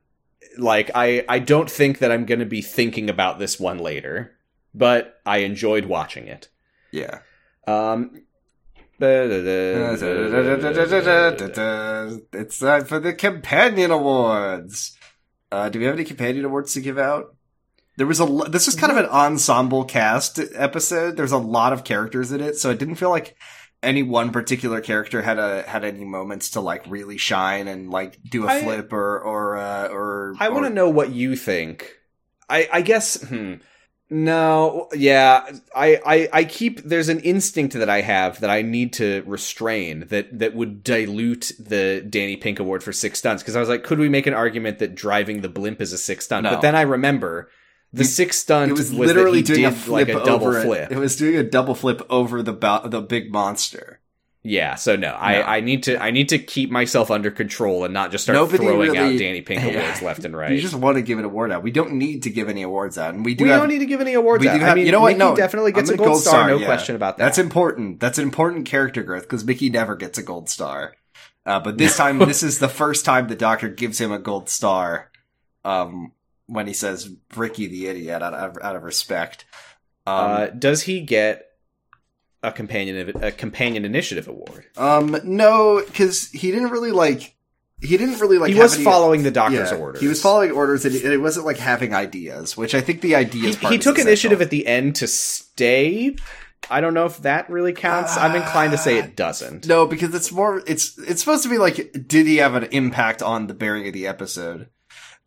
[0.57, 4.35] Like I I don't think that I'm going to be thinking about this one later,
[4.73, 6.49] but I enjoyed watching it.
[6.91, 7.19] yeah.
[7.67, 8.23] Um,
[12.33, 14.97] It's time for the companion awards.
[15.51, 17.35] Uh, do we have any companion awards to give out?
[17.97, 18.25] There was a.
[18.25, 21.17] lo- This was kind of an ensemble cast episode.
[21.17, 23.35] There's a lot of characters in it, so it didn't feel like
[23.83, 28.19] any one particular character had a had any moments to like really shine and like
[28.23, 30.35] do a I- flip or or uh, or.
[30.39, 31.97] I want to know what you think.
[32.49, 33.55] I I guess hmm.
[34.13, 38.91] No, yeah, I, I I keep there's an instinct that I have that I need
[38.93, 43.61] to restrain that that would dilute the Danny Pink award for six stunts because I
[43.61, 46.43] was like, could we make an argument that driving the blimp is a six stunt?
[46.43, 46.49] No.
[46.49, 47.49] But then I remember
[47.93, 50.63] the six stunt It was literally doing a flip like a double over it.
[50.63, 50.91] flip.
[50.91, 53.99] It was doing a double flip over the bo- the big monster.
[54.43, 55.41] Yeah, so no, I, No.
[55.43, 58.63] I need to I need to keep myself under control and not just start Nobody
[58.63, 60.51] throwing really- out Danny Pink awards left and right.
[60.51, 61.61] You just want to give an award out.
[61.61, 63.79] We don't need to give any awards out, and we do we have don't need
[63.79, 64.59] to give any awards out.
[64.59, 65.09] have, I mean, you know what?
[65.09, 66.65] Mickey No, definitely gets I'm a gold, star, no yeah.
[66.65, 67.25] question about that.
[67.25, 67.99] That's important.
[67.99, 70.95] That's an important character growth because Mickey never gets a gold star.
[71.45, 74.49] Uh, but this time, this is the first time the Doctor gives him a gold
[74.49, 75.11] star.
[75.63, 76.13] Um,
[76.51, 79.45] when he says Ricky the idiot out of, out of respect.
[80.05, 81.45] Um, uh, does he get
[82.43, 84.65] a companion a companion initiative award?
[84.77, 87.35] um, no, because he didn't really like.
[87.83, 88.53] He didn't really like.
[88.53, 90.01] he was any- following the doctor's yeah, orders.
[90.01, 93.15] He was following orders, and it wasn't like having ideas, which I think the He,
[93.15, 93.55] ideas.
[93.55, 96.15] part he is took initiative at the end to stay.
[96.69, 98.17] I don't know if that really counts.
[98.17, 99.67] I'm inclined to say it doesn't.
[99.67, 100.61] No, because it's more.
[100.67, 103.93] It's it's supposed to be like, did he have an impact on the bearing of
[103.93, 104.69] the episode?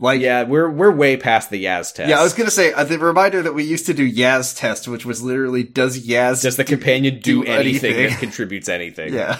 [0.04, 2.08] Like, Yeah, we're we're way past the Yaz test.
[2.08, 2.20] yeah.
[2.20, 5.04] I was gonna say uh, the reminder that we used to do Yaz test, which
[5.04, 8.10] was literally, does Yaz Does the do- companion do, do anything, anything?
[8.10, 9.12] that contributes anything?
[9.14, 9.38] Yeah,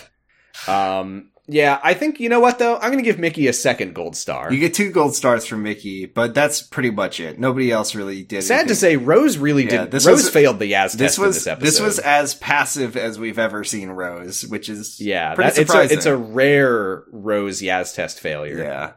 [0.67, 1.31] Um.
[1.47, 2.77] Yeah, I think you know what though.
[2.77, 4.51] I'm gonna give Mickey a second gold star.
[4.51, 7.39] you get two gold stars from Mickey, but that's pretty much it.
[7.39, 8.41] Nobody else really did.
[8.45, 9.91] Sad to say, Rose really Yeah, did.
[9.91, 11.67] this Rose was- failed the Yaz This test in was this episode.
[11.67, 15.35] this was as passive as we've ever seen Rose, which is yeah.
[15.35, 18.63] pretty That, it's a it's a rare Rose Yaz test failure.
[18.63, 18.93] yeah.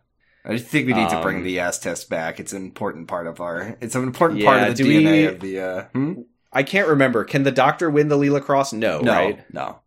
[0.47, 2.39] I think we need to bring Um, the Yaz test back.
[2.39, 3.75] It's an important part of our.
[3.81, 5.59] It's an important part of the DNA we- of the.
[5.59, 6.13] Uh, hmm?
[6.53, 7.25] I can't remember.
[7.25, 8.71] Can the Doctor win the Leela Cross?
[8.73, 9.53] No, No, right?
[9.53, 9.79] no.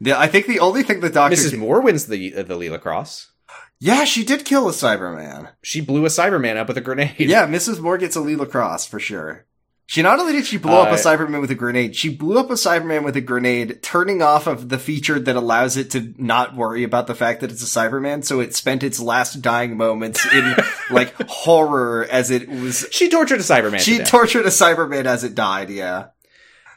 [0.00, 1.36] The, I think the only thing the doctor.
[1.36, 1.50] Mrs.
[1.50, 3.32] can- Moore wins the uh, the Leela Cross.
[3.80, 5.50] yeah, she did kill a Cyberman.
[5.62, 7.14] She blew a Cyberman up with a grenade.
[7.18, 7.80] Yeah, Mrs.
[7.80, 9.46] Moore gets a Leela Cross for sure.
[9.90, 12.38] She not only did she blow up Uh, a Cyberman with a grenade, she blew
[12.38, 16.12] up a Cyberman with a grenade, turning off of the feature that allows it to
[16.18, 18.22] not worry about the fact that it's a Cyberman.
[18.22, 20.54] So it spent its last dying moments in
[20.90, 22.86] like horror as it was.
[22.90, 23.80] She tortured a Cyberman.
[23.80, 25.70] She to tortured a Cyberman as it died.
[25.70, 26.08] Yeah.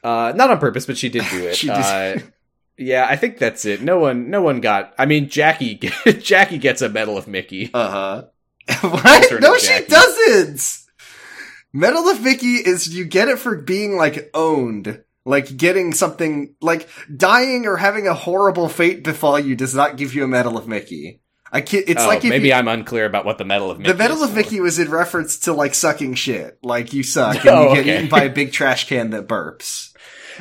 [0.05, 1.55] uh, not on purpose, but she did do it.
[1.57, 1.75] She did.
[1.75, 2.19] Uh,
[2.77, 3.81] yeah, I think that's it.
[3.81, 4.93] No one, no one got.
[4.97, 5.75] I mean, Jackie,
[6.21, 7.69] Jackie gets a medal of Mickey.
[7.73, 8.23] Uh huh.
[8.87, 9.41] What?
[9.41, 10.80] No, she doesn't.
[11.73, 15.03] Medal of Mickey is you get it for being like owned.
[15.23, 20.15] Like getting something like dying or having a horrible fate befall you does not give
[20.15, 21.21] you a Medal of Mickey.
[21.51, 23.91] I can't, it's oh, like maybe you, I'm unclear about what the medal of Mickey.
[23.91, 24.33] the Medal of.
[24.33, 26.57] Mickey was in reference to like sucking shit.
[26.63, 27.97] Like you suck and Oh, you get okay.
[27.97, 29.93] eaten by a big trash can that burps.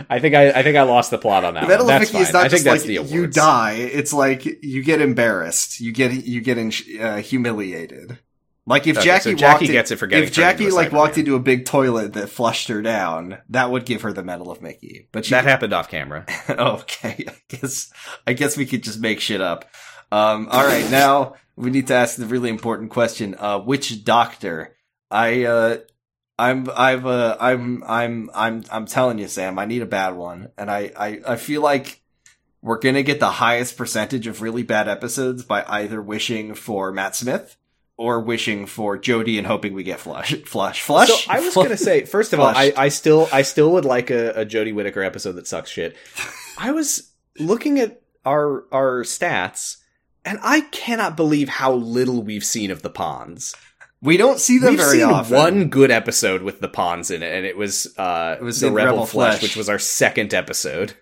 [0.08, 1.62] I think I, I think I lost the plot on that.
[1.64, 1.94] The Medal one.
[1.96, 3.72] of That's Mickey is not I just like you die.
[3.72, 5.80] It's like you get embarrassed.
[5.80, 8.18] You get you get in, uh, humiliated.
[8.70, 10.78] Like if Okay, Jackie so Jackie in- gets it for getting if Jackie into a
[10.78, 14.22] like walked into a big toilet that flushed her down, that would give her the
[14.22, 15.08] Medal of Mickey.
[15.10, 16.24] But she That happened off camera.
[16.48, 17.92] okay, I guess
[18.28, 19.64] I guess we could just make shit up.
[20.12, 24.76] Um, all right, now we need to ask the really important question: uh, Which doctor?
[25.10, 25.78] I uh,
[26.38, 30.52] I'm I've uh, I'm I'm I'm I'm telling you, Sam, I need a bad one,
[30.56, 32.02] and I I I feel like
[32.62, 37.16] we're gonna get the highest percentage of really bad episodes by either wishing for Matt
[37.16, 37.56] Smith
[38.00, 41.08] or wishing for Jodie and hoping we get flush flush flush.
[41.26, 44.08] So I was gonna say, first of all, I, I still I still would like
[44.10, 45.94] a, a Jodie Whittaker episode that sucks shit.
[46.58, 49.76] I was looking at our our stats,
[50.24, 53.54] and I cannot believe how little we've seen of the Ponds.
[54.00, 55.36] we don't see them We've very seen often.
[55.36, 58.70] one good episode with the Ponds in it, and it was uh It was the
[58.70, 59.42] Rebel, Rebel Flesh, Flesh.
[59.42, 60.94] which was our second episode.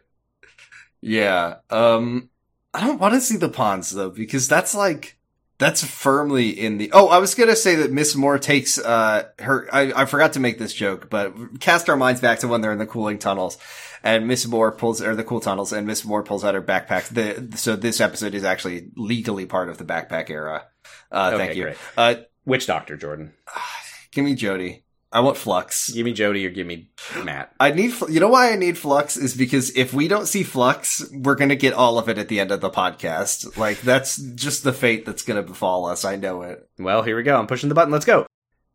[1.00, 1.56] Yeah.
[1.70, 2.30] Um
[2.74, 5.17] I don't want to see the ponds though because that's like
[5.58, 9.24] that's firmly in the Oh, I was going to say that Miss Moore takes uh
[9.40, 12.60] her I I forgot to make this joke, but cast our minds back to when
[12.60, 13.58] they're in the cooling tunnels
[14.02, 17.08] and Miss Moore pulls or the cool tunnels and Miss Moore pulls out her backpack.
[17.08, 20.66] The so this episode is actually legally part of the backpack era.
[21.10, 21.74] Uh Okay, thank you.
[21.96, 22.14] Uh
[22.44, 23.34] Which Doctor Jordan?
[24.12, 24.82] give me Jodie.
[25.10, 25.90] I want Flux.
[25.90, 26.90] Give me Jodie or give me
[27.24, 27.54] Matt.
[27.58, 31.02] I need, you know why I need Flux is because if we don't see Flux,
[31.12, 33.56] we're gonna get all of it at the end of the podcast.
[33.56, 36.04] Like, that's just the fate that's gonna befall us.
[36.04, 36.68] I know it.
[36.78, 37.38] Well, here we go.
[37.38, 37.92] I'm pushing the button.
[37.92, 38.26] Let's go.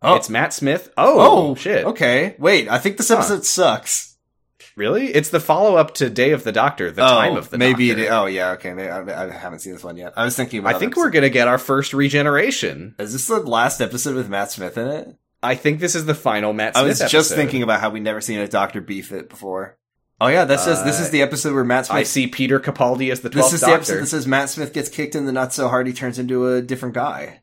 [0.02, 0.92] Oh, It's Matt Smith.
[0.98, 1.86] Oh, oh, shit.
[1.86, 2.36] Okay.
[2.40, 3.16] Wait, I think this Huh.
[3.20, 4.18] episode sucks.
[4.76, 5.14] Really?
[5.14, 7.90] It's the follow up to Day of the Doctor, the oh, time of the maybe
[7.90, 8.04] Doctor.
[8.04, 8.72] it, oh yeah, okay.
[8.72, 10.14] I, I haven't seen this one yet.
[10.18, 12.96] I was thinking about I think other we're gonna get our first regeneration.
[12.98, 15.16] Is this the last episode with Matt Smith in it?
[15.44, 17.36] I think this is the final Matt I Smith was just episode.
[17.36, 19.78] thinking about how we never seen a Doctor beef it before.
[20.22, 22.60] Oh yeah, that says this Uh, is the episode where Matt Smith I see Peter
[22.60, 25.26] Capaldi as the 12th This is the episode that says Matt Smith gets kicked in
[25.26, 27.42] the nuts so hard he turns into a different guy.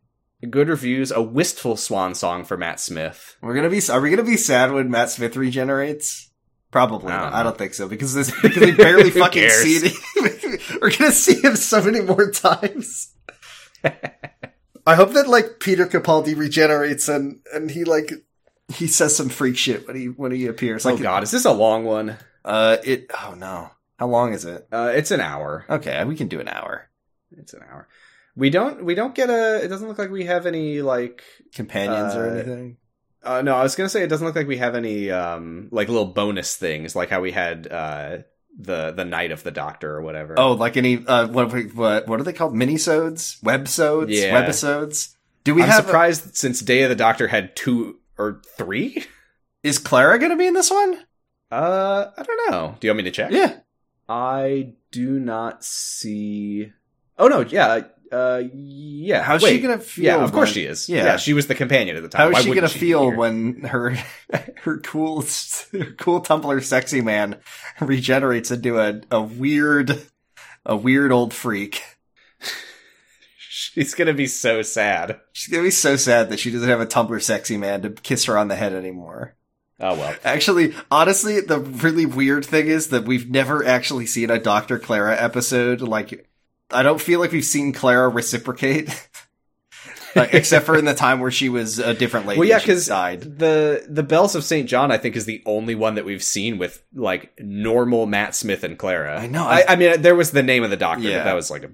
[0.48, 3.36] Good reviews, a wistful swan song for Matt Smith.
[3.42, 3.82] We're gonna be.
[3.90, 6.30] Are we gonna be sad when Matt Smith regenerates?
[6.70, 7.12] Probably.
[7.12, 10.60] I don't I don't think so because this because we barely fucking see it.
[10.80, 13.12] We're gonna see him so many more times.
[14.86, 18.12] I hope that like Peter Capaldi regenerates and and he like
[18.68, 20.86] he says some freak shit when he when he appears.
[20.86, 22.16] oh Like god, is this a long one?
[22.44, 23.10] uh, it.
[23.22, 24.66] Oh no, how long is it?
[24.72, 25.64] Uh, it's an hour.
[25.68, 26.88] Okay, we can do an hour.
[27.36, 27.88] It's an hour.
[28.36, 31.22] We don't we don't get a it doesn't look like we have any like
[31.54, 32.76] Companions or Uh, anything?
[33.22, 35.88] uh no, I was gonna say it doesn't look like we have any um like
[35.88, 38.18] little bonus things like how we had uh
[38.58, 40.34] the the night of the doctor or whatever.
[40.38, 42.54] Oh, like any uh, what what what are they called?
[42.54, 44.40] Minisodes, webisodes, Yeah.
[44.42, 45.14] webisodes.
[45.44, 45.84] Do we I'm have?
[45.86, 49.04] surprised since Day of the Doctor had two or three?
[49.62, 50.98] is Clara going to be in this one?
[51.50, 52.76] Uh I don't know.
[52.80, 53.30] Do you want me to check?
[53.32, 53.56] Yeah.
[54.08, 56.72] I do not see
[57.18, 57.82] Oh no, yeah.
[58.12, 59.22] Uh yeah.
[59.22, 59.60] How's Wait.
[59.60, 60.04] she to feel?
[60.04, 60.88] Yeah, of course when- she is.
[60.88, 61.04] Yeah.
[61.04, 61.16] Yeah.
[61.16, 62.20] she was the companion at the time.
[62.20, 63.96] How is Why she going to feel when her
[64.64, 65.22] her cool
[65.72, 67.38] her cool Tumblr sexy man
[67.80, 70.02] regenerates into a a weird
[70.66, 71.82] a weird old freak?
[73.38, 75.20] She's gonna be so sad.
[75.32, 78.24] She's to be so sad that she doesn't have a Tumblr sexy man to kiss
[78.24, 79.36] her on the head anymore.
[79.78, 80.14] Oh well.
[80.24, 84.78] Actually, honestly, the really weird thing is that we've never actually seen a Dr.
[84.78, 85.80] Clara episode.
[85.80, 86.28] Like,
[86.72, 88.88] I don't feel like we've seen Clara reciprocate.
[90.16, 92.40] Like, except for in the time where she was a different lady.
[92.40, 95.94] Well, yeah, because the the Bells of Saint John, I think, is the only one
[95.94, 99.20] that we've seen with like normal Matt Smith and Clara.
[99.20, 101.18] I know, I, I mean, there was the name of the Doctor, Yeah.
[101.18, 101.70] but that was like a,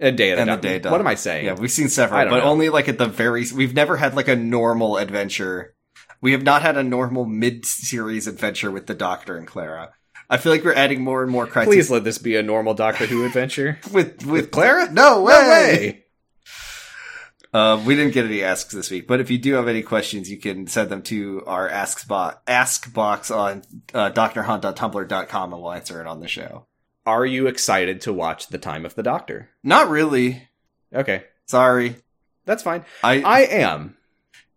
[0.00, 1.46] a day of the And the day of what am I saying?
[1.46, 2.42] Yeah, we've seen several, but know.
[2.42, 3.46] only like at the very.
[3.54, 5.74] We've never had like a normal adventure.
[6.20, 9.92] We have not had a normal mid-series adventure with the Doctor and Clara.
[10.28, 12.74] I feel like we're adding more and more criteria Please let this be a normal
[12.74, 13.78] Doctor Who adventure.
[13.92, 14.88] with with Clara?
[14.92, 15.32] No way.
[15.32, 16.02] No way.
[17.54, 20.28] Uh, we didn't get any asks this week, but if you do have any questions,
[20.30, 23.62] you can send them to our ask box, ask box on
[23.94, 26.66] uh, drhuh.tumblr.com and we'll answer it on the show.
[27.06, 29.48] Are you excited to watch The Time of the Doctor?
[29.62, 30.48] Not really.
[30.92, 31.96] Okay, Sorry.
[32.44, 32.84] that's fine.
[33.02, 33.96] I, I am.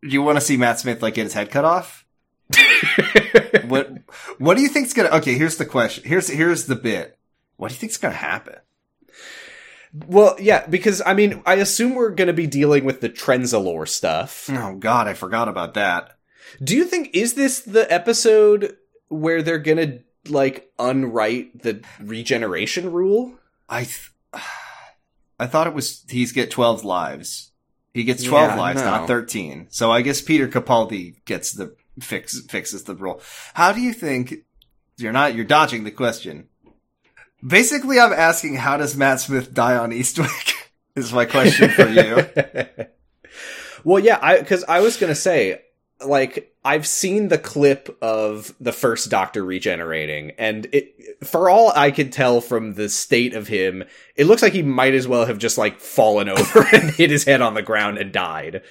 [0.02, 2.06] Do you want to see Matt Smith like get his head cut off?
[3.68, 3.92] What
[4.40, 5.10] What do you think's gonna?
[5.10, 6.04] Okay, here's the question.
[6.06, 7.18] Here's here's the bit.
[7.58, 8.56] What do you think's gonna happen?
[10.08, 13.88] well, yeah, because I mean, I assume we're going to be dealing with the Trenzalore
[13.88, 14.48] stuff.
[14.52, 16.18] Oh God, I forgot about that.
[16.64, 18.76] Do you think is this the episode
[19.08, 23.34] where they're going to like unwrite the regeneration rule?
[23.68, 24.12] I th-
[25.40, 27.52] I thought it was he's get twelve lives.
[27.94, 28.86] He gets twelve Yeah, lives, no.
[28.92, 29.68] not thirteen.
[29.70, 33.22] So I guess Peter Capaldi gets the fix fixes the rule.
[33.54, 34.36] How do you think?
[34.98, 35.36] You're not.
[35.36, 36.50] You're dodging the question.
[37.46, 40.54] Basically, I'm asking how does Matt Smith die on Eastwick?
[40.96, 42.28] is my question for you.
[43.84, 45.62] well, yeah, I because I was gonna say,
[46.06, 51.92] like, I've seen the clip of the first Doctor regenerating, and it, for all I
[51.92, 53.84] could tell from the state of him,
[54.16, 57.24] it looks like he might as well have just like fallen over and hit his
[57.24, 58.62] head on the ground and died.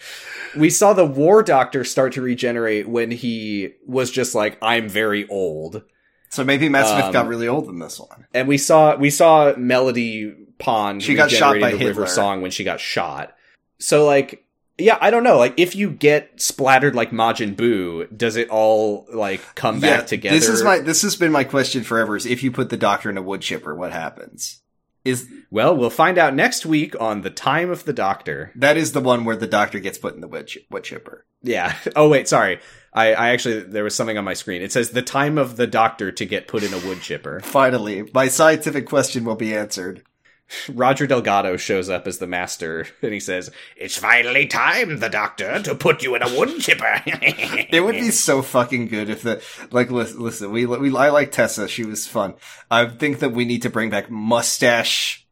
[0.57, 5.29] We saw the War Doctor start to regenerate when he was just like, "I'm very
[5.29, 5.83] old."
[6.31, 8.27] So maybe Matt Smith Um, got really old in this one.
[8.35, 11.03] and we saw we saw Melody Pond.
[11.03, 13.35] She got shot by the River Song when she got shot.
[13.79, 14.45] So like,
[14.77, 15.39] yeah, I don't know.
[15.39, 20.35] Like, if you get splattered like Majin Buu, does it all like come back together?
[20.37, 23.09] This is my this has been my question forever is if you put the doctor
[23.09, 24.61] in a wood chipper, what happens?
[25.09, 28.52] Is well, we'll find out next week on the time of the Doctor.
[28.55, 31.24] that is the one where the doctor gets put in the wood, wood chipper.
[31.43, 31.74] Yeah.
[31.97, 32.60] Oh wait, sorry.
[32.93, 34.62] I, I actually there was something on my screen.
[34.62, 37.40] It says the time of the Doctor to get put in a wood chipper.
[37.40, 40.02] Finally, my scientific question will be answered.
[40.73, 45.62] Roger Delgado shows up as the master, and he says, "It's finally time, the Doctor,
[45.62, 49.43] to put you in a wood chipper." It would be so fucking good if the
[49.70, 52.35] like listen, listen we we I like Tessa, she was fun.
[52.70, 55.27] I think that we need to bring back mustache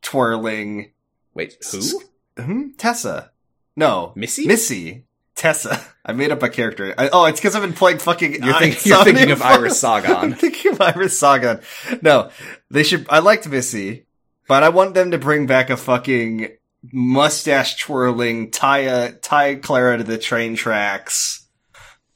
[0.00, 0.92] twirling
[1.34, 2.02] Wait, who?
[2.42, 2.68] hmm?
[2.76, 3.30] Tessa.
[3.76, 4.46] No, Missy?
[4.46, 5.04] Missy.
[5.34, 5.80] Tessa.
[6.04, 6.94] I made up a character.
[6.98, 8.42] I, oh, it's because I've been playing fucking.
[8.44, 9.84] You're, think- you're thinking of Iris Force.
[9.84, 10.34] I'm Sagan.
[10.34, 11.60] thinking of Iris Sagan.
[12.02, 12.30] No,
[12.70, 13.06] they should.
[13.08, 14.06] I liked Missy,
[14.48, 16.48] but I want them to bring back a fucking
[16.92, 21.46] mustache twirling, tie a tie Clara to the train tracks,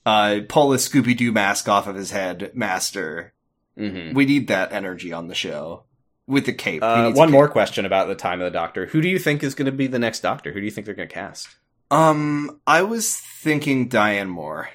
[0.04, 3.32] uh, pull a Scooby Doo mask off of his head, master.
[3.76, 5.84] hmm We need that energy on the show
[6.26, 6.82] with the cape.
[6.82, 7.32] Uh, one cape.
[7.32, 8.86] more question about the time of the Doctor.
[8.86, 10.52] Who do you think is going to be the next Doctor?
[10.52, 11.48] Who do you think they're going to cast?
[11.90, 14.68] Um, I was thinking Diane Moore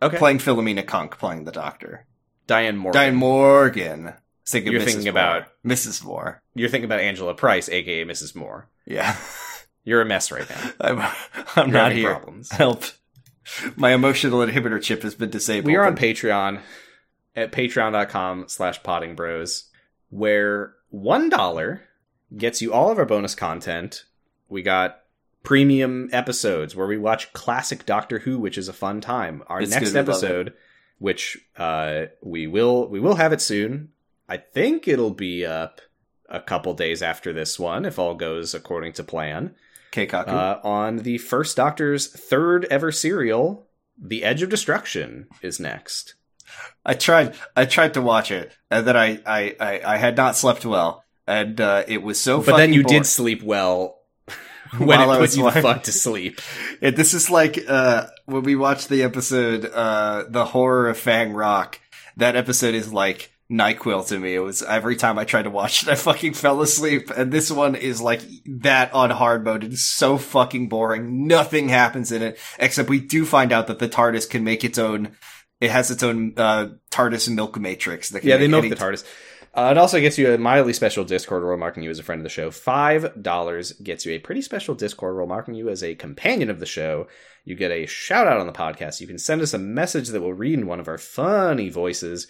[0.00, 2.06] Okay, playing Philomena Cunk, playing the Doctor.
[2.46, 3.00] Diane Morgan.
[3.00, 4.14] Diane Morgan.
[4.46, 4.84] Thinking You're Mrs.
[4.84, 5.10] thinking Moore.
[5.10, 6.04] about- Mrs.
[6.04, 6.42] Moore.
[6.54, 8.34] You're thinking about Angela Price, aka Mrs.
[8.34, 8.68] Moore.
[8.86, 9.16] Yeah.
[9.84, 10.70] You're a mess right now.
[10.80, 11.12] I'm,
[11.56, 12.10] I'm not here.
[12.14, 12.50] Problems.
[12.50, 12.84] Help.
[13.76, 15.66] My emotional inhibitor chip has been disabled.
[15.66, 16.60] We are on Patreon
[17.36, 19.70] at patreon.com slash potting bros,
[20.10, 21.82] where one dollar
[22.36, 24.04] gets you all of our bonus content.
[24.48, 25.00] We got
[25.42, 29.42] premium episodes where we watch classic Doctor Who, which is a fun time.
[29.48, 30.54] Our It's next good, we love episode,
[30.98, 33.90] which uh, we will we will have it soon.
[34.28, 35.80] I think it'll be up
[36.28, 39.54] a couple days after this one, if all goes according to plan.
[39.92, 40.28] Keikaku.
[40.28, 43.66] Uh, on the first Doctor's third ever serial,
[44.00, 46.14] The Edge of Destruction is next.
[46.84, 47.34] I tried.
[47.56, 51.04] I tried to watch it, and then I I I, I had not slept well,
[51.26, 52.42] and uh, it was so.
[52.42, 53.00] but then you boring.
[53.02, 54.00] did sleep well
[54.78, 56.40] when While I it put was you the fuck to sleep.
[56.80, 61.80] This is like uh, when we watched the episode, uh, "The Horror of Fang Rock."
[62.16, 64.34] That episode is like Nyquil to me.
[64.34, 67.10] It was every time I tried to watch it, I fucking fell asleep.
[67.10, 69.64] And this one is like that on hard mode.
[69.64, 71.26] It is so fucking boring.
[71.26, 74.78] Nothing happens in it except we do find out that the TARDIS can make its
[74.78, 75.16] own.
[75.60, 78.10] It has its own uh, TARDIS milk matrix.
[78.10, 79.04] That can Yeah, they make milk any- the TARDIS.
[79.56, 82.18] Uh, it also gets you a mildly special Discord role marking you as a friend
[82.18, 82.50] of the show.
[82.50, 86.58] Five dollars gets you a pretty special Discord role marking you as a companion of
[86.58, 87.06] the show.
[87.44, 89.00] You get a shout out on the podcast.
[89.00, 92.26] You can send us a message that we'll read in one of our funny voices.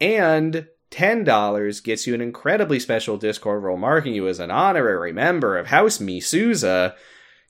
[0.00, 5.12] And ten dollars gets you an incredibly special Discord role marking you as an honorary
[5.12, 6.94] member of House Me Souza.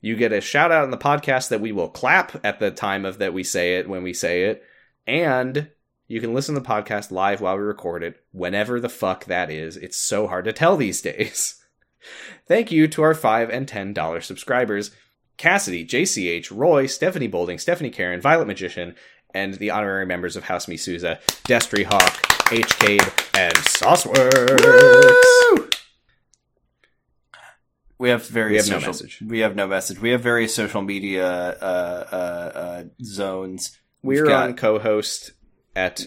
[0.01, 3.05] You get a shout out in the podcast that we will clap at the time
[3.05, 4.63] of that we say it when we say it.
[5.05, 5.69] And
[6.07, 9.49] you can listen to the podcast live while we record it, whenever the fuck that
[9.49, 9.75] is.
[9.75, 11.61] It's so hard to tell these days.
[12.47, 14.91] Thank you to our 5 and $10 subscribers
[15.37, 18.95] Cassidy, JCH, Roy, Stephanie Bolding, Stephanie Karen, Violet Magician,
[19.33, 22.77] and the honorary members of House Me Souza, Destry Hawk, H.
[22.79, 23.01] Cade,
[23.33, 24.63] and Sauceworks.
[25.55, 25.69] Woo!
[27.99, 29.23] We have very We have no social, message.
[29.25, 29.99] We have no message.
[29.99, 33.77] We have various social media uh, uh, uh, zones.
[34.03, 35.31] We're We've got- on co-host
[35.75, 36.05] at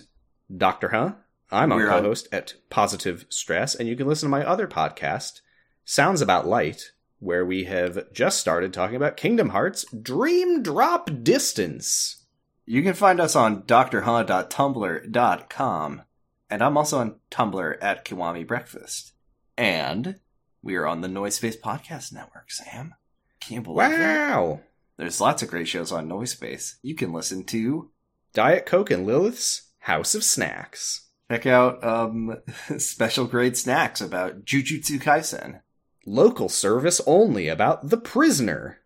[0.56, 1.12] Doctor Huh.
[1.52, 4.68] I'm on We're on- co-host at Positive Stress, and you can listen to my other
[4.68, 5.40] podcast,
[5.84, 12.19] Sounds About Light, where we have just started talking about Kingdom Hearts Dream Drop Distance.
[12.66, 16.02] You can find us on drhuh.tumblr.com.
[16.48, 19.12] And I'm also on Tumblr at Kiwami Breakfast.
[19.56, 20.20] And
[20.62, 22.94] we are on the Noise Space Podcast Network, Sam.
[23.40, 24.30] Can you believe that?
[24.30, 24.60] Wow!
[24.96, 26.78] There's lots of great shows on Noise Space.
[26.82, 27.90] You can listen to
[28.34, 31.08] Diet Coke and Lilith's House of Snacks.
[31.30, 32.36] check out um,
[32.78, 35.60] special grade snacks about Jujutsu Kaisen.
[36.04, 38.78] Local service only about The Prisoner.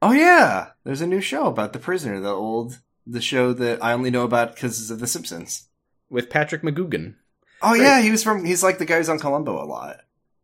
[0.00, 3.92] Oh yeah, there's a new show about the prisoner, the old the show that I
[3.92, 5.68] only know about because of The Simpsons.
[6.10, 7.14] with Patrick McGoohan.
[7.62, 7.82] Oh Great.
[7.82, 8.44] yeah, he was from.
[8.44, 10.00] He's like the guy who's on Columbo a lot.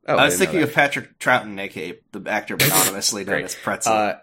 [0.06, 3.92] Oh, I was didn't thinking of Patrick Troughton, aka the actor anonymously known as Pretzel.
[3.92, 4.16] Uh,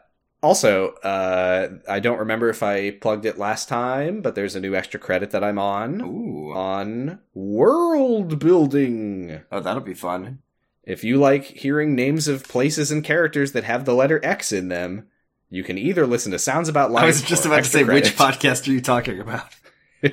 [0.44, 4.76] also, uh, I don't remember if I plugged it last time, but there's a new
[4.76, 9.42] extra credit that I'm on Ooh, on world building.
[9.52, 10.40] oh, that'll be fun.
[10.84, 14.68] If you like hearing names of places and characters that have the letter X in
[14.68, 15.08] them,
[15.52, 17.04] you can either listen to Sounds About Life.
[17.04, 19.46] I was just about to say, Extra which podcast are you talking about?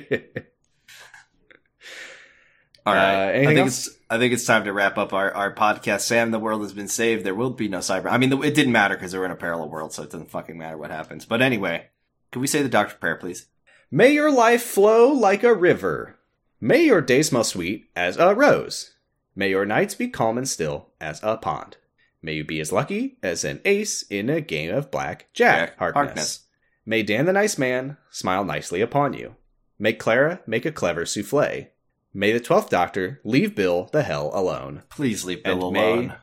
[2.85, 3.87] All Uh, I think else?
[3.87, 6.01] it's I think it's time to wrap up our, our podcast.
[6.01, 7.23] Sam, the world has been saved.
[7.23, 8.11] There will be no cyber.
[8.11, 10.57] I mean, it didn't matter because we're in a parallel world, so it doesn't fucking
[10.57, 11.25] matter what happens.
[11.25, 11.87] But anyway,
[12.31, 13.47] can we say the doctor prayer, please?
[13.91, 16.17] May your life flow like a river.
[16.59, 18.95] May your days smell sweet as a rose.
[19.35, 21.77] May your nights be calm and still as a pond.
[22.21, 26.05] May you be as lucky as an ace in a game of black jack, Harkness.
[26.05, 26.39] Harkness.
[26.85, 29.35] May Dan the Nice Man smile nicely upon you.
[29.77, 31.67] May Clara make a clever souffle.
[32.13, 34.83] May the Twelfth Doctor leave Bill the hell alone.
[34.89, 36.13] Please leave Bill And may- alone.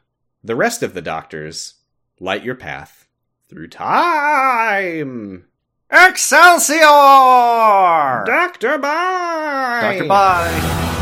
[0.45, 1.75] The rest of the doctors
[2.21, 3.07] light your path
[3.49, 5.47] through time.
[5.91, 6.83] Excelsior!
[8.27, 9.79] Doctor, bye.
[9.81, 10.93] Doctor, bye.